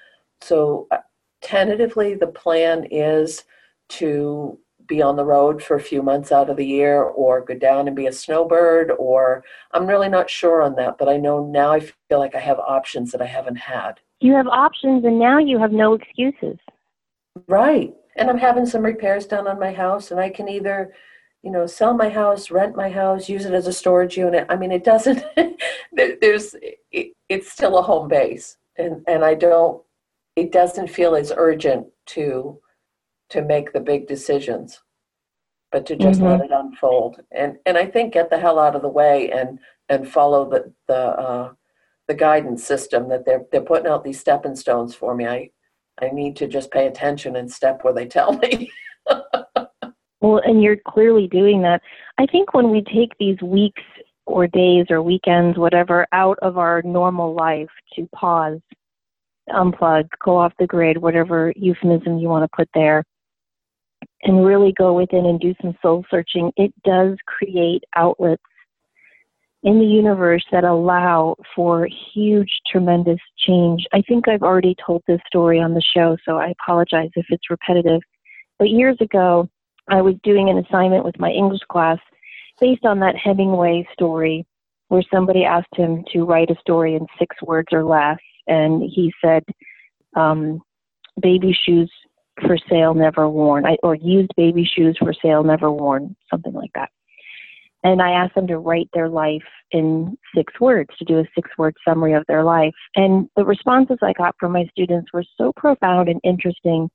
So 0.41 0.87
uh, 0.91 0.99
tentatively 1.45 2.15
the 2.15 2.27
plan 2.27 2.85
is 2.91 3.45
to 3.89 4.59
be 4.87 5.01
on 5.01 5.17
the 5.17 5.25
road 5.25 5.63
for 5.63 5.77
a 5.77 5.81
few 5.81 6.03
months 6.03 6.33
out 6.33 6.51
of 6.51 6.57
the 6.57 6.67
year 6.67 7.03
or 7.03 7.45
go 7.45 7.55
down 7.55 7.87
and 7.87 7.97
be 7.97 8.07
a 8.07 8.13
snowbird 8.13 8.91
or 8.99 9.45
I'm 9.73 9.87
really 9.87 10.09
not 10.09 10.29
sure 10.29 10.63
on 10.63 10.75
that, 10.77 10.99
but 10.99 11.09
I 11.09 11.17
know 11.17 11.47
now 11.47 11.73
I 11.73 11.81
feel 11.81 12.19
like 12.19 12.35
I 12.35 12.41
have 12.41 12.59
options 12.59 13.13
that 13.13 13.23
I 13.23 13.27
haven't 13.27 13.57
had. 13.57 14.01
You 14.21 14.35
have 14.35 14.47
options 14.47 15.05
and 15.05 15.19
now 15.19 15.39
you 15.39 15.59
have 15.59 15.73
no 15.73 15.95
excuses. 15.95 16.59
Right. 17.47 17.95
And 18.17 18.31
I'm 18.31 18.39
having 18.39 18.67
some 18.67 18.83
repairs 18.83 19.27
done 19.27 19.47
on 19.47 19.59
my 19.59 19.73
house 19.73 20.11
and 20.11 20.21
I 20.21 20.31
can 20.31 20.49
either, 20.49 20.93
you 21.43 21.51
know, 21.51 21.67
sell 21.67 21.95
my 21.95 22.09
house, 22.09 22.51
rent 22.51 22.77
my 22.77 22.91
house, 22.91 23.29
use 23.29 23.45
it 23.45 23.55
as 23.55 23.67
a 23.67 23.73
storage 23.73 24.17
unit. 24.17 24.47
I 24.49 24.57
mean, 24.57 24.73
it 24.73 24.85
doesn't 24.85 25.25
there's 25.93 26.55
it, 26.91 27.13
it's 27.29 27.51
still 27.51 27.79
a 27.79 27.83
home 27.83 28.09
base 28.09 28.57
and 28.77 29.03
and 29.07 29.25
I 29.25 29.35
don't 29.35 29.83
it 30.37 30.53
doesn't 30.53 30.89
feel 30.89 31.15
as 31.15 31.33
urgent 31.37 31.87
to 32.07 32.61
to 33.31 33.43
make 33.43 33.73
the 33.73 33.81
big 33.81 34.07
decisions 34.07 34.81
but 35.75 35.85
to 35.87 35.97
just 35.97 36.21
mm-hmm. 36.21 36.29
let 36.29 36.41
it 36.41 36.53
unfold. 36.53 37.21
And 37.33 37.57
and 37.67 37.77
i 37.77 37.85
think 37.85 38.15
get 38.15 38.31
the 38.31 38.39
hell 38.39 38.61
out 38.61 38.77
of 38.77 38.83
the 38.83 38.89
way 38.89 39.33
and 39.33 39.59
and 39.89 40.09
follow 40.09 40.49
the 40.49 40.73
the 40.87 40.95
uh, 40.97 41.53
the 42.07 42.15
guidance 42.15 42.65
system 42.65 43.09
that 43.09 43.25
they're 43.27 43.45
they're 43.51 43.61
putting 43.61 43.89
out 43.89 44.05
these 44.05 44.21
stepping 44.21 44.55
stones 44.55 44.95
for 44.95 45.15
me. 45.17 45.27
I 45.27 45.51
i 46.01 46.11
need 46.11 46.37
to 46.37 46.47
just 46.47 46.71
pay 46.71 46.87
attention 46.87 47.37
and 47.37 47.51
step 47.51 47.83
where 47.83 47.93
they 47.93 48.07
tell 48.07 48.39
me. 48.39 48.71
Well 50.21 50.41
and 50.43 50.63
you're 50.63 50.79
clearly 50.89 51.29
doing 51.29 51.61
that. 51.63 51.83
I 52.17 52.25
think 52.25 52.55
when 52.55 52.71
we 52.71 52.81
take 52.81 53.13
these 53.19 53.39
weeks 53.43 53.83
or 54.25 54.47
days 54.47 54.87
or 54.89 55.03
weekends 55.03 55.59
whatever 55.59 56.07
out 56.13 56.39
of 56.41 56.57
our 56.57 56.81
normal 56.81 57.35
life 57.35 57.69
to 57.95 58.09
pause 58.15 58.61
unplug, 59.51 60.09
go 60.25 60.37
off 60.37 60.53
the 60.59 60.67
grid, 60.67 60.99
whatever 60.99 61.53
euphemism 61.57 62.19
you 62.19 62.29
want 62.29 62.45
to 62.45 62.57
put 62.57 62.69
there, 62.75 63.05
and 64.23 64.45
really 64.45 64.73
go 64.77 64.95
within 64.95 65.27
and 65.27 65.41
do 65.41 65.55
some 65.61 65.77
soul 65.83 66.05
searching, 66.11 66.53
it 66.57 66.73
does 66.85 67.17
create 67.27 67.85
outlets 67.97 68.43
in 69.63 69.79
the 69.79 69.87
universe 69.87 70.45
that 70.53 70.65
allow 70.65 71.35
for 71.57 71.89
huge, 72.13 72.51
tremendous 72.71 73.19
change. 73.39 73.85
I 73.93 74.03
think 74.03 74.29
I've 74.29 74.43
already 74.43 74.77
told 74.85 75.03
this 75.07 75.21
story 75.27 75.59
on 75.59 75.73
the 75.73 75.83
show, 75.95 76.17
so 76.25 76.39
I 76.39 76.53
apologize 76.61 77.11
if 77.17 77.27
it's 77.31 77.51
repetitive. 77.51 78.03
But 78.59 78.71
years 78.71 78.97
ago, 79.01 79.49
I 79.89 80.03
was 80.03 80.15
doing 80.23 80.51
an 80.51 80.59
assignment 80.59 81.05
with 81.05 81.19
my 81.19 81.31
English 81.31 81.63
class 81.71 81.99
based 82.61 82.85
on 82.85 83.01
that 83.01 83.17
Hemingway 83.17 83.87
story 83.93 84.47
where 84.89 85.03
somebody 85.13 85.45
asked 85.45 85.75
him 85.75 86.05
to 86.13 86.25
write 86.25 86.51
a 86.51 86.61
story 86.61 86.95
in 86.95 87.07
six 87.19 87.35
words 87.43 87.69
or 87.73 87.85
less 87.85 88.19
and 88.47 88.83
he 88.83 89.13
said, 89.23 89.45
um, 90.17 90.61
"Baby 91.21 91.53
shoes 91.53 91.91
for 92.41 92.59
sale, 92.69 92.95
never 92.95 93.29
worn, 93.29 93.65
I, 93.67 93.77
or 93.83 93.95
used 93.95 94.31
baby 94.37 94.65
shoes 94.65 94.97
for 94.99 95.13
sale, 95.13 95.43
never 95.45 95.71
worn, 95.71 96.17
something 96.31 96.53
like 96.53 96.73
that. 96.75 96.91
And 97.85 98.01
I 98.01 98.13
asked 98.13 98.35
them 98.35 98.47
to 98.47 98.59
write 98.59 98.89
their 98.95 99.09
life 99.09 99.45
in 99.71 100.17
six 100.35 100.59
words, 100.59 100.91
to 100.99 101.05
do 101.05 101.19
a 101.19 101.25
six 101.35 101.51
word 101.59 101.77
summary 101.87 102.15
of 102.15 102.25
their 102.27 102.43
life. 102.43 102.75
And 102.97 103.29
the 103.37 103.45
responses 103.45 103.99
I 104.03 104.15
got 104.15 104.35
from 104.41 104.53
my 104.53 104.67
students 104.71 105.13
were 105.13 105.25
so 105.37 105.53
profound 105.55 106.09
and 106.09 106.21
interesting 106.25 106.91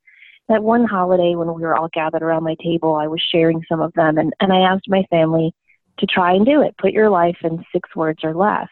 that 0.49 0.63
one 0.63 0.85
holiday 0.85 1.35
when 1.35 1.53
we 1.53 1.61
were 1.61 1.75
all 1.75 1.89
gathered 1.93 2.23
around 2.23 2.43
my 2.43 2.55
table, 2.61 2.95
I 2.95 3.05
was 3.05 3.21
sharing 3.31 3.61
some 3.69 3.81
of 3.81 3.93
them. 3.93 4.17
And, 4.17 4.33
and 4.39 4.51
I 4.51 4.61
asked 4.61 4.89
my 4.89 5.03
family 5.11 5.53
to 5.99 6.07
try 6.07 6.33
and 6.33 6.43
do 6.43 6.63
it. 6.63 6.75
Put 6.79 6.91
your 6.91 7.09
life 7.11 7.37
in 7.43 7.63
six 7.71 7.95
words 7.95 8.23
or 8.23 8.33
less. 8.33 8.69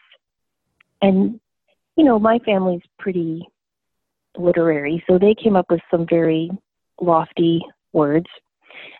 And, 1.00 1.38
you 1.98 2.04
know, 2.04 2.18
my 2.18 2.38
family's 2.46 2.82
pretty 3.00 3.46
literary, 4.36 5.02
so 5.10 5.18
they 5.18 5.34
came 5.34 5.56
up 5.56 5.66
with 5.68 5.80
some 5.90 6.06
very 6.08 6.48
lofty 7.00 7.60
words. 7.92 8.26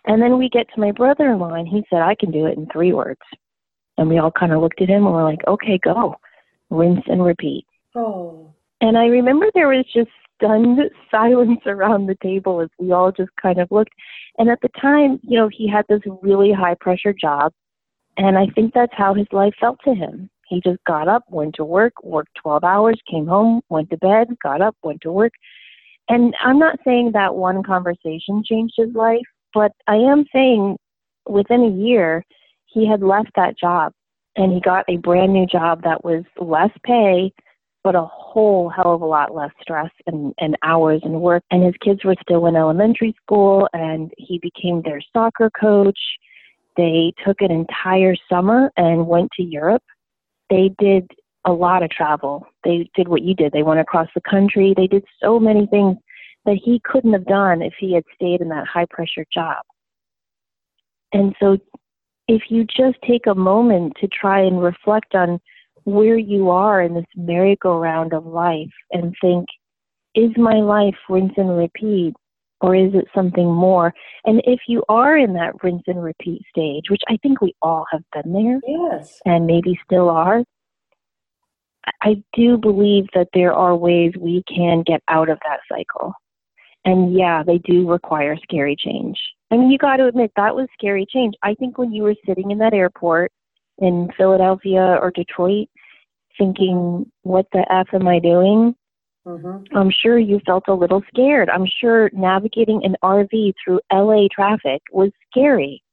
And 0.05 0.21
then 0.21 0.37
we 0.37 0.49
get 0.49 0.67
to 0.75 0.81
my 0.81 0.91
brother 0.91 1.31
in 1.31 1.39
law, 1.39 1.53
and 1.53 1.67
he 1.67 1.81
said, 1.89 2.01
I 2.01 2.15
can 2.19 2.29
do 2.29 2.45
it 2.45 2.57
in 2.57 2.67
three 2.67 2.91
words. 2.91 3.21
And 3.97 4.09
we 4.09 4.17
all 4.17 4.31
kind 4.31 4.51
of 4.51 4.61
looked 4.61 4.81
at 4.81 4.89
him 4.89 5.05
and 5.05 5.13
we're 5.13 5.23
like, 5.23 5.45
okay, 5.47 5.79
go. 5.81 6.15
Rinse 6.69 7.03
and 7.07 7.23
repeat. 7.23 7.65
Oh. 7.95 8.53
And 8.81 8.97
I 8.97 9.05
remember 9.05 9.47
there 9.53 9.67
was 9.69 9.85
just 9.93 10.09
stunned 10.35 10.79
silence 11.11 11.61
around 11.65 12.07
the 12.07 12.17
table 12.21 12.61
as 12.61 12.69
we 12.77 12.91
all 12.91 13.11
just 13.11 13.31
kind 13.41 13.59
of 13.59 13.71
looked. 13.71 13.93
And 14.37 14.49
at 14.49 14.59
the 14.61 14.69
time, 14.81 15.19
you 15.23 15.37
know, 15.37 15.49
he 15.51 15.69
had 15.69 15.85
this 15.87 16.01
really 16.21 16.51
high 16.51 16.75
pressure 16.79 17.13
job. 17.13 17.53
And 18.17 18.37
I 18.37 18.47
think 18.55 18.73
that's 18.73 18.93
how 18.95 19.13
his 19.13 19.27
life 19.31 19.53
felt 19.59 19.79
to 19.85 19.93
him. 19.93 20.29
He 20.49 20.61
just 20.61 20.83
got 20.85 21.07
up, 21.07 21.23
went 21.29 21.55
to 21.55 21.63
work, 21.63 21.93
worked 22.03 22.31
12 22.41 22.63
hours, 22.63 22.99
came 23.09 23.27
home, 23.27 23.61
went 23.69 23.89
to 23.91 23.97
bed, 23.97 24.27
got 24.43 24.61
up, 24.61 24.75
went 24.83 25.01
to 25.01 25.11
work. 25.11 25.33
And 26.09 26.33
I'm 26.43 26.57
not 26.57 26.79
saying 26.83 27.11
that 27.13 27.35
one 27.35 27.61
conversation 27.63 28.43
changed 28.43 28.73
his 28.75 28.93
life, 28.95 29.21
but 29.53 29.71
I 29.87 29.95
am 29.95 30.25
saying 30.33 30.77
within 31.27 31.63
a 31.63 31.69
year, 31.69 32.25
he 32.65 32.87
had 32.87 33.03
left 33.03 33.29
that 33.35 33.57
job 33.57 33.93
and 34.35 34.51
he 34.51 34.59
got 34.59 34.85
a 34.89 34.97
brand 34.97 35.33
new 35.33 35.45
job 35.45 35.83
that 35.83 36.03
was 36.03 36.23
less 36.39 36.71
pay, 36.83 37.31
but 37.83 37.95
a 37.95 38.05
whole 38.05 38.69
hell 38.69 38.95
of 38.95 39.01
a 39.01 39.05
lot 39.05 39.35
less 39.35 39.51
stress 39.61 39.91
and, 40.07 40.33
and 40.39 40.57
hours 40.63 41.01
and 41.03 41.21
work. 41.21 41.43
And 41.51 41.63
his 41.63 41.75
kids 41.83 42.03
were 42.03 42.15
still 42.21 42.47
in 42.47 42.55
elementary 42.55 43.15
school 43.21 43.67
and 43.73 44.11
he 44.17 44.39
became 44.39 44.81
their 44.81 45.01
soccer 45.13 45.51
coach. 45.59 45.99
They 46.75 47.13
took 47.23 47.41
an 47.41 47.51
entire 47.51 48.15
summer 48.27 48.71
and 48.77 49.07
went 49.07 49.29
to 49.33 49.43
Europe 49.43 49.83
they 50.49 50.71
did 50.79 51.09
a 51.45 51.51
lot 51.51 51.83
of 51.83 51.89
travel. 51.89 52.45
They 52.63 52.89
did 52.95 53.07
what 53.07 53.21
you 53.21 53.33
did. 53.33 53.51
They 53.51 53.63
went 53.63 53.79
across 53.79 54.07
the 54.13 54.21
country. 54.21 54.73
They 54.75 54.87
did 54.87 55.03
so 55.21 55.39
many 55.39 55.67
things 55.67 55.97
that 56.45 56.59
he 56.63 56.81
couldn't 56.83 57.13
have 57.13 57.25
done 57.25 57.61
if 57.61 57.73
he 57.79 57.93
had 57.93 58.03
stayed 58.15 58.41
in 58.41 58.49
that 58.49 58.67
high 58.67 58.87
pressure 58.89 59.25
job. 59.33 59.63
And 61.11 61.35
so, 61.39 61.57
if 62.27 62.43
you 62.49 62.65
just 62.65 62.97
take 63.07 63.25
a 63.25 63.33
moment 63.33 63.93
to 63.99 64.07
try 64.07 64.41
and 64.41 64.61
reflect 64.61 65.15
on 65.15 65.39
where 65.85 66.17
you 66.17 66.49
are 66.51 66.81
in 66.81 66.93
this 66.93 67.05
merry-go-round 67.15 68.13
of 68.13 68.25
life 68.25 68.69
and 68.91 69.15
think, 69.19 69.47
is 70.13 70.29
my 70.37 70.55
life 70.55 70.95
rinse 71.09 71.33
and 71.37 71.57
repeat? 71.57 72.13
Or 72.61 72.75
is 72.75 72.93
it 72.93 73.05
something 73.15 73.49
more? 73.49 73.93
And 74.25 74.41
if 74.45 74.59
you 74.67 74.83
are 74.89 75.17
in 75.17 75.33
that 75.33 75.63
rinse 75.63 75.83
and 75.87 76.03
repeat 76.03 76.41
stage, 76.49 76.89
which 76.89 77.01
I 77.07 77.17
think 77.23 77.39
we 77.39 77.55
all 77.61 77.85
have 77.91 78.03
been 78.11 78.33
there, 78.33 78.59
yes, 78.67 79.21
and 79.25 79.45
maybe 79.45 79.79
still 79.85 80.09
are, 80.09 80.43
I 82.01 82.21
do 82.33 82.57
believe 82.57 83.05
that 83.13 83.29
there 83.33 83.53
are 83.53 83.75
ways 83.75 84.13
we 84.19 84.43
can 84.53 84.83
get 84.83 85.01
out 85.07 85.29
of 85.29 85.39
that 85.45 85.59
cycle. 85.71 86.13
And 86.85 87.13
yeah, 87.13 87.43
they 87.43 87.57
do 87.59 87.89
require 87.89 88.37
scary 88.43 88.75
change. 88.75 89.17
I 89.51 89.57
mean, 89.57 89.69
you 89.69 89.77
got 89.77 89.97
to 89.97 90.07
admit 90.07 90.31
that 90.35 90.55
was 90.55 90.67
scary 90.73 91.05
change. 91.05 91.35
I 91.43 91.53
think 91.55 91.77
when 91.77 91.91
you 91.91 92.03
were 92.03 92.15
sitting 92.25 92.51
in 92.51 92.57
that 92.59 92.73
airport 92.73 93.31
in 93.79 94.09
Philadelphia 94.17 94.97
or 95.01 95.11
Detroit, 95.11 95.67
thinking, 96.37 97.09
"What 97.23 97.47
the 97.51 97.65
f 97.71 97.87
am 97.93 98.07
I 98.07 98.19
doing?" 98.19 98.75
Mm-hmm. 99.27 99.77
I'm 99.77 99.91
sure 99.91 100.17
you 100.17 100.39
felt 100.45 100.63
a 100.67 100.73
little 100.73 101.03
scared. 101.13 101.49
I'm 101.49 101.65
sure 101.65 102.09
navigating 102.13 102.83
an 102.83 102.95
RV 103.03 103.53
through 103.63 103.81
LA 103.91 104.27
traffic 104.31 104.81
was 104.91 105.11
scary. 105.29 105.83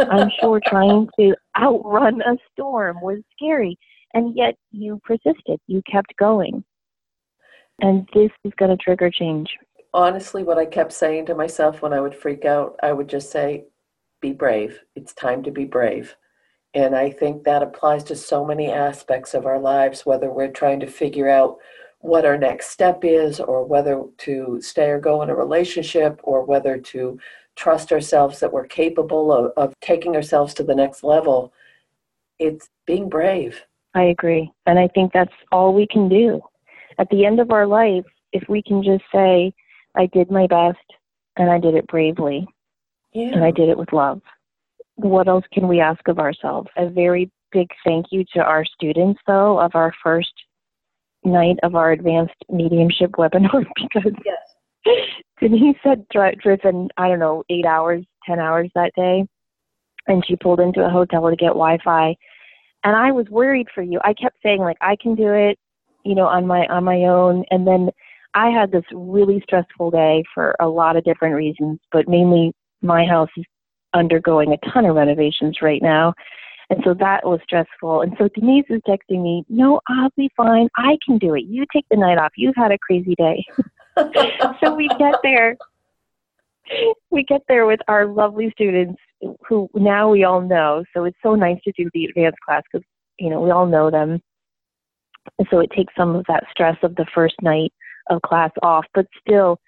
I'm 0.00 0.30
sure 0.40 0.60
trying 0.66 1.08
to 1.18 1.34
outrun 1.58 2.22
a 2.22 2.36
storm 2.52 3.00
was 3.02 3.18
scary. 3.36 3.78
And 4.14 4.36
yet 4.36 4.56
you 4.72 5.00
persisted, 5.04 5.60
you 5.66 5.82
kept 5.90 6.16
going. 6.18 6.64
And 7.80 8.08
this 8.12 8.30
is 8.44 8.52
going 8.58 8.76
to 8.76 8.82
trigger 8.82 9.10
change. 9.10 9.48
Honestly, 9.92 10.42
what 10.42 10.58
I 10.58 10.66
kept 10.66 10.92
saying 10.92 11.26
to 11.26 11.34
myself 11.34 11.82
when 11.82 11.92
I 11.92 12.00
would 12.00 12.14
freak 12.14 12.44
out, 12.44 12.76
I 12.82 12.92
would 12.92 13.08
just 13.08 13.30
say, 13.30 13.64
be 14.20 14.32
brave. 14.32 14.80
It's 14.96 15.14
time 15.14 15.42
to 15.44 15.50
be 15.50 15.64
brave. 15.64 16.16
And 16.74 16.94
I 16.94 17.10
think 17.10 17.44
that 17.44 17.62
applies 17.62 18.04
to 18.04 18.16
so 18.16 18.44
many 18.44 18.70
aspects 18.70 19.34
of 19.34 19.46
our 19.46 19.58
lives, 19.58 20.06
whether 20.06 20.30
we're 20.30 20.52
trying 20.52 20.80
to 20.80 20.86
figure 20.86 21.28
out 21.28 21.56
what 22.00 22.24
our 22.24 22.38
next 22.38 22.70
step 22.70 23.00
is, 23.02 23.40
or 23.40 23.64
whether 23.64 24.02
to 24.18 24.60
stay 24.60 24.88
or 24.88 24.98
go 24.98 25.22
in 25.22 25.30
a 25.30 25.34
relationship, 25.34 26.20
or 26.22 26.44
whether 26.44 26.78
to 26.78 27.18
trust 27.56 27.92
ourselves 27.92 28.40
that 28.40 28.52
we're 28.52 28.66
capable 28.66 29.32
of, 29.32 29.52
of 29.56 29.74
taking 29.80 30.16
ourselves 30.16 30.54
to 30.54 30.62
the 30.62 30.74
next 30.74 31.04
level. 31.04 31.52
It's 32.38 32.68
being 32.86 33.08
brave. 33.08 33.62
I 33.94 34.04
agree. 34.04 34.50
And 34.66 34.78
I 34.78 34.88
think 34.88 35.12
that's 35.12 35.34
all 35.52 35.74
we 35.74 35.86
can 35.86 36.08
do. 36.08 36.40
At 36.98 37.08
the 37.10 37.26
end 37.26 37.40
of 37.40 37.50
our 37.50 37.66
life, 37.66 38.04
if 38.32 38.48
we 38.48 38.62
can 38.62 38.82
just 38.82 39.04
say, 39.12 39.52
I 39.94 40.06
did 40.06 40.30
my 40.30 40.46
best 40.46 40.78
and 41.36 41.50
I 41.50 41.58
did 41.58 41.74
it 41.74 41.86
bravely 41.88 42.46
yeah. 43.12 43.32
and 43.32 43.44
I 43.44 43.50
did 43.50 43.68
it 43.68 43.76
with 43.76 43.92
love, 43.92 44.22
what 44.94 45.28
else 45.28 45.44
can 45.52 45.66
we 45.68 45.80
ask 45.80 46.06
of 46.08 46.18
ourselves? 46.18 46.68
A 46.76 46.88
very 46.88 47.30
big 47.52 47.68
thank 47.84 48.06
you 48.10 48.24
to 48.34 48.40
our 48.40 48.64
students, 48.64 49.20
though, 49.26 49.58
of 49.58 49.74
our 49.74 49.92
first 50.02 50.32
night 51.24 51.56
of 51.62 51.74
our 51.74 51.92
advanced 51.92 52.34
mediumship 52.48 53.12
webinar 53.12 53.64
because 53.76 54.12
yes. 54.24 54.96
Denise 55.40 55.76
had 55.82 56.06
dri- 56.08 56.36
driven, 56.42 56.88
I 56.96 57.08
don't 57.08 57.18
know, 57.18 57.44
eight 57.50 57.66
hours, 57.66 58.04
10 58.26 58.38
hours 58.38 58.70
that 58.74 58.92
day. 58.96 59.26
And 60.06 60.24
she 60.26 60.36
pulled 60.36 60.60
into 60.60 60.84
a 60.84 60.90
hotel 60.90 61.28
to 61.28 61.36
get 61.36 61.48
Wi 61.48 61.78
Fi. 61.84 62.16
And 62.82 62.96
I 62.96 63.12
was 63.12 63.26
worried 63.28 63.68
for 63.74 63.82
you. 63.82 64.00
I 64.04 64.14
kept 64.14 64.38
saying, 64.42 64.60
like, 64.60 64.78
I 64.80 64.96
can 65.00 65.14
do 65.14 65.32
it, 65.32 65.58
you 66.04 66.14
know, 66.14 66.26
on 66.26 66.46
my 66.46 66.66
on 66.66 66.84
my 66.84 67.02
own. 67.04 67.44
And 67.50 67.66
then 67.66 67.90
I 68.34 68.48
had 68.48 68.72
this 68.72 68.84
really 68.92 69.40
stressful 69.42 69.90
day 69.90 70.24
for 70.34 70.56
a 70.60 70.68
lot 70.68 70.96
of 70.96 71.04
different 71.04 71.34
reasons, 71.34 71.78
but 71.92 72.08
mainly 72.08 72.52
my 72.80 73.04
house 73.04 73.28
is 73.36 73.44
undergoing 73.92 74.52
a 74.52 74.70
ton 74.70 74.86
of 74.86 74.96
renovations 74.96 75.58
right 75.60 75.82
now. 75.82 76.14
And 76.70 76.80
so 76.84 76.94
that 76.94 77.26
was 77.26 77.40
stressful. 77.42 78.02
And 78.02 78.14
so 78.16 78.28
Denise 78.28 78.66
is 78.70 78.80
texting 78.88 79.22
me, 79.22 79.44
No, 79.48 79.80
I'll 79.88 80.10
be 80.16 80.30
fine. 80.36 80.68
I 80.76 80.96
can 81.04 81.18
do 81.18 81.34
it. 81.34 81.44
You 81.44 81.64
take 81.72 81.84
the 81.90 81.96
night 81.96 82.16
off. 82.16 82.32
You've 82.36 82.56
had 82.56 82.70
a 82.70 82.78
crazy 82.78 83.16
day. 83.16 83.44
so 84.62 84.74
we 84.74 84.88
get 84.98 85.16
there. 85.24 85.56
We 87.10 87.24
get 87.24 87.42
there 87.48 87.66
with 87.66 87.80
our 87.88 88.06
lovely 88.06 88.50
students 88.52 89.00
who 89.48 89.68
now 89.74 90.10
we 90.10 90.22
all 90.22 90.40
know. 90.40 90.84
So 90.94 91.04
it's 91.04 91.18
so 91.22 91.34
nice 91.34 91.58
to 91.64 91.72
do 91.72 91.90
the 91.92 92.04
advanced 92.04 92.38
class 92.46 92.62
because, 92.72 92.86
you 93.18 93.28
know, 93.28 93.40
we 93.40 93.50
all 93.50 93.66
know 93.66 93.90
them. 93.90 94.22
And 95.38 95.48
so 95.50 95.58
it 95.58 95.70
takes 95.76 95.92
some 95.98 96.14
of 96.14 96.24
that 96.28 96.44
stress 96.52 96.76
of 96.84 96.94
the 96.94 97.06
first 97.12 97.34
night 97.42 97.72
of 98.08 98.22
class 98.22 98.52
off. 98.62 98.86
But 98.94 99.06
still, 99.20 99.58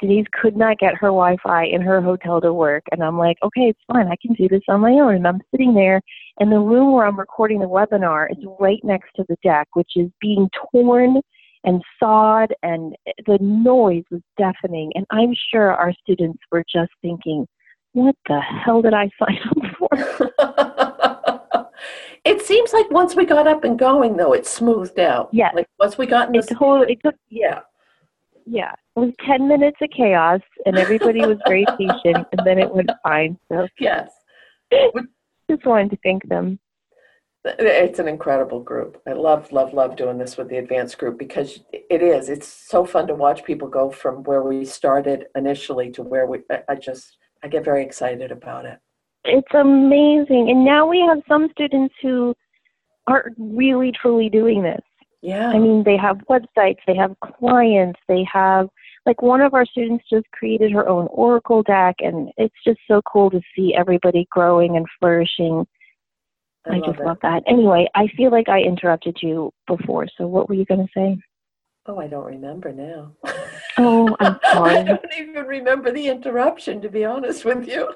Denise 0.00 0.26
could 0.32 0.56
not 0.56 0.78
get 0.78 0.94
her 0.94 1.08
Wi 1.08 1.36
Fi 1.42 1.64
in 1.64 1.82
her 1.82 2.00
hotel 2.00 2.40
to 2.40 2.52
work. 2.52 2.84
And 2.90 3.02
I'm 3.02 3.18
like, 3.18 3.36
okay, 3.42 3.62
it's 3.62 3.80
fine. 3.92 4.08
I 4.08 4.16
can 4.20 4.34
do 4.34 4.48
this 4.48 4.62
on 4.68 4.80
my 4.80 4.92
own. 4.92 5.14
And 5.14 5.26
I'm 5.26 5.40
sitting 5.50 5.74
there, 5.74 6.00
and 6.38 6.50
the 6.50 6.58
room 6.58 6.92
where 6.92 7.06
I'm 7.06 7.18
recording 7.18 7.60
the 7.60 7.66
webinar 7.66 8.30
is 8.30 8.38
right 8.58 8.80
next 8.82 9.10
to 9.16 9.24
the 9.28 9.36
deck, 9.42 9.68
which 9.74 9.92
is 9.96 10.10
being 10.20 10.48
torn 10.72 11.20
and 11.64 11.82
sawed, 11.98 12.54
and 12.62 12.94
eh, 13.06 13.12
the 13.26 13.38
noise 13.40 14.04
was 14.10 14.22
deafening. 14.38 14.90
And 14.94 15.04
I'm 15.10 15.34
sure 15.50 15.72
our 15.72 15.92
students 16.02 16.38
were 16.50 16.64
just 16.72 16.92
thinking, 17.02 17.46
what 17.92 18.16
the 18.28 18.40
hell 18.40 18.80
did 18.80 18.94
I 18.94 19.10
sign 19.18 19.38
up 19.50 19.56
for? 19.78 21.68
it 22.24 22.40
seems 22.40 22.72
like 22.72 22.90
once 22.90 23.14
we 23.14 23.26
got 23.26 23.46
up 23.46 23.64
and 23.64 23.78
going, 23.78 24.16
though, 24.16 24.32
it 24.32 24.46
smoothed 24.46 24.98
out. 24.98 25.28
Yeah. 25.32 25.50
Like 25.54 25.66
once 25.78 25.98
we 25.98 26.06
got 26.06 26.28
in 26.28 26.32
the 26.32 26.38
it 26.38 26.56
totally, 26.56 26.92
it 26.92 27.00
took, 27.04 27.16
yeah 27.28 27.60
yeah, 28.46 28.72
it 28.96 29.00
was 29.00 29.12
10 29.26 29.48
minutes 29.48 29.76
of 29.80 29.90
chaos 29.96 30.40
and 30.66 30.76
everybody 30.78 31.20
was 31.20 31.38
very 31.46 31.64
patient 31.78 32.26
and 32.32 32.40
then 32.44 32.58
it 32.58 32.72
went 32.72 32.90
fine. 33.02 33.38
So, 33.50 33.68
yes. 33.78 34.10
Just 35.50 35.66
wanted 35.66 35.90
to 35.90 35.98
thank 36.04 36.28
them. 36.28 36.58
It's 37.44 37.98
an 37.98 38.06
incredible 38.06 38.60
group. 38.60 39.00
I 39.06 39.12
love, 39.12 39.50
love, 39.50 39.72
love 39.72 39.96
doing 39.96 40.18
this 40.18 40.36
with 40.36 40.48
the 40.48 40.58
advanced 40.58 40.98
group 40.98 41.18
because 41.18 41.60
it 41.72 42.02
is. 42.02 42.28
It's 42.28 42.46
so 42.46 42.84
fun 42.84 43.06
to 43.06 43.14
watch 43.14 43.44
people 43.44 43.66
go 43.66 43.90
from 43.90 44.22
where 44.24 44.42
we 44.42 44.64
started 44.64 45.26
initially 45.34 45.90
to 45.92 46.02
where 46.02 46.26
we, 46.26 46.40
I 46.68 46.74
just, 46.74 47.16
I 47.42 47.48
get 47.48 47.64
very 47.64 47.82
excited 47.82 48.30
about 48.30 48.66
it. 48.66 48.78
It's 49.24 49.54
amazing. 49.54 50.50
And 50.50 50.64
now 50.64 50.86
we 50.86 51.00
have 51.00 51.22
some 51.26 51.48
students 51.52 51.94
who 52.02 52.34
are 53.06 53.30
really, 53.38 53.92
truly 53.92 54.28
doing 54.28 54.62
this. 54.62 54.80
Yeah. 55.22 55.48
I 55.48 55.58
mean, 55.58 55.84
they 55.84 55.96
have 55.96 56.18
websites, 56.30 56.78
they 56.86 56.96
have 56.96 57.14
clients, 57.38 58.00
they 58.08 58.24
have 58.32 58.68
like 59.06 59.22
one 59.22 59.40
of 59.40 59.54
our 59.54 59.66
students 59.66 60.04
just 60.10 60.30
created 60.32 60.72
her 60.72 60.88
own 60.88 61.08
oracle 61.10 61.62
deck 61.62 61.96
and 62.00 62.30
it's 62.36 62.54
just 62.66 62.78
so 62.86 63.00
cool 63.10 63.30
to 63.30 63.40
see 63.56 63.74
everybody 63.74 64.26
growing 64.30 64.76
and 64.76 64.86
flourishing. 64.98 65.66
I, 66.66 66.76
I 66.76 66.80
just 66.80 67.00
it. 67.00 67.06
love 67.06 67.18
that. 67.22 67.42
Anyway 67.46 67.88
i 67.94 68.06
feel 68.16 68.30
like 68.30 68.48
i 68.48 68.60
interrupted 68.60 69.16
you 69.22 69.50
before 69.66 70.06
so 70.16 70.26
what 70.26 70.48
were 70.48 70.54
you 70.54 70.64
going 70.64 70.86
to 70.86 70.92
say? 70.94 71.18
Oh 71.86 71.98
i 71.98 72.06
don't 72.06 72.26
remember 72.26 72.72
now. 72.72 73.12
Oh 73.78 74.14
i'm 74.20 74.38
sorry. 74.52 74.76
I 74.76 74.82
don't 74.84 75.00
even 75.18 75.46
remember 75.46 75.92
the 75.92 76.08
interruption 76.08 76.80
to 76.82 76.88
be 76.88 77.04
honest 77.04 77.44
with 77.44 77.66
you. 77.66 77.92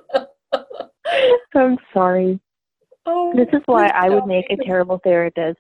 I'm 1.54 1.78
sorry. 1.92 2.40
Oh 3.06 3.32
this 3.36 3.48
is 3.52 3.62
why 3.66 3.88
i 3.88 4.08
would 4.08 4.26
make 4.26 4.46
a 4.50 4.56
terrible 4.64 5.00
therapist 5.04 5.58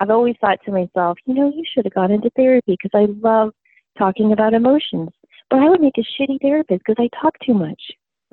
i've 0.00 0.10
always 0.10 0.36
thought 0.40 0.58
to 0.64 0.72
myself 0.72 1.18
you 1.26 1.34
know 1.34 1.52
you 1.54 1.64
should 1.72 1.84
have 1.84 1.94
gone 1.94 2.10
into 2.10 2.30
therapy 2.36 2.76
because 2.82 2.90
i 2.94 3.06
love 3.20 3.52
talking 3.98 4.32
about 4.32 4.54
emotions. 4.54 5.10
But 5.50 5.60
I 5.60 5.68
would 5.68 5.80
make 5.80 5.98
a 5.98 6.22
shitty 6.22 6.40
therapist 6.40 6.82
because 6.86 7.02
I 7.02 7.08
talk 7.20 7.34
too 7.40 7.54
much. 7.54 7.82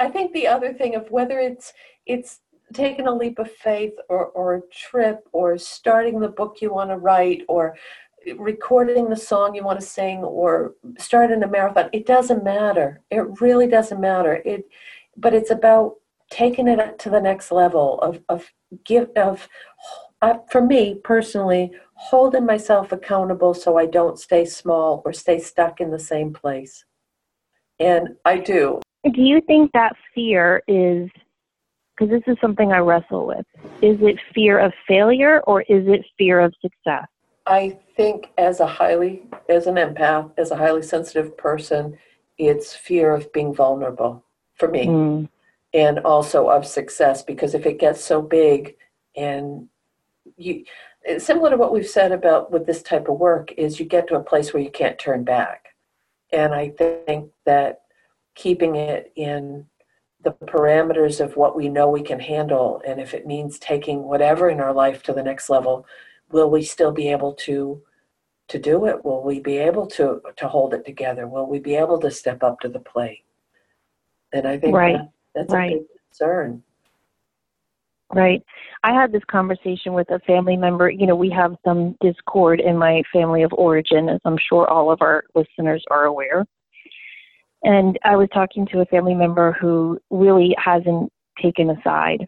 I 0.00 0.08
think 0.08 0.32
the 0.32 0.46
other 0.46 0.72
thing 0.72 0.94
of 0.94 1.10
whether 1.10 1.38
it's 1.38 1.72
it's 2.06 2.40
taking 2.72 3.06
a 3.06 3.14
leap 3.14 3.38
of 3.38 3.50
faith 3.50 3.92
or, 4.08 4.26
or 4.26 4.54
a 4.54 4.62
trip 4.72 5.28
or 5.32 5.58
starting 5.58 6.20
the 6.20 6.28
book 6.28 6.58
you 6.60 6.72
want 6.72 6.90
to 6.90 6.96
write 6.96 7.42
or 7.48 7.76
recording 8.38 9.10
the 9.10 9.16
song 9.16 9.54
you 9.54 9.62
want 9.62 9.78
to 9.78 9.84
sing 9.84 10.18
or 10.18 10.74
starting 10.96 11.42
a 11.42 11.46
marathon 11.46 11.90
it 11.92 12.06
doesn't 12.06 12.44
matter 12.44 13.00
it 13.10 13.40
really 13.40 13.66
doesn't 13.66 14.00
matter 14.00 14.40
it 14.46 14.64
but 15.16 15.34
it's 15.34 15.50
about 15.50 15.96
taking 16.30 16.68
it 16.68 16.98
to 17.00 17.10
the 17.10 17.20
next 17.20 17.50
level 17.50 17.98
of 17.98 18.22
of 18.28 18.50
give 18.84 19.08
of 19.16 19.48
uh, 20.22 20.38
for 20.50 20.60
me 20.60 21.00
personally 21.02 21.72
holding 21.94 22.46
myself 22.46 22.92
accountable 22.92 23.54
so 23.54 23.76
I 23.76 23.86
don't 23.86 24.18
stay 24.18 24.44
small 24.44 25.02
or 25.04 25.12
stay 25.12 25.38
stuck 25.38 25.80
in 25.80 25.90
the 25.90 25.98
same 25.98 26.32
place. 26.32 26.84
And 27.78 28.16
I 28.24 28.38
do. 28.38 28.80
Do 29.04 29.20
you 29.20 29.40
think 29.42 29.70
that 29.72 29.94
fear 30.14 30.62
is, 30.68 31.10
because 31.96 32.10
this 32.10 32.22
is 32.26 32.36
something 32.40 32.72
I 32.72 32.78
wrestle 32.78 33.26
with, 33.26 33.46
is 33.82 33.98
it 34.00 34.18
fear 34.34 34.58
of 34.58 34.72
failure 34.86 35.40
or 35.46 35.62
is 35.62 35.86
it 35.88 36.04
fear 36.16 36.40
of 36.40 36.54
success? 36.60 37.06
I 37.46 37.78
think 37.96 38.30
as 38.38 38.60
a 38.60 38.66
highly, 38.66 39.24
as 39.48 39.66
an 39.66 39.74
empath, 39.74 40.30
as 40.38 40.52
a 40.52 40.56
highly 40.56 40.82
sensitive 40.82 41.36
person, 41.36 41.98
it's 42.38 42.74
fear 42.74 43.12
of 43.12 43.32
being 43.32 43.52
vulnerable 43.52 44.24
for 44.54 44.68
me. 44.68 44.86
Mm. 44.86 45.28
And 45.74 46.00
also 46.00 46.48
of 46.48 46.66
success 46.66 47.22
because 47.22 47.54
if 47.54 47.64
it 47.64 47.80
gets 47.80 48.04
so 48.04 48.20
big 48.20 48.76
and 49.16 49.68
you 50.36 50.64
similar 51.18 51.50
to 51.50 51.56
what 51.56 51.72
we've 51.72 51.88
said 51.88 52.12
about 52.12 52.52
with 52.52 52.66
this 52.66 52.82
type 52.82 53.08
of 53.08 53.18
work 53.18 53.52
is 53.56 53.80
you 53.80 53.86
get 53.86 54.06
to 54.08 54.16
a 54.16 54.22
place 54.22 54.52
where 54.52 54.62
you 54.62 54.70
can't 54.70 54.98
turn 54.98 55.24
back. 55.24 55.68
And 56.32 56.54
i 56.54 56.70
think 56.70 57.30
that 57.44 57.82
keeping 58.34 58.76
it 58.76 59.12
in 59.16 59.66
the 60.22 60.32
parameters 60.32 61.20
of 61.20 61.36
what 61.36 61.56
we 61.56 61.68
know 61.68 61.88
we 61.88 62.02
can 62.02 62.20
handle 62.20 62.80
and 62.86 63.00
if 63.00 63.12
it 63.12 63.26
means 63.26 63.58
taking 63.58 64.04
whatever 64.04 64.48
in 64.48 64.60
our 64.60 64.72
life 64.72 65.02
to 65.02 65.12
the 65.12 65.22
next 65.22 65.50
level 65.50 65.84
will 66.30 66.50
we 66.50 66.62
still 66.62 66.92
be 66.92 67.08
able 67.08 67.34
to 67.34 67.82
to 68.48 68.58
do 68.58 68.86
it? 68.86 69.04
Will 69.04 69.22
we 69.22 69.40
be 69.40 69.58
able 69.58 69.86
to 69.88 70.20
to 70.36 70.48
hold 70.48 70.74
it 70.74 70.84
together? 70.84 71.26
Will 71.26 71.46
we 71.46 71.58
be 71.58 71.74
able 71.74 71.98
to 72.00 72.10
step 72.10 72.42
up 72.42 72.60
to 72.60 72.68
the 72.68 72.80
plate? 72.80 73.24
And 74.32 74.46
i 74.48 74.58
think 74.58 74.74
right. 74.74 74.96
that, 74.96 75.10
that's 75.34 75.52
right. 75.52 75.72
a 75.72 75.78
big 75.78 75.86
concern 76.08 76.62
Right. 78.14 78.42
I 78.84 78.92
had 78.92 79.10
this 79.10 79.22
conversation 79.30 79.94
with 79.94 80.10
a 80.10 80.18
family 80.20 80.56
member. 80.56 80.90
You 80.90 81.06
know, 81.06 81.16
we 81.16 81.30
have 81.30 81.56
some 81.64 81.96
discord 82.02 82.60
in 82.60 82.76
my 82.76 83.02
family 83.10 83.42
of 83.42 83.52
origin, 83.54 84.08
as 84.10 84.20
I'm 84.24 84.36
sure 84.36 84.68
all 84.68 84.90
of 84.90 85.00
our 85.00 85.24
listeners 85.34 85.82
are 85.90 86.04
aware. 86.04 86.44
And 87.62 87.98
I 88.04 88.16
was 88.16 88.28
talking 88.34 88.66
to 88.66 88.80
a 88.80 88.86
family 88.86 89.14
member 89.14 89.52
who 89.52 89.98
really 90.10 90.54
hasn't 90.62 91.10
taken 91.40 91.70
a 91.70 91.80
side. 91.82 92.26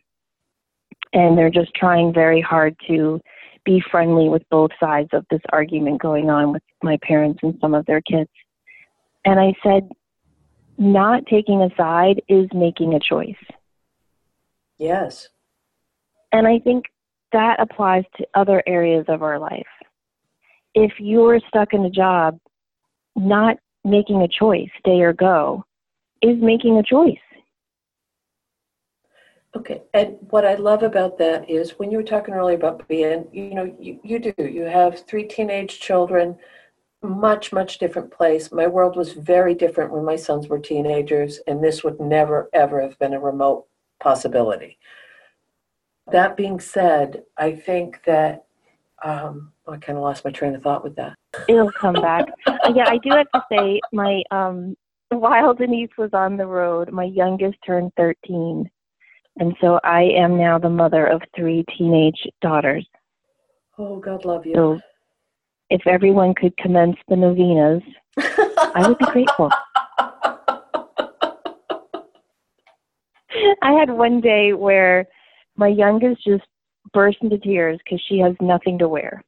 And 1.12 1.36
they're 1.36 1.50
just 1.50 1.74
trying 1.74 2.14
very 2.14 2.40
hard 2.40 2.76
to 2.86 3.20
be 3.64 3.82
friendly 3.90 4.28
with 4.28 4.42
both 4.50 4.70
sides 4.80 5.10
of 5.12 5.26
this 5.30 5.40
argument 5.52 6.00
going 6.00 6.30
on 6.30 6.52
with 6.52 6.62
my 6.82 6.98
parents 7.02 7.40
and 7.42 7.58
some 7.60 7.74
of 7.74 7.84
their 7.86 8.00
kids. 8.00 8.30
And 9.24 9.38
I 9.38 9.52
said, 9.62 9.88
not 10.78 11.26
taking 11.26 11.62
a 11.62 11.74
side 11.76 12.22
is 12.28 12.48
making 12.52 12.94
a 12.94 13.00
choice. 13.00 13.34
Yes. 14.78 15.28
And 16.32 16.46
I 16.46 16.58
think 16.58 16.86
that 17.32 17.60
applies 17.60 18.04
to 18.16 18.26
other 18.34 18.62
areas 18.66 19.04
of 19.08 19.22
our 19.22 19.38
life. 19.38 19.66
If 20.74 20.92
you're 20.98 21.40
stuck 21.48 21.72
in 21.72 21.84
a 21.84 21.90
job, 21.90 22.38
not 23.14 23.56
making 23.84 24.22
a 24.22 24.28
choice, 24.28 24.68
stay 24.80 25.00
or 25.00 25.12
go, 25.12 25.64
is 26.22 26.36
making 26.40 26.78
a 26.78 26.82
choice. 26.82 27.18
Okay, 29.56 29.82
and 29.92 30.16
what 30.30 30.44
I 30.44 30.56
love 30.56 30.82
about 30.82 31.16
that 31.18 31.48
is 31.48 31.78
when 31.78 31.92
you 31.92 31.98
were 31.98 32.02
talking 32.02 32.34
earlier 32.34 32.56
about 32.56 32.88
being, 32.88 33.26
you 33.32 33.54
know, 33.54 33.72
you, 33.78 34.00
you 34.02 34.18
do, 34.18 34.32
you 34.38 34.62
have 34.62 35.06
three 35.06 35.24
teenage 35.24 35.78
children, 35.78 36.36
much, 37.04 37.52
much 37.52 37.78
different 37.78 38.10
place. 38.10 38.50
My 38.50 38.66
world 38.66 38.96
was 38.96 39.12
very 39.12 39.54
different 39.54 39.92
when 39.92 40.04
my 40.04 40.16
sons 40.16 40.48
were 40.48 40.58
teenagers, 40.58 41.40
and 41.46 41.62
this 41.62 41.84
would 41.84 42.00
never, 42.00 42.48
ever 42.52 42.80
have 42.80 42.98
been 42.98 43.14
a 43.14 43.20
remote 43.20 43.66
possibility. 44.00 44.78
That 46.10 46.36
being 46.36 46.60
said, 46.60 47.22
I 47.36 47.52
think 47.52 48.02
that 48.04 48.46
um, 49.04 49.52
I 49.68 49.76
kind 49.76 49.98
of 49.98 50.04
lost 50.04 50.24
my 50.24 50.30
train 50.30 50.54
of 50.54 50.62
thought 50.62 50.82
with 50.82 50.96
that. 50.96 51.14
It'll 51.48 51.72
come 51.72 51.94
back. 51.94 52.24
Uh, 52.46 52.72
yeah, 52.74 52.88
I 52.88 52.98
do 52.98 53.10
have 53.10 53.30
to 53.34 53.44
say, 53.50 53.80
my 53.92 54.22
um, 54.30 54.76
while 55.10 55.54
Denise 55.54 55.90
was 55.96 56.10
on 56.12 56.36
the 56.36 56.46
road, 56.46 56.90
my 56.90 57.04
youngest 57.04 57.58
turned 57.66 57.92
13. 57.96 58.68
And 59.38 59.54
so 59.60 59.80
I 59.82 60.02
am 60.02 60.36
now 60.38 60.58
the 60.58 60.70
mother 60.70 61.06
of 61.06 61.20
three 61.34 61.64
teenage 61.76 62.26
daughters. 62.40 62.86
Oh, 63.78 63.98
God 63.98 64.24
love 64.24 64.46
you. 64.46 64.54
So 64.54 64.80
if 65.74 65.86
everyone 65.88 66.34
could 66.34 66.56
commence 66.56 66.96
the 67.08 67.16
novenas, 67.16 67.82
I 68.16 68.86
would 68.86 68.96
be 68.96 69.06
grateful. 69.06 69.50
I 73.60 73.72
had 73.72 73.90
one 73.90 74.20
day 74.20 74.52
where 74.52 75.06
my 75.56 75.66
youngest 75.66 76.22
just 76.24 76.44
burst 76.92 77.18
into 77.22 77.38
tears 77.38 77.80
because 77.84 78.00
she 78.08 78.18
has 78.18 78.36
nothing 78.40 78.78
to 78.78 78.88
wear, 78.88 79.24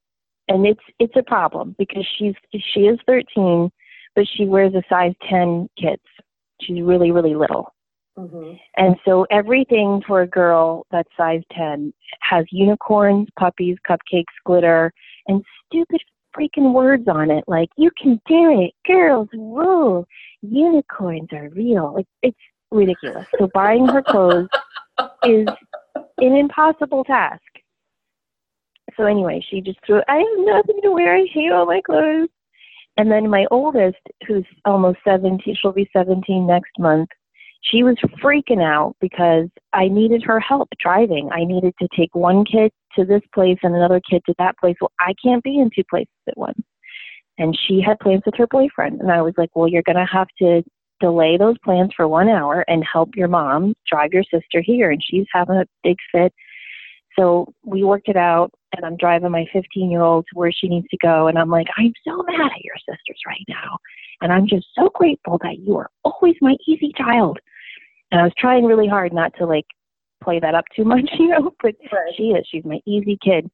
and 0.47 0.65
it's 0.65 0.81
it's 1.01 1.17
a 1.17 1.23
problem 1.25 1.75
because 1.79 2.07
she's 2.17 2.35
she 2.53 2.83
is 2.83 3.01
13, 3.07 3.69
but 4.15 4.25
she 4.37 4.45
wears 4.45 4.73
a 4.75 4.83
size 4.89 5.15
10 5.29 5.69
kits. 5.77 6.05
She's 6.63 6.81
really 6.81 7.11
really 7.11 7.35
little. 7.35 7.75
Mm-hmm. 8.17 8.53
And 8.77 8.95
so 9.05 9.27
everything 9.33 10.01
for 10.07 10.23
a 10.23 10.29
girl 10.29 10.87
that's 10.93 11.09
size 11.17 11.43
10 11.57 11.93
has 12.21 12.45
unicorns, 12.53 13.27
puppies, 13.37 13.77
cupcakes, 13.87 14.33
glitter, 14.45 14.93
and 15.27 15.45
stupid 15.67 16.01
freaking 16.37 16.73
words 16.73 17.09
on 17.09 17.31
it 17.31 17.45
like 17.47 17.71
you 17.77 17.91
can 18.01 18.21
do 18.27 18.61
it, 18.61 18.73
girls 18.87 19.29
rule, 19.33 20.07
unicorns 20.43 21.29
are 21.33 21.49
real. 21.51 21.95
Like 21.95 22.07
it's 22.23 22.37
ridiculous. 22.71 23.27
So 23.39 23.49
buying 23.55 23.87
her 23.87 24.03
clothes 24.03 24.49
is 25.25 25.47
an 26.19 26.37
impossible 26.37 27.05
task. 27.05 27.43
So 28.97 29.05
anyway, 29.05 29.45
she 29.51 29.61
just 29.61 29.79
threw, 29.85 30.01
I 30.09 30.17
have 30.17 30.39
nothing 30.39 30.81
to 30.83 30.91
wear. 30.91 31.17
I 31.17 31.27
hate 31.33 31.53
all 31.53 31.67
my 31.67 31.81
clothes. 31.81 32.29
And 32.97 33.11
then 33.11 33.29
my 33.29 33.47
oldest, 33.51 33.99
who's 34.27 34.47
almost 34.65 34.99
17, 35.05 35.57
she'll 35.61 35.73
be 35.73 35.89
17 35.93 36.47
next 36.47 36.73
month, 36.79 37.11
she 37.71 37.83
was 37.83 37.97
freaking 38.23 38.63
out 38.63 38.95
because 39.01 39.49
I 39.73 39.89
needed 39.89 40.23
her 40.25 40.39
help 40.41 40.69
driving. 40.81 41.31
I 41.33 41.45
needed 41.45 41.75
to 41.81 41.89
take 41.97 42.15
one 42.15 42.45
kid 42.45 42.71
to 42.97 43.05
this 43.05 43.23
place 43.35 43.59
and 43.63 43.75
another 43.75 44.01
kid 44.09 44.23
to 44.27 44.35
that 44.39 44.57
place. 44.59 44.77
Well, 44.81 44.93
I 45.01 45.15
can't 45.23 45.43
be 45.43 45.59
in 45.59 45.71
two 45.75 45.85
places 45.89 46.09
at 46.29 46.37
once. 46.37 46.61
And 47.39 47.59
she 47.67 47.83
had 47.85 47.99
plans 47.99 48.23
with 48.25 48.35
her 48.37 48.47
boyfriend. 48.47 49.01
And 49.01 49.13
I 49.13 49.21
was 49.21 49.35
like, 49.37 49.51
well, 49.55 49.69
you're 49.69 49.83
going 49.83 49.97
to 49.97 50.07
have 50.11 50.29
to 50.39 50.63
delay 51.01 51.37
those 51.37 51.57
plans 51.63 51.91
for 51.95 52.09
one 52.09 52.29
hour 52.29 52.65
and 52.69 52.83
help 52.91 53.11
your 53.15 53.29
mom 53.29 53.75
drive 53.91 54.13
your 54.13 54.25
sister 54.25 54.63
here. 54.63 54.91
And 54.91 55.03
she's 55.05 55.27
having 55.33 55.57
a 55.57 55.67
big 55.83 55.97
fit. 56.13 56.33
So 57.19 57.53
we 57.65 57.83
worked 57.83 58.09
it 58.09 58.17
out, 58.17 58.53
and 58.77 58.85
I'm 58.85 58.97
driving 58.97 59.31
my 59.31 59.47
15 59.53 59.91
year 59.91 60.03
old 60.03 60.27
to 60.27 60.39
where 60.39 60.53
she 60.53 60.69
needs 60.69 60.87
to 60.89 60.99
go. 61.03 61.29
And 61.29 61.39
I'm 61.39 61.49
like, 61.49 61.67
I'm 61.79 61.93
so 62.07 62.23
mad 62.23 62.51
at 62.55 62.65
your 62.65 62.77
sisters 62.79 63.21
right 63.27 63.45
now. 63.49 63.79
And 64.21 64.33
I'm 64.33 64.47
just 64.47 64.67
so 64.75 64.91
grateful 64.95 65.39
that 65.43 65.59
you 65.59 65.77
are 65.77 65.91
always 66.05 66.37
my 66.41 66.57
easy 66.67 66.93
child. 66.97 67.39
And 68.17 68.23
I 68.23 68.25
was 68.25 68.33
trying 68.39 68.65
really 68.65 68.89
hard 68.89 69.13
not 69.13 69.35
to 69.37 69.45
like 69.45 69.67
play 70.25 70.41
that 70.41 70.55
up 70.55 70.65
too 70.75 70.85
much, 70.85 71.07
you 71.19 71.29
know, 71.29 71.51
but 71.63 71.75
right. 71.93 72.15
she 72.17 72.29
is. 72.29 72.47
She's 72.51 72.65
my 72.65 72.81
easy 72.87 73.19
kid. 73.23 73.51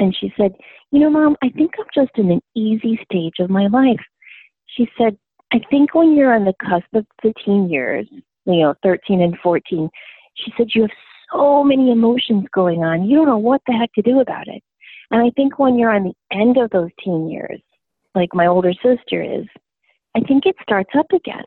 And 0.00 0.16
she 0.18 0.32
said, 0.36 0.52
You 0.90 0.98
know, 0.98 1.10
mom, 1.10 1.36
I 1.44 1.50
think 1.50 1.70
I'm 1.78 1.86
just 1.94 2.10
in 2.18 2.28
an 2.32 2.40
easy 2.56 2.98
stage 3.04 3.34
of 3.38 3.50
my 3.50 3.68
life. 3.68 4.00
She 4.66 4.88
said, 4.98 5.16
I 5.52 5.60
think 5.70 5.94
when 5.94 6.16
you're 6.16 6.34
on 6.34 6.44
the 6.44 6.54
cusp 6.60 6.92
of 6.92 7.06
the 7.22 7.32
teen 7.44 7.70
years, 7.70 8.08
you 8.46 8.60
know, 8.62 8.74
13 8.82 9.22
and 9.22 9.36
14, 9.40 9.88
she 10.34 10.52
said 10.56 10.66
you 10.74 10.82
have 10.82 10.90
so 11.32 11.62
many 11.62 11.92
emotions 11.92 12.46
going 12.52 12.82
on. 12.82 13.04
You 13.04 13.18
don't 13.18 13.26
know 13.28 13.38
what 13.38 13.60
the 13.68 13.74
heck 13.74 13.92
to 13.92 14.02
do 14.02 14.18
about 14.18 14.48
it. 14.48 14.62
And 15.12 15.22
I 15.22 15.30
think 15.36 15.60
when 15.60 15.78
you're 15.78 15.94
on 15.94 16.02
the 16.02 16.36
end 16.36 16.56
of 16.56 16.70
those 16.70 16.90
teen 17.04 17.30
years, 17.30 17.60
like 18.16 18.34
my 18.34 18.48
older 18.48 18.72
sister 18.72 19.22
is, 19.22 19.46
I 20.16 20.20
think 20.26 20.46
it 20.46 20.56
starts 20.64 20.90
up 20.98 21.12
again. 21.12 21.44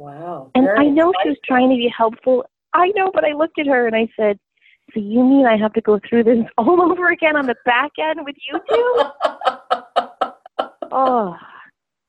Wow. 0.00 0.50
And 0.54 0.66
I 0.66 0.84
know 0.84 1.12
she 1.22 1.28
was 1.28 1.38
trying 1.44 1.68
to 1.68 1.76
be 1.76 1.92
helpful. 1.94 2.46
I 2.72 2.90
know, 2.96 3.10
but 3.12 3.22
I 3.22 3.34
looked 3.34 3.58
at 3.58 3.66
her 3.66 3.86
and 3.86 3.94
I 3.94 4.08
said, 4.16 4.38
So 4.94 5.00
you 5.00 5.22
mean 5.22 5.44
I 5.44 5.58
have 5.58 5.74
to 5.74 5.82
go 5.82 6.00
through 6.08 6.24
this 6.24 6.38
all 6.56 6.80
over 6.80 7.10
again 7.10 7.36
on 7.36 7.46
the 7.46 7.54
back 7.66 7.90
end 8.00 8.20
with 8.24 8.36
you 8.50 8.58
two? 8.66 9.02
oh, 10.90 11.36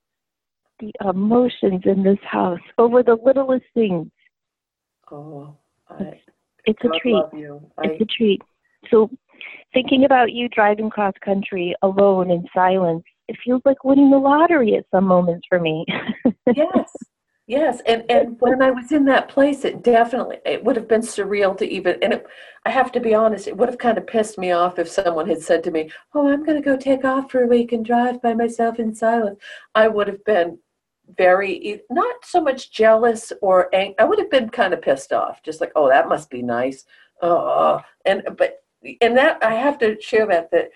the 0.79 0.93
emotions 1.01 1.81
in 1.83 2.01
this 2.01 2.17
house 2.23 2.61
over 2.77 3.03
the 3.03 3.17
littlest 3.21 3.65
things. 3.73 4.09
Oh, 5.11 5.57
I, 5.89 5.95
it's, 6.03 6.21
it's 6.63 6.79
a 6.85 6.97
treat. 6.97 7.25
I, 7.77 7.83
it's 7.83 8.01
a 8.01 8.05
treat. 8.05 8.41
So, 8.89 9.09
thinking 9.73 10.05
about 10.05 10.31
you 10.31 10.47
driving 10.47 10.89
cross 10.89 11.13
country 11.25 11.75
alone 11.81 12.31
in 12.31 12.45
silence, 12.53 13.03
it 13.27 13.35
feels 13.43 13.61
like 13.65 13.83
winning 13.83 14.11
the 14.11 14.17
lottery 14.17 14.75
at 14.75 14.85
some 14.91 15.03
moments 15.03 15.45
for 15.49 15.59
me. 15.59 15.85
yes, 16.55 16.89
yes, 17.51 17.81
and 17.85 18.03
and 18.09 18.37
when 18.39 18.61
I 18.61 18.71
was 18.71 18.91
in 18.91 19.05
that 19.05 19.27
place, 19.27 19.65
it 19.65 19.83
definitely 19.83 20.37
it 20.45 20.63
would 20.63 20.75
have 20.77 20.87
been 20.87 21.01
surreal 21.01 21.57
to 21.57 21.65
even. 21.67 21.97
And 22.01 22.13
it, 22.13 22.25
I 22.65 22.69
have 22.71 22.91
to 22.93 22.99
be 22.99 23.13
honest, 23.13 23.47
it 23.47 23.57
would 23.57 23.69
have 23.69 23.77
kind 23.77 23.97
of 23.97 24.07
pissed 24.07 24.37
me 24.37 24.51
off 24.51 24.79
if 24.79 24.87
someone 24.89 25.27
had 25.27 25.41
said 25.41 25.63
to 25.65 25.71
me, 25.71 25.91
"Oh, 26.13 26.27
I'm 26.31 26.45
going 26.45 26.61
to 26.61 26.69
go 26.69 26.77
take 26.77 27.03
off 27.05 27.29
for 27.31 27.43
a 27.43 27.47
week 27.47 27.73
and 27.73 27.85
drive 27.85 28.21
by 28.21 28.33
myself 28.33 28.79
in 28.79 28.95
silence." 28.95 29.39
I 29.75 29.87
would 29.89 30.07
have 30.07 30.23
been 30.25 30.59
very 31.17 31.81
not 31.89 32.15
so 32.23 32.41
much 32.41 32.71
jealous 32.71 33.33
or 33.41 33.73
ang- 33.75 33.95
I 33.99 34.05
would 34.05 34.19
have 34.19 34.31
been 34.31 34.49
kind 34.49 34.73
of 34.73 34.81
pissed 34.81 35.11
off, 35.13 35.43
just 35.43 35.59
like, 35.61 35.73
oh, 35.75 35.89
that 35.89 36.07
must 36.07 36.29
be 36.29 36.41
nice. 36.41 36.85
Oh, 37.21 37.81
and 38.05 38.23
but 38.37 38.63
and 39.01 39.17
that 39.17 39.43
I 39.43 39.55
have 39.55 39.77
to 39.79 39.99
share 40.01 40.25
that 40.27 40.51
that 40.51 40.69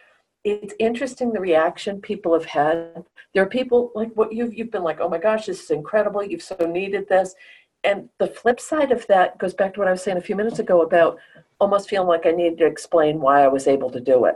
it's 0.45 0.75
interesting 0.79 1.33
the 1.33 1.39
reaction 1.39 1.99
people 1.99 2.33
have 2.33 2.45
had. 2.45 3.03
There 3.33 3.43
are 3.43 3.47
people 3.47 3.91
like 3.95 4.11
what 4.13 4.31
you've 4.31 4.53
you've 4.53 4.71
been 4.71 4.83
like, 4.83 4.99
oh 5.01 5.09
my 5.09 5.17
gosh, 5.17 5.47
this 5.47 5.63
is 5.63 5.71
incredible. 5.71 6.23
You've 6.23 6.43
so 6.43 6.55
needed 6.59 7.09
this. 7.09 7.35
And 7.83 8.09
the 8.19 8.27
flip 8.27 8.59
side 8.59 8.91
of 8.91 9.05
that 9.07 9.37
goes 9.37 9.53
back 9.53 9.73
to 9.73 9.79
what 9.79 9.87
I 9.87 9.91
was 9.91 10.03
saying 10.03 10.17
a 10.17 10.21
few 10.21 10.35
minutes 10.35 10.59
ago 10.59 10.81
about 10.81 11.17
almost 11.59 11.89
feeling 11.89 12.07
like 12.07 12.25
I 12.25 12.31
needed 12.31 12.59
to 12.59 12.65
explain 12.65 13.19
why 13.19 13.43
I 13.43 13.47
was 13.47 13.67
able 13.67 13.89
to 13.91 13.99
do 13.99 14.25
it. 14.25 14.35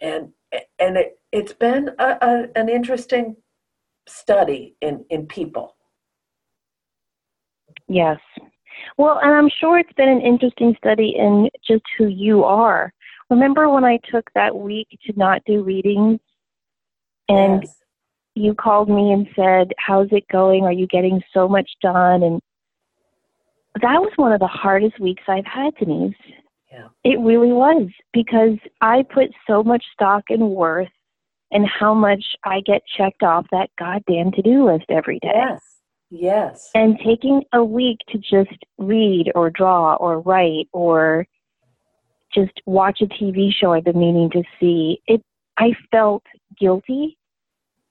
And 0.00 0.32
and 0.78 0.96
it, 0.96 1.18
it's 1.32 1.52
been 1.52 1.90
a, 1.98 2.18
a, 2.20 2.46
an 2.56 2.68
interesting 2.68 3.36
study 4.08 4.74
in, 4.80 5.04
in 5.10 5.26
people. 5.26 5.76
Yes. 7.88 8.18
Well, 8.98 9.20
and 9.22 9.32
I'm 9.32 9.50
sure 9.60 9.78
it's 9.78 9.92
been 9.94 10.08
an 10.08 10.20
interesting 10.20 10.74
study 10.78 11.14
in 11.16 11.48
just 11.66 11.84
who 11.96 12.06
you 12.08 12.44
are. 12.44 12.92
Remember 13.30 13.68
when 13.68 13.84
I 13.84 13.98
took 14.10 14.30
that 14.34 14.56
week 14.56 14.88
to 15.06 15.12
not 15.16 15.42
do 15.46 15.62
readings 15.62 16.20
and 17.28 17.62
yes. 17.62 17.76
you 18.34 18.54
called 18.54 18.88
me 18.88 19.12
and 19.12 19.26
said, 19.34 19.72
How's 19.78 20.08
it 20.10 20.26
going? 20.28 20.64
Are 20.64 20.72
you 20.72 20.86
getting 20.86 21.22
so 21.32 21.48
much 21.48 21.70
done? 21.80 22.22
And 22.22 22.40
that 23.80 24.00
was 24.00 24.12
one 24.16 24.32
of 24.32 24.40
the 24.40 24.46
hardest 24.46 25.00
weeks 25.00 25.22
I've 25.28 25.46
had, 25.46 25.74
Denise. 25.76 26.14
Yeah. 26.70 26.88
It 27.04 27.20
really 27.20 27.52
was 27.52 27.88
because 28.12 28.56
I 28.80 29.02
put 29.02 29.30
so 29.46 29.62
much 29.62 29.84
stock 29.92 30.24
and 30.28 30.50
worth 30.50 30.88
and 31.50 31.66
how 31.66 31.92
much 31.92 32.24
I 32.44 32.60
get 32.60 32.82
checked 32.96 33.22
off 33.22 33.46
that 33.52 33.70
goddamn 33.78 34.32
to 34.32 34.42
do 34.42 34.66
list 34.66 34.86
every 34.88 35.18
day. 35.20 35.32
Yes. 35.34 35.60
Yes. 36.10 36.70
And 36.74 36.98
taking 36.98 37.42
a 37.52 37.64
week 37.64 37.98
to 38.10 38.18
just 38.18 38.58
read 38.78 39.32
or 39.34 39.50
draw 39.50 39.94
or 39.94 40.20
write 40.20 40.68
or 40.72 41.26
just 42.34 42.52
watch 42.66 43.00
a 43.02 43.06
TV 43.06 43.50
show 43.52 43.72
I've 43.72 43.84
been 43.84 43.98
meaning 43.98 44.30
to 44.30 44.42
see, 44.58 45.00
it 45.06 45.22
I 45.58 45.72
felt 45.90 46.24
guilty. 46.58 47.18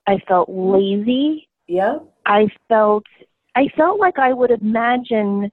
I 0.08 0.18
felt 0.28 0.50
lazy. 0.50 1.48
Yeah. 1.68 2.00
I 2.26 2.48
felt 2.68 3.04
I 3.56 3.68
felt 3.76 4.00
like 4.00 4.18
I 4.18 4.34
would 4.34 4.52
imagine 4.52 5.52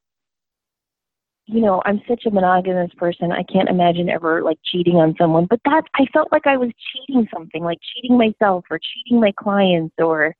you 1.50 1.62
know, 1.62 1.80
I'm 1.86 2.02
such 2.06 2.26
a 2.26 2.30
monogamous 2.30 2.90
person. 2.98 3.32
I 3.32 3.42
can't 3.42 3.70
imagine 3.70 4.10
ever 4.10 4.42
like 4.42 4.58
cheating 4.70 4.96
on 4.96 5.14
someone. 5.18 5.46
But 5.48 5.60
that 5.64 5.82
I 5.94 6.04
felt 6.12 6.30
like 6.30 6.46
I 6.46 6.58
was 6.58 6.70
cheating 6.92 7.26
something, 7.32 7.64
like 7.64 7.78
cheating 7.94 8.18
myself 8.18 8.66
or 8.70 8.78
cheating 8.78 9.18
my 9.18 9.32
clients 9.32 9.94
or 9.98 10.34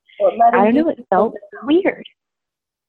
I 0.53 0.65
don't 0.65 0.75
know. 0.75 0.91
It 0.91 1.07
felt 1.09 1.35
weird. 1.63 2.05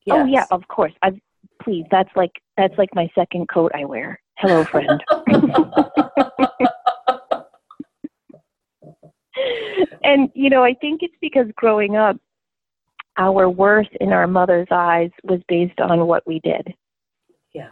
Yes. 0.05 0.18
Oh 0.20 0.26
yeah, 0.26 0.45
of 0.51 0.68
course. 0.68 0.93
I've 1.01 1.18
please. 1.62 1.86
That's 1.91 2.10
like 2.16 2.32
that's 2.57 2.78
like 2.78 2.89
my 2.93 3.10
second 3.16 3.47
coat 3.49 3.72
I 3.74 3.86
wear. 3.86 4.20
Hello, 4.39 4.63
friend. 4.65 5.03
and 10.03 10.29
you 10.33 10.49
know, 10.49 10.63
I 10.63 10.73
think 10.75 11.01
it's 11.03 11.13
because 11.21 11.47
growing 11.55 11.95
up, 11.97 12.17
our 13.17 13.49
worth 13.49 13.87
in 13.99 14.13
our 14.13 14.27
mother's 14.27 14.67
eyes 14.71 15.11
was 15.23 15.41
based 15.49 15.79
on 15.81 16.07
what 16.07 16.25
we 16.25 16.39
did 16.39 16.73
Yeah. 17.53 17.69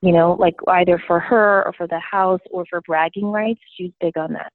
you 0.00 0.12
know, 0.12 0.32
like 0.38 0.54
either 0.68 1.02
for 1.06 1.20
her 1.20 1.64
or 1.66 1.74
for 1.76 1.86
the 1.86 1.98
house 1.98 2.40
or 2.50 2.64
for 2.70 2.80
bragging 2.82 3.26
rights. 3.30 3.60
She's 3.76 3.92
big 4.00 4.16
on 4.16 4.32
that. 4.32 4.50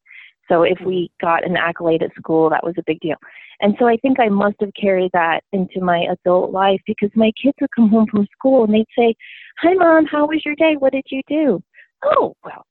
So 0.49 0.63
if 0.63 0.77
we 0.85 1.09
got 1.21 1.45
an 1.45 1.55
accolade 1.55 2.03
at 2.03 2.13
school, 2.15 2.49
that 2.49 2.63
was 2.63 2.75
a 2.77 2.83
big 2.85 2.99
deal. 2.99 3.15
And 3.61 3.75
so 3.79 3.87
I 3.87 3.97
think 3.97 4.19
I 4.19 4.29
must 4.29 4.55
have 4.59 4.73
carried 4.79 5.11
that 5.13 5.41
into 5.51 5.79
my 5.81 6.05
adult 6.11 6.51
life 6.51 6.81
because 6.85 7.09
my 7.15 7.31
kids 7.41 7.55
would 7.61 7.69
come 7.75 7.89
home 7.89 8.07
from 8.11 8.27
school 8.37 8.65
and 8.65 8.73
they'd 8.73 8.85
say, 8.97 9.15
Hi, 9.59 9.73
mom, 9.73 10.05
how 10.05 10.27
was 10.27 10.43
your 10.43 10.55
day? 10.55 10.75
What 10.77 10.93
did 10.93 11.05
you 11.09 11.21
do? 11.27 11.63
Oh, 12.03 12.35
well, 12.43 12.65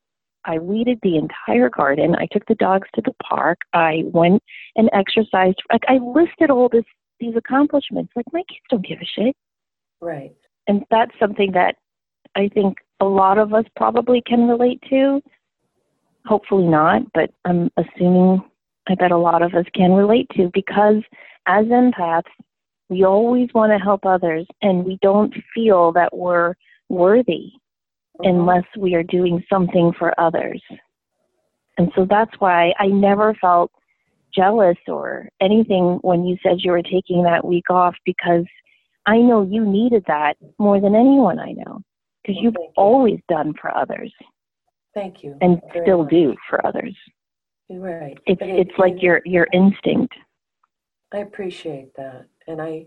I 0.45 0.59
weeded 0.59 0.99
the 1.03 1.17
entire 1.17 1.71
garden. 1.71 2.17
I 2.17 2.27
took 2.31 2.45
the 2.47 2.57
dogs 2.57 2.89
to 2.95 3.03
the 3.03 3.15
park. 3.23 3.59
I 3.73 4.03
went 4.07 4.43
and 4.77 4.91
exercised. 4.93 5.59
Like 5.73 5.85
I 5.89 5.99
listed 5.99 6.51
all 6.51 6.69
this 6.69 6.85
these 7.21 7.37
accomplishments. 7.37 8.13
Like 8.17 8.27
my 8.33 8.43
kids 8.49 8.65
don't 8.69 8.87
give 8.87 8.99
a 9.01 9.05
shit. 9.05 9.37
Right. 10.01 10.35
And 10.67 10.85
that's 10.91 11.13
something 11.21 11.53
that 11.53 11.77
I 12.35 12.49
think 12.49 12.79
a 13.01 13.05
lot 13.05 13.39
of 13.39 13.55
us 13.55 13.65
probably 13.77 14.23
can 14.27 14.49
relate 14.49 14.83
to. 14.91 15.23
Hopefully 16.27 16.67
not, 16.67 17.03
but 17.13 17.31
I'm 17.45 17.71
assuming 17.77 18.43
I 18.89 18.95
bet 18.95 19.11
a 19.11 19.17
lot 19.17 19.43
of 19.43 19.55
us 19.55 19.67
can 19.75 19.93
relate 19.93 20.29
to 20.37 20.51
because 20.53 21.03
as 21.47 21.67
empaths, 21.67 22.23
we 22.89 23.05
always 23.05 23.49
want 23.55 23.73
to 23.73 23.79
help 23.79 24.05
others 24.05 24.47
and 24.61 24.85
we 24.85 24.99
don't 25.03 25.35
feel 25.55 25.93
that 25.93 26.17
we're 26.17 26.55
worthy 26.89 27.53
mm-hmm. 28.21 28.27
unless 28.27 28.65
we 28.79 28.95
are 28.95 29.03
doing 29.03 29.43
something 29.51 29.93
for 29.99 30.19
others. 30.21 30.63
And 31.79 31.91
so 31.97 32.07
that's 32.09 32.33
why 32.39 32.75
I 32.79 32.87
never 32.87 33.35
felt 33.41 33.73
jealous 34.35 34.77
or 34.87 35.29
anything 35.41 35.99
when 36.03 36.25
you 36.25 36.37
said 36.43 36.59
you 36.59 36.73
were 36.73 36.83
taking 36.83 37.23
that 37.25 37.45
week 37.45 37.71
off 37.71 37.95
because 38.05 38.45
I 39.07 39.19
know 39.19 39.43
you 39.43 39.65
needed 39.65 40.05
that 40.07 40.35
more 40.59 40.81
than 40.81 40.95
anyone 40.95 41.39
I 41.39 41.53
know 41.53 41.81
because 42.23 42.41
you've 42.41 42.57
always 42.77 43.21
done 43.29 43.55
for 43.61 43.77
others. 43.77 44.13
Thank 44.95 45.23
you. 45.23 45.37
And 45.41 45.61
still 45.71 46.03
much. 46.03 46.11
do 46.11 46.35
for 46.49 46.65
others. 46.67 46.95
You're 47.69 47.81
right. 47.81 48.19
It's 48.27 48.41
it, 48.43 48.49
it's 48.49 48.79
like 48.79 49.01
your 49.01 49.23
your 49.25 49.47
instinct. 49.53 50.15
I 51.13 51.19
appreciate 51.19 51.95
that, 51.97 52.27
and 52.47 52.61
I 52.61 52.87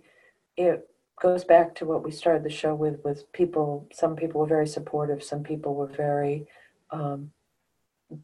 it 0.58 0.88
goes 1.22 1.44
back 1.44 1.74
to 1.76 1.86
what 1.86 2.04
we 2.04 2.12
started 2.12 2.44
the 2.44 2.50
show 2.50 2.76
with. 2.76 3.04
With 3.04 3.32
people, 3.34 3.88
some 3.92 4.16
people 4.16 4.42
were 4.42 4.48
very 4.48 4.68
supportive. 4.68 5.24
Some 5.24 5.44
people 5.44 5.76
were 5.76 5.88
very. 5.88 6.46
Um, 6.92 7.32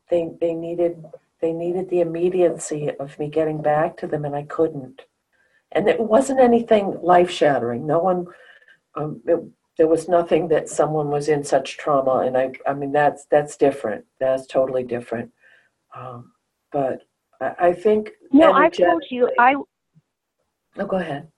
they 0.10 0.30
they 0.40 0.54
needed 0.54 1.04
they 1.40 1.54
needed 1.54 1.90
the 1.90 2.02
immediacy 2.02 2.92
of 3.00 3.18
me 3.18 3.30
getting 3.30 3.62
back 3.62 3.98
to 3.98 4.08
them, 4.08 4.26
and 4.26 4.36
I 4.36 4.44
couldn't. 4.44 5.02
And 5.72 5.88
it 5.88 6.00
wasn't 6.00 6.42
anything 6.42 7.00
life 7.02 7.32
shattering. 7.32 7.88
No 7.88 8.00
one. 8.00 8.28
Um, 8.96 9.22
it, 9.26 9.40
there 9.82 9.88
was 9.88 10.08
nothing 10.08 10.48
that 10.48 10.70
someone 10.70 11.10
was 11.10 11.28
in 11.28 11.44
such 11.44 11.76
trauma 11.76 12.20
and 12.20 12.38
i 12.38 12.52
i 12.68 12.72
mean 12.72 12.92
that's 12.92 13.26
that's 13.32 13.58
different. 13.58 14.06
That's 14.20 14.46
totally 14.46 14.84
different. 14.84 15.32
Um, 15.98 16.34
but 16.72 17.00
I, 17.42 17.70
I, 17.70 17.74
think 17.74 18.12
no 18.32 18.54
i 18.54 18.70
told 18.70 19.04
you 19.10 19.28
i 19.40 19.56
oh 20.78 20.86
go 20.86 20.98
ahead. 20.98 21.30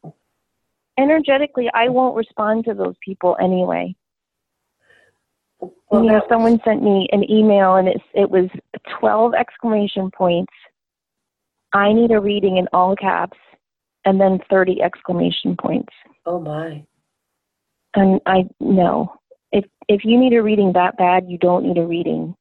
Energetically 1.00 1.70
i 1.74 1.88
won't 1.88 2.18
respond 2.18 2.66
to 2.66 2.74
those 2.74 2.96
people 3.02 3.38
anyway. 3.42 3.96
Well, 5.62 6.04
you 6.04 6.12
know 6.12 6.22
someone 6.28 6.60
sent 6.66 6.84
me 6.84 7.08
an 7.14 7.24
email 7.32 7.76
and 7.76 7.88
it's 7.88 8.04
it 8.14 8.30
was 8.30 8.50
12 9.00 9.36
exclamation 9.36 10.12
points. 10.12 10.52
I 11.72 11.94
need 11.94 12.12
a 12.12 12.20
reading 12.20 12.58
in 12.58 12.68
all 12.74 12.94
caps 12.98 13.38
and 14.04 14.20
then 14.20 14.40
30 14.50 14.82
exclamation 14.82 15.56
points. 15.56 15.94
Oh 16.26 16.42
my 16.42 16.84
and 17.96 18.20
I 18.26 18.48
no. 18.60 19.14
If 19.52 19.66
if 19.88 20.04
you 20.04 20.18
need 20.20 20.34
a 20.34 20.42
reading 20.42 20.74
that 20.74 20.98
bad, 20.98 21.26
you 21.28 21.38
don't 21.38 21.66
need 21.66 21.78
a 21.78 21.86
reading. 21.86 22.36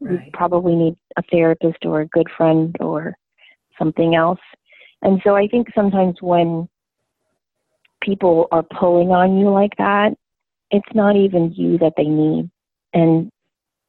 Right. 0.00 0.24
You 0.24 0.30
probably 0.32 0.74
need 0.74 0.96
a 1.16 1.22
therapist 1.30 1.84
or 1.84 2.00
a 2.00 2.06
good 2.08 2.28
friend 2.36 2.76
or 2.80 3.16
something 3.78 4.14
else. 4.14 4.40
And 5.02 5.20
so 5.24 5.34
I 5.34 5.48
think 5.48 5.68
sometimes 5.74 6.16
when 6.20 6.68
people 8.02 8.48
are 8.52 8.62
pulling 8.62 9.10
on 9.10 9.38
you 9.38 9.50
like 9.50 9.76
that, 9.78 10.16
it's 10.70 10.94
not 10.94 11.16
even 11.16 11.52
you 11.52 11.78
that 11.78 11.94
they 11.96 12.04
need. 12.04 12.50
And 12.92 13.30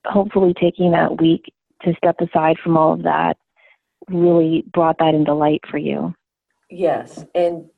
hopefully 0.05 0.53
taking 0.59 0.91
that 0.91 1.19
week 1.19 1.53
to 1.83 1.93
step 1.95 2.15
aside 2.21 2.57
from 2.63 2.77
all 2.77 2.93
of 2.93 3.03
that 3.03 3.37
really 4.09 4.63
brought 4.73 4.97
that 4.99 5.13
into 5.13 5.33
light 5.33 5.61
for 5.69 5.77
you. 5.77 6.13
Yes, 6.69 7.25
and 7.35 7.69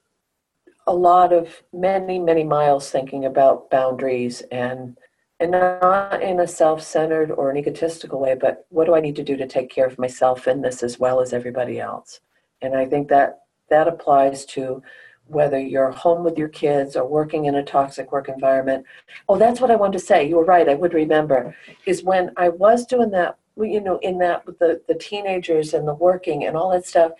a 0.89 0.93
lot 0.93 1.31
of 1.31 1.61
many 1.71 2.17
many 2.17 2.43
miles 2.43 2.89
thinking 2.89 3.25
about 3.25 3.69
boundaries 3.69 4.41
and 4.51 4.97
and 5.39 5.51
not 5.51 6.21
in 6.21 6.39
a 6.41 6.47
self-centered 6.47 7.31
or 7.31 7.51
an 7.51 7.57
egotistical 7.57 8.19
way 8.19 8.35
but 8.35 8.65
what 8.69 8.85
do 8.85 8.95
i 8.95 8.99
need 8.99 9.15
to 9.15 9.23
do 9.23 9.37
to 9.37 9.47
take 9.47 9.69
care 9.69 9.85
of 9.85 9.99
myself 9.99 10.47
in 10.47 10.61
this 10.61 10.81
as 10.83 10.99
well 10.99 11.21
as 11.21 11.31
everybody 11.31 11.79
else? 11.79 12.21
And 12.63 12.75
i 12.75 12.85
think 12.85 13.07
that 13.09 13.41
that 13.69 13.87
applies 13.87 14.45
to 14.47 14.81
whether 15.27 15.59
you're 15.59 15.91
home 15.91 16.23
with 16.23 16.39
your 16.39 16.49
kids 16.49 16.95
or 16.95 17.07
working 17.07 17.45
in 17.45 17.53
a 17.53 17.63
toxic 17.63 18.11
work 18.11 18.27
environment. 18.27 18.83
Oh 19.29 19.37
that's 19.37 19.61
what 19.61 19.69
i 19.69 19.75
wanted 19.75 19.99
to 19.99 20.05
say. 20.05 20.27
You 20.27 20.37
were 20.37 20.45
right. 20.55 20.67
I 20.67 20.73
would 20.73 20.95
remember 20.95 21.55
is 21.85 22.03
when 22.03 22.31
i 22.35 22.49
was 22.49 22.87
doing 22.87 23.11
that 23.11 23.37
you 23.57 23.79
know 23.79 23.99
in 23.99 24.17
that 24.19 24.43
with 24.47 24.57
the, 24.57 24.81
the 24.87 24.95
teenagers 24.95 25.75
and 25.75 25.87
the 25.87 25.93
working 25.93 26.45
and 26.45 26.57
all 26.57 26.71
that 26.71 26.87
stuff 26.87 27.11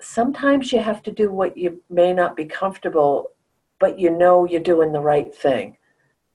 sometimes 0.00 0.72
you 0.72 0.80
have 0.80 1.02
to 1.04 1.12
do 1.12 1.30
what 1.30 1.56
you 1.56 1.82
may 1.88 2.12
not 2.12 2.36
be 2.36 2.44
comfortable, 2.44 3.30
but 3.78 3.98
you 3.98 4.10
know 4.10 4.44
you're 4.44 4.60
doing 4.60 4.92
the 4.92 5.00
right 5.00 5.34
thing. 5.34 5.76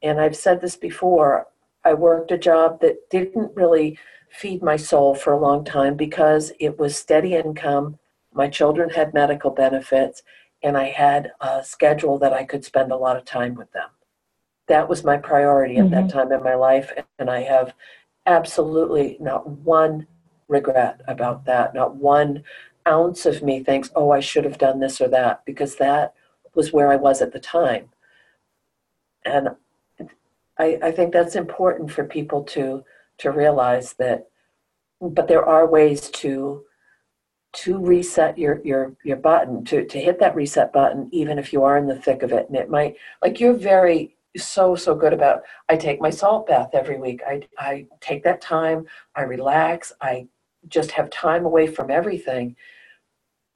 And 0.02 0.20
I've 0.20 0.36
said 0.36 0.62
this 0.62 0.76
before 0.76 1.48
I 1.84 1.94
worked 1.94 2.32
a 2.32 2.38
job 2.38 2.82
that 2.82 3.10
didn't 3.10 3.56
really 3.56 3.98
feed 4.30 4.62
my 4.62 4.78
soul 4.78 5.14
for 5.14 5.34
a 5.34 5.40
long 5.40 5.64
time 5.64 5.96
because 5.96 6.52
it 6.60 6.80
was 6.80 6.96
steady 6.96 7.36
income. 7.36 8.00
My 8.34 8.48
children 8.48 8.90
had 8.90 9.14
medical 9.14 9.52
benefits, 9.52 10.24
and 10.64 10.78
I 10.78 10.86
had 10.86 11.32
a 11.42 11.64
schedule 11.64 12.18
that 12.20 12.34
I 12.34 12.46
could 12.46 12.64
spend 12.64 12.92
a 12.92 12.98
lot 12.98 13.18
of 13.18 13.26
time 13.26 13.56
with 13.56 13.72
them. 13.74 13.90
That 14.68 14.88
was 14.88 15.04
my 15.04 15.18
priority 15.18 15.78
at 15.78 15.86
mm-hmm. 15.86 16.08
that 16.08 16.10
time 16.14 16.32
in 16.32 16.44
my 16.44 16.56
life, 16.56 16.94
and 17.20 17.30
I 17.30 17.42
have 17.42 17.74
absolutely 18.26 19.18
not 19.20 19.48
one 19.48 20.08
regret 20.48 21.02
about 21.08 21.46
that, 21.46 21.74
not 21.74 21.96
one 21.96 22.44
ounce 22.88 23.26
of 23.26 23.44
me 23.44 23.64
thinks, 23.64 23.92
oh, 23.96 24.12
I 24.12 24.20
should 24.20 24.46
have 24.46 24.58
done 24.58 24.80
this 24.80 25.02
or 25.02 25.08
that, 25.10 25.44
because 25.46 25.76
that 25.78 26.14
was 26.54 26.74
where 26.74 26.92
I 26.92 26.96
was 26.96 27.22
at 27.22 27.32
the 27.32 27.40
time. 27.40 27.90
And 29.26 29.50
I, 30.58 30.78
I 30.82 30.92
think 30.92 31.14
that's 31.14 31.36
important 31.36 31.92
for 31.92 32.04
people 32.04 32.44
to 32.44 32.84
to 33.20 33.32
realize 33.32 33.94
that 33.94 34.28
but 35.00 35.28
there 35.28 35.46
are 35.46 35.68
ways 35.68 36.10
to 36.10 36.64
to 37.54 37.80
reset 37.80 38.38
your 38.38 38.62
your 38.64 38.96
your 39.04 39.18
button 39.18 39.66
to 39.66 39.86
to 39.86 40.00
hit 40.00 40.20
that 40.20 40.36
reset 40.36 40.72
button 40.72 41.10
even 41.12 41.38
if 41.38 41.52
you 41.52 41.64
are 41.64 41.78
in 41.78 41.88
the 41.88 42.00
thick 42.00 42.24
of 42.24 42.32
it 42.32 42.48
and 42.48 42.56
it 42.56 42.70
might 42.70 42.96
like 43.22 43.40
you're 43.40 43.54
very 43.54 44.16
so 44.38 44.76
so 44.76 44.96
good 44.96 45.14
about 45.14 45.42
i 45.70 45.76
take 45.76 46.00
my 46.00 46.10
salt 46.10 46.48
bath 46.48 46.70
every 46.74 46.98
week 46.98 47.22
i 47.28 47.42
i 47.58 47.86
take 48.00 48.24
that 48.24 48.40
time 48.40 48.86
i 49.16 49.22
relax 49.22 49.92
i 50.02 50.26
just 50.68 50.92
have 50.92 51.10
time 51.10 51.46
away 51.46 51.68
from 51.68 51.90
everything, 51.92 52.56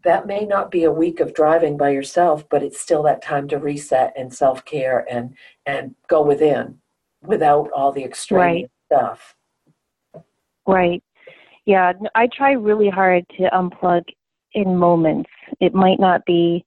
that 0.04 0.28
may 0.28 0.46
not 0.46 0.72
be 0.72 0.84
a 0.84 0.92
week 0.92 1.20
of 1.20 1.34
driving 1.34 1.78
by 1.78 1.90
yourself, 1.90 2.48
but 2.50 2.64
it's 2.64 2.80
still 2.80 3.04
that 3.04 3.24
time 3.24 3.48
to 3.48 3.58
reset 3.58 4.14
and 4.16 4.34
self 4.34 4.64
care 4.66 5.06
and 5.10 5.36
and 5.66 5.96
go 6.08 6.22
within 6.22 6.78
without 7.24 7.70
all 7.72 7.92
the 7.92 8.04
extreme 8.04 8.40
right. 8.40 8.72
stuff. 8.86 9.36
Right. 10.68 11.04
Yeah, 11.66 11.94
I 12.14 12.28
try 12.28 12.52
really 12.52 12.90
hard 12.90 13.26
to 13.38 13.50
unplug 13.52 14.04
in 14.54 14.78
moments. 14.78 15.30
It 15.60 15.74
might 15.74 16.00
not 16.00 16.24
be 16.26 16.64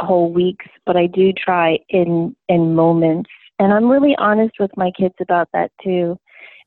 whole 0.00 0.32
weeks, 0.32 0.66
but 0.84 0.96
I 0.96 1.06
do 1.06 1.32
try 1.32 1.78
in 1.88 2.34
in 2.48 2.74
moments. 2.74 3.30
And 3.60 3.72
I'm 3.72 3.88
really 3.88 4.16
honest 4.18 4.54
with 4.58 4.72
my 4.76 4.90
kids 4.98 5.14
about 5.20 5.48
that 5.52 5.70
too. 5.82 6.18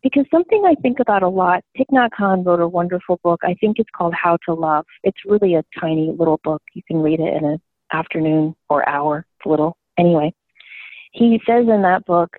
Because 0.03 0.25
something 0.31 0.63
I 0.65 0.75
think 0.75 0.99
about 0.99 1.23
a 1.23 1.27
lot, 1.27 1.63
Thich 1.77 1.87
Nhat 1.91 2.09
Hanh 2.19 2.45
wrote 2.45 2.59
a 2.59 2.67
wonderful 2.67 3.19
book. 3.23 3.41
I 3.43 3.55
think 3.55 3.79
it's 3.79 3.89
called 3.95 4.13
How 4.13 4.37
to 4.45 4.53
Love. 4.53 4.85
It's 5.03 5.17
really 5.25 5.55
a 5.55 5.63
tiny 5.79 6.13
little 6.17 6.39
book. 6.43 6.61
You 6.73 6.83
can 6.87 7.01
read 7.01 7.19
it 7.19 7.33
in 7.35 7.45
an 7.45 7.61
afternoon 7.91 8.55
or 8.69 8.87
hour. 8.87 9.25
It's 9.37 9.45
little. 9.45 9.75
Anyway, 9.97 10.33
he 11.11 11.41
says 11.47 11.65
in 11.67 11.81
that 11.81 12.05
book, 12.05 12.29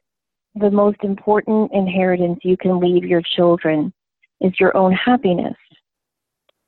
the 0.54 0.70
most 0.70 0.98
important 1.02 1.72
inheritance 1.72 2.38
you 2.42 2.56
can 2.56 2.78
leave 2.78 3.04
your 3.04 3.22
children 3.36 3.92
is 4.40 4.52
your 4.60 4.76
own 4.76 4.92
happiness. 4.92 5.56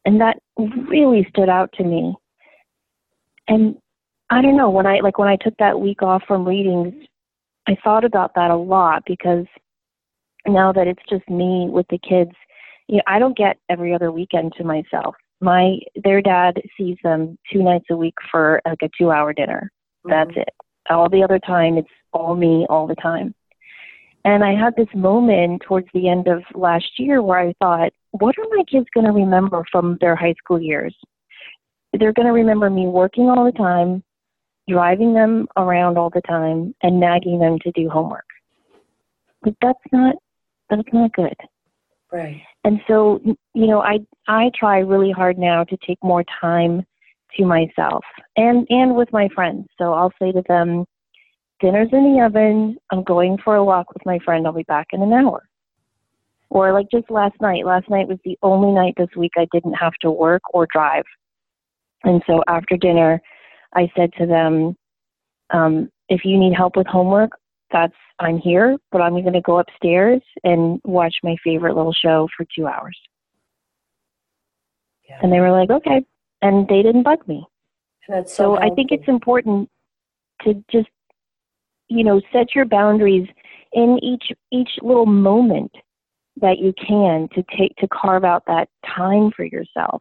And 0.05 0.21
that 0.21 0.39
really 0.59 1.27
stood 1.31 1.49
out 1.49 1.71
to 1.75 1.85
me. 1.85 2.15
And 3.49 3.77
I 4.31 4.43
don't 4.43 4.57
know, 4.57 4.71
when 4.71 4.87
I 4.87 5.01
like 5.01 5.19
when 5.19 5.29
I 5.29 5.37
took 5.37 5.57
that 5.59 5.79
week 5.79 6.03
off 6.03 6.23
from 6.27 6.47
readings, 6.47 6.95
I 7.67 7.77
thought 7.83 8.05
about 8.05 8.35
that 8.35 8.51
a 8.51 8.57
lot 8.57 9.03
because 9.07 9.47
now 10.47 10.73
that 10.73 10.87
it's 10.87 11.03
just 11.09 11.29
me 11.29 11.69
with 11.71 11.87
the 11.91 11.99
kids, 11.99 12.33
you 12.89 12.97
know, 12.97 13.03
I 13.07 13.19
don't 13.19 13.37
get 13.37 13.59
every 13.69 13.95
other 13.95 14.11
weekend 14.11 14.53
to 14.57 14.65
myself. 14.65 15.15
My 15.41 15.79
their 16.03 16.21
dad 16.21 16.61
sees 16.77 16.97
them 17.03 17.39
two 17.53 17.63
nights 17.63 17.87
a 17.91 17.97
week 17.97 18.15
for 18.31 18.61
like 18.67 18.83
a 18.83 18.91
two 18.99 19.11
hour 19.11 19.33
dinner. 19.33 19.71
Mm-hmm. 20.07 20.11
That's 20.11 20.37
it. 20.37 20.55
All 20.89 21.09
the 21.09 21.23
other 21.23 21.39
time 21.39 21.79
it's 21.79 21.89
all 22.13 22.35
me 22.35 22.67
all 22.69 22.87
the 22.87 22.97
time. 22.97 23.35
And 24.25 24.45
I 24.45 24.55
had 24.55 24.77
this 24.77 24.89
moment 24.95 25.63
towards 25.67 25.89
the 25.95 26.09
end 26.09 26.27
of 26.27 26.43
last 26.55 26.91
year 26.99 27.23
where 27.23 27.39
I 27.39 27.55
thought, 27.59 27.93
what 28.11 28.35
are 28.39 28.57
my 28.57 28.65
kids 28.71 28.87
going 28.93 29.07
to 29.07 29.13
remember 29.13 29.65
from 29.73 29.97
their 30.01 30.15
high 30.15 30.35
school 30.35 30.61
years? 30.61 30.95
They're 31.99 32.13
going 32.13 32.27
to 32.27 32.33
remember 32.33 32.69
me 32.69 32.87
working 32.87 33.31
all 33.31 33.45
the 33.45 33.53
time, 33.57 34.03
driving 34.69 35.15
them 35.15 35.49
around 35.57 35.97
all 35.97 36.11
the 36.11 36.21
time, 36.23 36.75
and 36.83 37.01
nagging 37.01 37.39
them 37.39 37.59
to 37.61 37.73
do 37.73 37.89
homework. 37.89 38.27
But 39.43 39.55
that's 39.63 39.79
not 39.91 40.17
that's 40.71 40.93
not 40.93 41.13
good. 41.13 41.35
Right. 42.13 42.41
And 42.65 42.81
so, 42.89 43.21
you 43.55 43.67
know, 43.67 43.81
I 43.81 43.99
I 44.27 44.51
try 44.59 44.79
really 44.79 45.13
hard 45.13 45.39
now 45.39 45.65
to 45.65 45.77
take 45.87 45.99
more 46.03 46.25
time 46.41 46.85
to 47.37 47.45
myself 47.45 48.05
and 48.37 48.67
and 48.71 48.97
with 48.97 49.13
my 49.13 49.29
friends. 49.35 49.67
So 49.79 49.93
I'll 49.93 50.13
say 50.21 50.33
to 50.33 50.43
them, 50.49 50.85
dinner's 51.61 51.89
in 51.93 52.15
the 52.15 52.25
oven. 52.25 52.77
I'm 52.91 53.05
going 53.05 53.39
for 53.45 53.57
a 53.57 53.65
walk 53.65 53.93
with 53.93 54.05
my 54.05 54.19
friend. 54.25 54.47
I'll 54.47 54.53
be 54.53 54.65
back 54.65 54.89
in 54.93 55.03
an 55.03 55.13
hour. 55.13 55.43
Or 56.49 56.73
like 56.73 56.91
just 56.91 57.11
last 57.11 57.41
night. 57.41 57.65
Last 57.65 57.89
night 57.89 58.09
was 58.09 58.19
the 58.25 58.37
only 58.43 58.73
night 58.73 58.95
this 58.97 59.15
week 59.17 59.33
I 59.37 59.47
didn't 59.53 59.75
have 59.75 59.95
to 60.01 60.11
work 60.11 60.43
or 60.53 60.67
drive. 60.73 61.05
And 62.03 62.23
so 62.27 62.43
after 62.49 62.77
dinner, 62.77 63.21
I 63.75 63.89
said 63.97 64.11
to 64.19 64.27
them, 64.27 64.77
um, 65.51 65.91
if 66.09 66.25
you 66.25 66.39
need 66.39 66.55
help 66.57 66.77
with 66.77 66.89
homework, 66.89 67.31
that's 67.73 67.95
I'm 68.19 68.39
here, 68.39 68.77
but 68.93 69.01
I'm 69.01 69.13
going 69.13 69.33
to 69.33 69.41
go 69.41 69.59
upstairs 69.59 70.21
and 70.45 70.81
watch 70.85 71.15
my 71.23 71.37
favorite 71.43 71.75
little 71.75 71.93
show 71.95 72.29
for 72.37 72.47
two 72.55 72.67
hours. 72.67 72.97
Yeah. 75.09 75.19
And 75.23 75.33
they 75.33 75.41
were 75.41 75.51
like, 75.51 75.71
okay. 75.71 76.05
And 76.43 76.69
they 76.69 76.83
didn't 76.83 77.03
bug 77.03 77.27
me. 77.27 77.47
so, 78.07 78.25
so 78.27 78.59
I 78.59 78.71
think 78.71 78.93
it's 78.93 79.09
important 79.09 79.69
to 80.43 80.63
just, 80.71 80.89
you 81.89 82.05
know, 82.05 82.21
set 82.33 82.55
your 82.55 82.65
boundaries 82.67 83.29
in 83.73 83.99
each 84.03 84.33
each 84.53 84.71
little 84.83 85.07
moment 85.07 85.73
that 86.41 86.59
you 86.59 86.73
can 86.75 87.29
to 87.35 87.45
take 87.57 87.75
to 87.77 87.89
carve 87.89 88.25
out 88.25 88.45
that 88.47 88.69
time 88.97 89.31
for 89.37 89.45
yourself. 89.45 90.01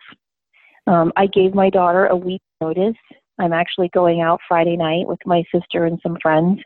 Um, 0.88 1.11
I 1.15 1.28
gave 1.28 1.53
my 1.53 1.70
daughter 1.70 2.07
a 2.07 2.15
week 2.15 2.41
notice. 2.61 2.95
I'm 3.39 3.53
actually 3.53 3.89
going 3.89 4.22
out 4.22 4.39
Friday 4.47 4.76
night 4.76 5.07
with 5.07 5.20
my 5.26 5.43
sister 5.53 5.86
and 5.86 5.99
some 6.01 6.17
friends 6.22 6.59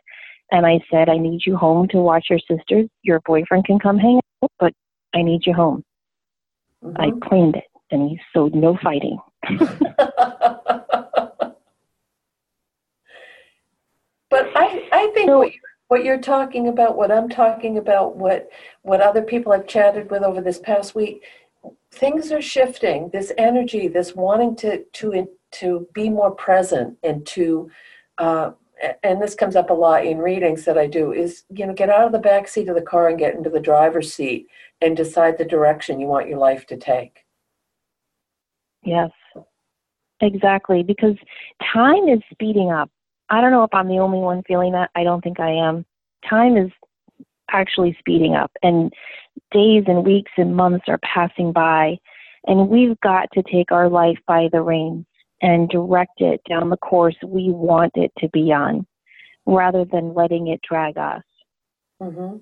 and 0.54 0.64
I 0.64 0.78
said, 0.88 1.08
I 1.08 1.18
need 1.18 1.40
you 1.44 1.56
home 1.56 1.88
to 1.88 1.96
watch 1.96 2.26
your 2.30 2.38
sisters. 2.38 2.88
Your 3.02 3.20
boyfriend 3.26 3.64
can 3.64 3.80
come 3.80 3.98
hang 3.98 4.20
out, 4.40 4.52
but 4.60 4.72
I 5.12 5.20
need 5.20 5.44
you 5.44 5.52
home. 5.52 5.82
Mm-hmm. 6.84 7.00
I 7.00 7.26
planned 7.26 7.56
it, 7.56 7.64
and 7.90 8.08
he 8.08 8.20
so 8.32 8.48
no 8.54 8.78
fighting. 8.80 9.18
but 9.58 9.68
I, 14.30 14.88
I 14.92 15.10
think 15.12 15.28
so, 15.28 15.38
what, 15.38 15.52
you're, 15.52 15.62
what 15.88 16.04
you're 16.04 16.20
talking 16.20 16.68
about, 16.68 16.96
what 16.96 17.10
I'm 17.10 17.28
talking 17.28 17.78
about, 17.78 18.16
what 18.16 18.48
what 18.82 19.00
other 19.00 19.22
people 19.22 19.52
I've 19.52 19.66
chatted 19.66 20.08
with 20.08 20.22
over 20.22 20.40
this 20.40 20.60
past 20.60 20.94
week, 20.94 21.24
things 21.90 22.30
are 22.30 22.40
shifting. 22.40 23.10
This 23.12 23.32
energy, 23.38 23.88
this 23.88 24.14
wanting 24.14 24.54
to 24.56 24.84
to 24.84 25.26
to 25.54 25.88
be 25.92 26.08
more 26.08 26.30
present 26.30 26.96
and 27.02 27.26
to 27.26 27.70
uh, 28.18 28.52
and 29.02 29.20
this 29.20 29.34
comes 29.34 29.56
up 29.56 29.70
a 29.70 29.74
lot 29.74 30.04
in 30.04 30.18
readings 30.18 30.64
that 30.64 30.78
I 30.78 30.86
do, 30.86 31.12
is 31.12 31.44
you 31.50 31.66
know 31.66 31.72
get 31.72 31.90
out 31.90 32.06
of 32.06 32.12
the 32.12 32.18
back 32.18 32.48
seat 32.48 32.68
of 32.68 32.74
the 32.74 32.82
car 32.82 33.08
and 33.08 33.18
get 33.18 33.34
into 33.34 33.50
the 33.50 33.60
driver's 33.60 34.12
seat 34.12 34.46
and 34.80 34.96
decide 34.96 35.38
the 35.38 35.44
direction 35.44 36.00
you 36.00 36.06
want 36.06 36.28
your 36.28 36.38
life 36.38 36.66
to 36.66 36.76
take. 36.76 37.24
Yes, 38.82 39.10
exactly. 40.20 40.82
Because 40.82 41.16
time 41.72 42.08
is 42.08 42.20
speeding 42.30 42.70
up. 42.70 42.90
I 43.30 43.40
don't 43.40 43.52
know 43.52 43.64
if 43.64 43.72
I'm 43.72 43.88
the 43.88 43.98
only 43.98 44.18
one 44.18 44.42
feeling 44.46 44.72
that. 44.72 44.90
I 44.94 45.04
don't 45.04 45.22
think 45.22 45.40
I 45.40 45.50
am. 45.50 45.86
Time 46.28 46.56
is 46.56 46.70
actually 47.50 47.96
speeding 47.98 48.34
up, 48.34 48.50
and 48.62 48.92
days 49.52 49.84
and 49.86 50.04
weeks 50.04 50.32
and 50.36 50.56
months 50.56 50.86
are 50.88 50.98
passing 50.98 51.52
by, 51.52 51.96
and 52.46 52.68
we've 52.68 52.98
got 53.00 53.28
to 53.32 53.42
take 53.42 53.72
our 53.72 53.88
life 53.88 54.18
by 54.26 54.48
the 54.52 54.60
reins 54.60 55.06
and 55.44 55.68
direct 55.68 56.22
it 56.22 56.40
down 56.48 56.70
the 56.70 56.76
course 56.78 57.14
we 57.22 57.50
want 57.50 57.92
it 57.96 58.10
to 58.16 58.28
be 58.30 58.50
on 58.50 58.86
rather 59.44 59.84
than 59.84 60.14
letting 60.14 60.48
it 60.48 60.58
drag 60.66 60.96
us. 60.96 61.22
Mm-hmm. 62.02 62.38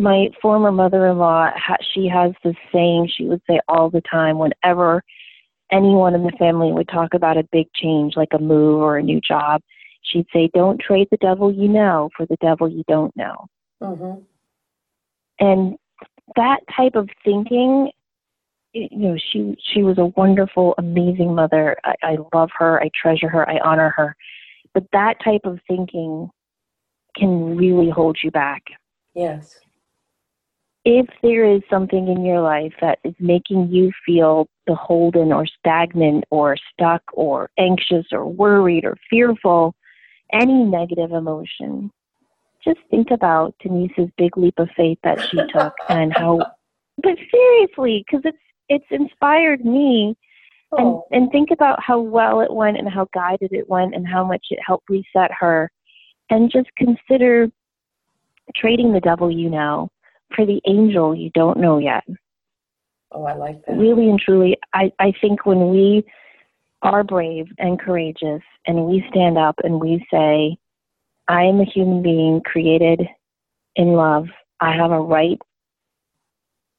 my 0.00 0.28
former 0.42 0.72
mother-in-law, 0.72 1.50
she 1.94 2.08
has 2.08 2.32
this 2.42 2.56
saying 2.72 3.10
she 3.14 3.26
would 3.26 3.42
say 3.48 3.60
all 3.68 3.90
the 3.90 4.02
time 4.10 4.38
whenever 4.38 5.04
anyone 5.70 6.14
in 6.14 6.24
the 6.24 6.32
family 6.38 6.72
would 6.72 6.88
talk 6.88 7.14
about 7.14 7.36
a 7.36 7.48
big 7.52 7.66
change, 7.74 8.14
like 8.16 8.32
a 8.32 8.38
move 8.38 8.80
or 8.80 8.96
a 8.96 9.02
new 9.02 9.20
job. 9.20 9.60
She'd 10.02 10.26
say, 10.32 10.50
"Don't 10.54 10.80
trade 10.80 11.08
the 11.10 11.18
devil 11.18 11.52
you 11.52 11.68
know 11.68 12.08
for 12.16 12.24
the 12.26 12.36
devil 12.40 12.68
you 12.68 12.82
don't 12.88 13.14
know." 13.16 13.46
Mm-hmm. 13.82 14.20
And 15.40 15.76
that 16.34 16.60
type 16.74 16.94
of 16.94 17.08
thinking, 17.24 17.90
you 18.72 18.88
know, 18.92 19.16
she 19.16 19.56
she 19.72 19.82
was 19.82 19.98
a 19.98 20.06
wonderful, 20.16 20.74
amazing 20.78 21.34
mother. 21.34 21.76
I, 21.84 21.94
I 22.02 22.16
love 22.34 22.50
her. 22.58 22.80
I 22.82 22.90
treasure 23.00 23.28
her. 23.28 23.48
I 23.48 23.58
honor 23.58 23.90
her. 23.96 24.16
But 24.74 24.84
that 24.92 25.14
type 25.24 25.42
of 25.44 25.58
thinking 25.66 26.30
can 27.16 27.56
really 27.56 27.90
hold 27.90 28.18
you 28.22 28.30
back. 28.30 28.62
Yes. 29.14 29.58
If 30.84 31.06
there 31.22 31.44
is 31.44 31.62
something 31.68 32.08
in 32.08 32.24
your 32.24 32.40
life 32.40 32.72
that 32.80 32.98
is 33.04 33.14
making 33.18 33.68
you 33.70 33.90
feel 34.06 34.48
beholden 34.66 35.32
or 35.32 35.46
stagnant 35.46 36.24
or 36.30 36.56
stuck 36.72 37.02
or 37.12 37.50
anxious 37.58 38.06
or 38.12 38.26
worried 38.26 38.84
or 38.84 38.96
fearful, 39.10 39.74
any 40.32 40.64
negative 40.64 41.12
emotion, 41.12 41.90
just 42.64 42.78
think 42.90 43.10
about 43.10 43.54
Denise's 43.60 44.10
big 44.16 44.36
leap 44.36 44.58
of 44.58 44.68
faith 44.76 44.98
that 45.02 45.20
she 45.28 45.38
took 45.52 45.74
and 45.88 46.12
how 46.16 46.40
but 47.02 47.16
seriously, 47.30 48.04
because 48.04 48.22
it's 48.24 48.38
it's 48.68 48.86
inspired 48.90 49.64
me 49.64 50.16
and 50.72 50.86
oh. 50.86 51.04
and 51.10 51.30
think 51.30 51.50
about 51.50 51.82
how 51.82 51.98
well 51.98 52.40
it 52.40 52.52
went 52.52 52.76
and 52.76 52.88
how 52.88 53.08
guided 53.14 53.52
it 53.52 53.68
went 53.68 53.94
and 53.94 54.06
how 54.06 54.24
much 54.24 54.46
it 54.50 54.58
helped 54.64 54.88
reset 54.90 55.30
her 55.38 55.70
and 56.30 56.50
just 56.50 56.68
consider 56.76 57.48
trading 58.54 58.92
the 58.92 59.00
devil 59.00 59.30
you 59.30 59.48
know 59.48 59.90
for 60.34 60.44
the 60.44 60.60
angel 60.66 61.14
you 61.14 61.30
don't 61.34 61.58
know 61.58 61.78
yet. 61.78 62.04
Oh, 63.12 63.24
I 63.24 63.34
like 63.34 63.64
that. 63.66 63.76
Really 63.76 64.10
and 64.10 64.20
truly, 64.20 64.58
I, 64.74 64.92
I 64.98 65.12
think 65.20 65.46
when 65.46 65.70
we 65.70 66.04
are 66.82 67.02
brave 67.02 67.46
and 67.58 67.80
courageous 67.80 68.42
and 68.66 68.84
we 68.84 69.04
stand 69.10 69.38
up 69.38 69.56
and 69.64 69.80
we 69.80 70.06
say, 70.10 70.56
I 71.26 71.44
am 71.44 71.60
a 71.60 71.64
human 71.64 72.02
being 72.02 72.42
created 72.44 73.02
in 73.76 73.94
love, 73.94 74.26
I 74.60 74.74
have 74.74 74.90
a 74.90 75.00
right 75.00 75.38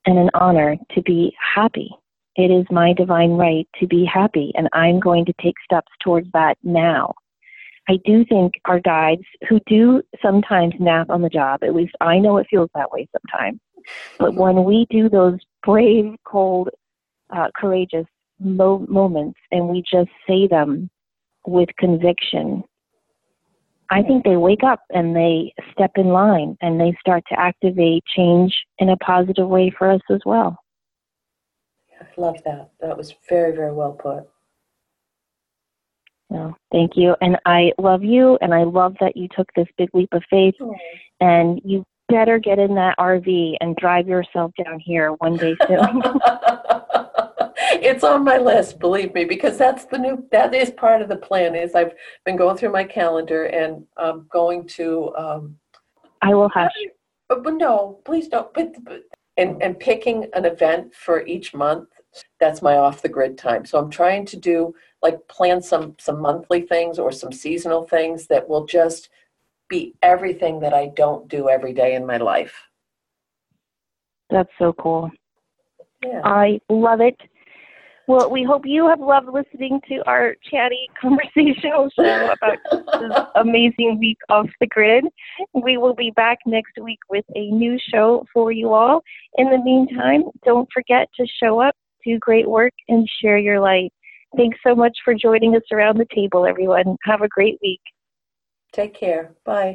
and 0.06 0.18
an 0.18 0.30
honor 0.34 0.78
to 0.96 1.02
be 1.02 1.36
happy. 1.56 1.90
It 2.36 2.52
is 2.52 2.66
my 2.72 2.94
divine 2.94 3.32
right 3.32 3.68
to 3.80 3.88
be 3.88 4.06
happy, 4.06 4.52
and 4.56 4.70
I'm 4.74 5.00
going 5.00 5.26
to 5.26 5.34
take 5.42 5.56
steps 5.64 5.92
towards 6.02 6.28
that 6.34 6.58
now. 6.64 7.14
I 7.90 7.98
do 8.06 8.24
think 8.24 8.54
our 8.66 8.80
guides 8.80 9.24
who 9.48 9.60
do 9.66 10.04
sometimes 10.22 10.76
nap 10.80 11.10
on 11.10 11.22
the 11.22 11.30
job, 11.30 11.64
at 11.64 11.74
least 11.74 11.96
I 12.00 12.20
know 12.20 12.38
it 12.38 12.48
feels 12.50 12.70
that 12.76 12.92
way 12.92 13.08
sometimes. 13.12 13.60
But 14.20 14.36
when 14.36 14.64
we 14.64 14.86
do 14.92 15.10
those 15.10 15.40
brave, 15.64 16.14
cold, 16.24 16.70
uh, 17.36 17.48
courageous 17.56 18.06
mo- 18.40 18.86
moments 18.88 19.40
and 19.52 19.68
we 19.68 19.82
just 19.82 20.12
say 20.28 20.48
them 20.48 20.90
with 21.48 21.70
conviction, 21.80 22.64
I 23.92 24.04
think 24.04 24.24
they 24.24 24.38
wake 24.38 24.64
up 24.64 24.82
and 24.92 25.16
they 25.16 25.54
step 25.72 25.92
in 25.96 26.10
line 26.10 26.58
and 26.62 26.80
they 26.80 26.96
start 27.00 27.24
to 27.30 27.40
activate 27.40 28.04
change 28.06 28.56
in 28.78 28.90
a 28.90 28.98
positive 28.98 29.48
way 29.48 29.74
for 29.76 29.90
us 29.90 30.02
as 30.12 30.20
well. 30.26 30.58
I 32.00 32.06
love 32.22 32.38
that. 32.46 32.70
That 32.80 32.98
was 32.98 33.14
very, 33.28 33.56
very 33.56 33.74
well 33.74 33.94
put. 33.94 34.30
No, 36.30 36.56
thank 36.72 36.92
you. 36.96 37.16
And 37.22 37.38
I 37.46 37.72
love 37.80 38.04
you, 38.04 38.38
and 38.42 38.54
I 38.54 38.64
love 38.64 38.96
that 39.00 39.18
you 39.18 39.28
took 39.36 39.48
this 39.56 39.68
big 39.78 39.90
leap 39.94 40.10
of 40.12 40.24
faith. 40.30 40.54
Oh. 40.62 40.76
And 41.20 41.60
you 41.66 41.84
better 42.08 42.38
get 42.38 42.60
in 42.60 42.76
that 42.76 42.96
RV 43.00 43.56
and 43.62 43.76
drive 43.76 44.08
yourself 44.08 44.52
down 44.64 44.80
here 44.80 45.12
one 45.14 45.38
day 45.38 45.56
soon. 45.68 46.04
it's 47.72 48.04
on 48.04 48.24
my 48.24 48.38
list, 48.38 48.80
believe 48.80 49.14
me, 49.14 49.26
because 49.26 49.58
that's 49.58 49.86
the 49.86 49.98
new. 49.98 50.26
That 50.32 50.54
is 50.54 50.72
part 50.72 51.02
of 51.02 51.10
the 51.10 51.16
plan. 51.16 51.56
Is 51.56 51.76
I've 51.76 51.94
been 52.26 52.36
going 52.36 52.58
through 52.58 52.72
my 52.72 52.84
calendar 52.84 53.46
and 53.46 53.86
I'm 53.98 54.28
going 54.32 54.68
to. 54.68 55.14
Um, 55.16 55.56
I 56.22 56.34
will 56.34 56.50
hush. 56.50 56.72
But, 57.28 57.44
but 57.44 57.54
no, 57.54 58.00
please 58.06 58.28
don't. 58.28 58.54
But, 58.54 58.74
but 58.84 59.04
and 59.38 59.62
and 59.62 59.80
picking 59.80 60.28
an 60.34 60.46
event 60.46 60.94
for 60.94 61.26
each 61.26 61.54
month. 61.54 61.90
That's 62.40 62.62
my 62.62 62.78
off 62.78 63.02
the 63.02 63.10
grid 63.10 63.38
time. 63.38 63.66
So 63.66 63.78
I'm 63.78 63.90
trying 63.90 64.26
to 64.28 64.38
do 64.38 64.74
like 65.02 65.28
plan 65.28 65.62
some 65.62 65.96
some 66.00 66.20
monthly 66.20 66.62
things 66.62 67.00
or 67.00 67.12
some 67.12 67.32
seasonal 67.32 67.88
things 67.88 68.28
that 68.28 68.48
will 68.48 68.66
just 68.66 69.10
be 69.70 69.94
everything 70.02 70.60
that 70.60 70.74
I 70.74 70.92
don't 70.96 71.28
do 71.28 71.50
every 71.50 71.74
day 71.74 71.96
in 71.96 72.06
my 72.06 72.18
life. 72.18 72.54
That's 74.30 74.50
so 74.60 74.74
cool. 74.74 75.12
Yeah. 76.04 76.22
I 76.24 76.60
love 76.70 77.02
it. 77.02 77.18
Well, 78.10 78.32
we 78.32 78.44
hope 78.44 78.64
you 78.66 78.90
have 78.90 79.00
loved 79.02 79.28
listening 79.32 79.80
to 79.88 80.02
our 80.08 80.36
chatty 80.50 80.90
conversational 81.00 81.92
show 81.96 82.32
about 82.32 82.58
this 83.00 83.12
amazing 83.36 84.00
week 84.00 84.18
off 84.30 84.48
the 84.60 84.66
grid. 84.66 85.06
We 85.54 85.78
will 85.78 85.94
be 85.94 86.10
back 86.10 86.40
next 86.48 86.72
week 86.82 86.98
with 87.12 87.26
a 87.36 87.52
new 87.52 87.78
show 87.94 88.26
for 88.34 88.52
you 88.52 88.74
all. 88.74 89.04
In 89.38 89.52
the 89.52 89.60
meantime, 89.60 90.24
don't 90.44 90.68
forget 90.74 91.08
to 91.18 91.28
show 91.40 91.62
up, 91.62 91.76
do 92.04 92.18
great 92.18 92.50
work, 92.50 92.74
and 92.88 93.08
share 93.22 93.38
your 93.38 93.60
light. 93.60 93.94
Thanks 94.36 94.58
so 94.66 94.74
much 94.74 94.98
for 95.06 95.14
joining 95.14 95.56
us 95.56 95.62
around 95.72 96.00
the 96.00 96.08
table, 96.12 96.48
everyone. 96.48 96.98
Have 97.04 97.22
a 97.22 97.28
great 97.28 97.60
week. 97.62 97.82
Take 98.74 98.96
care. 98.96 99.36
Bye. 99.46 99.68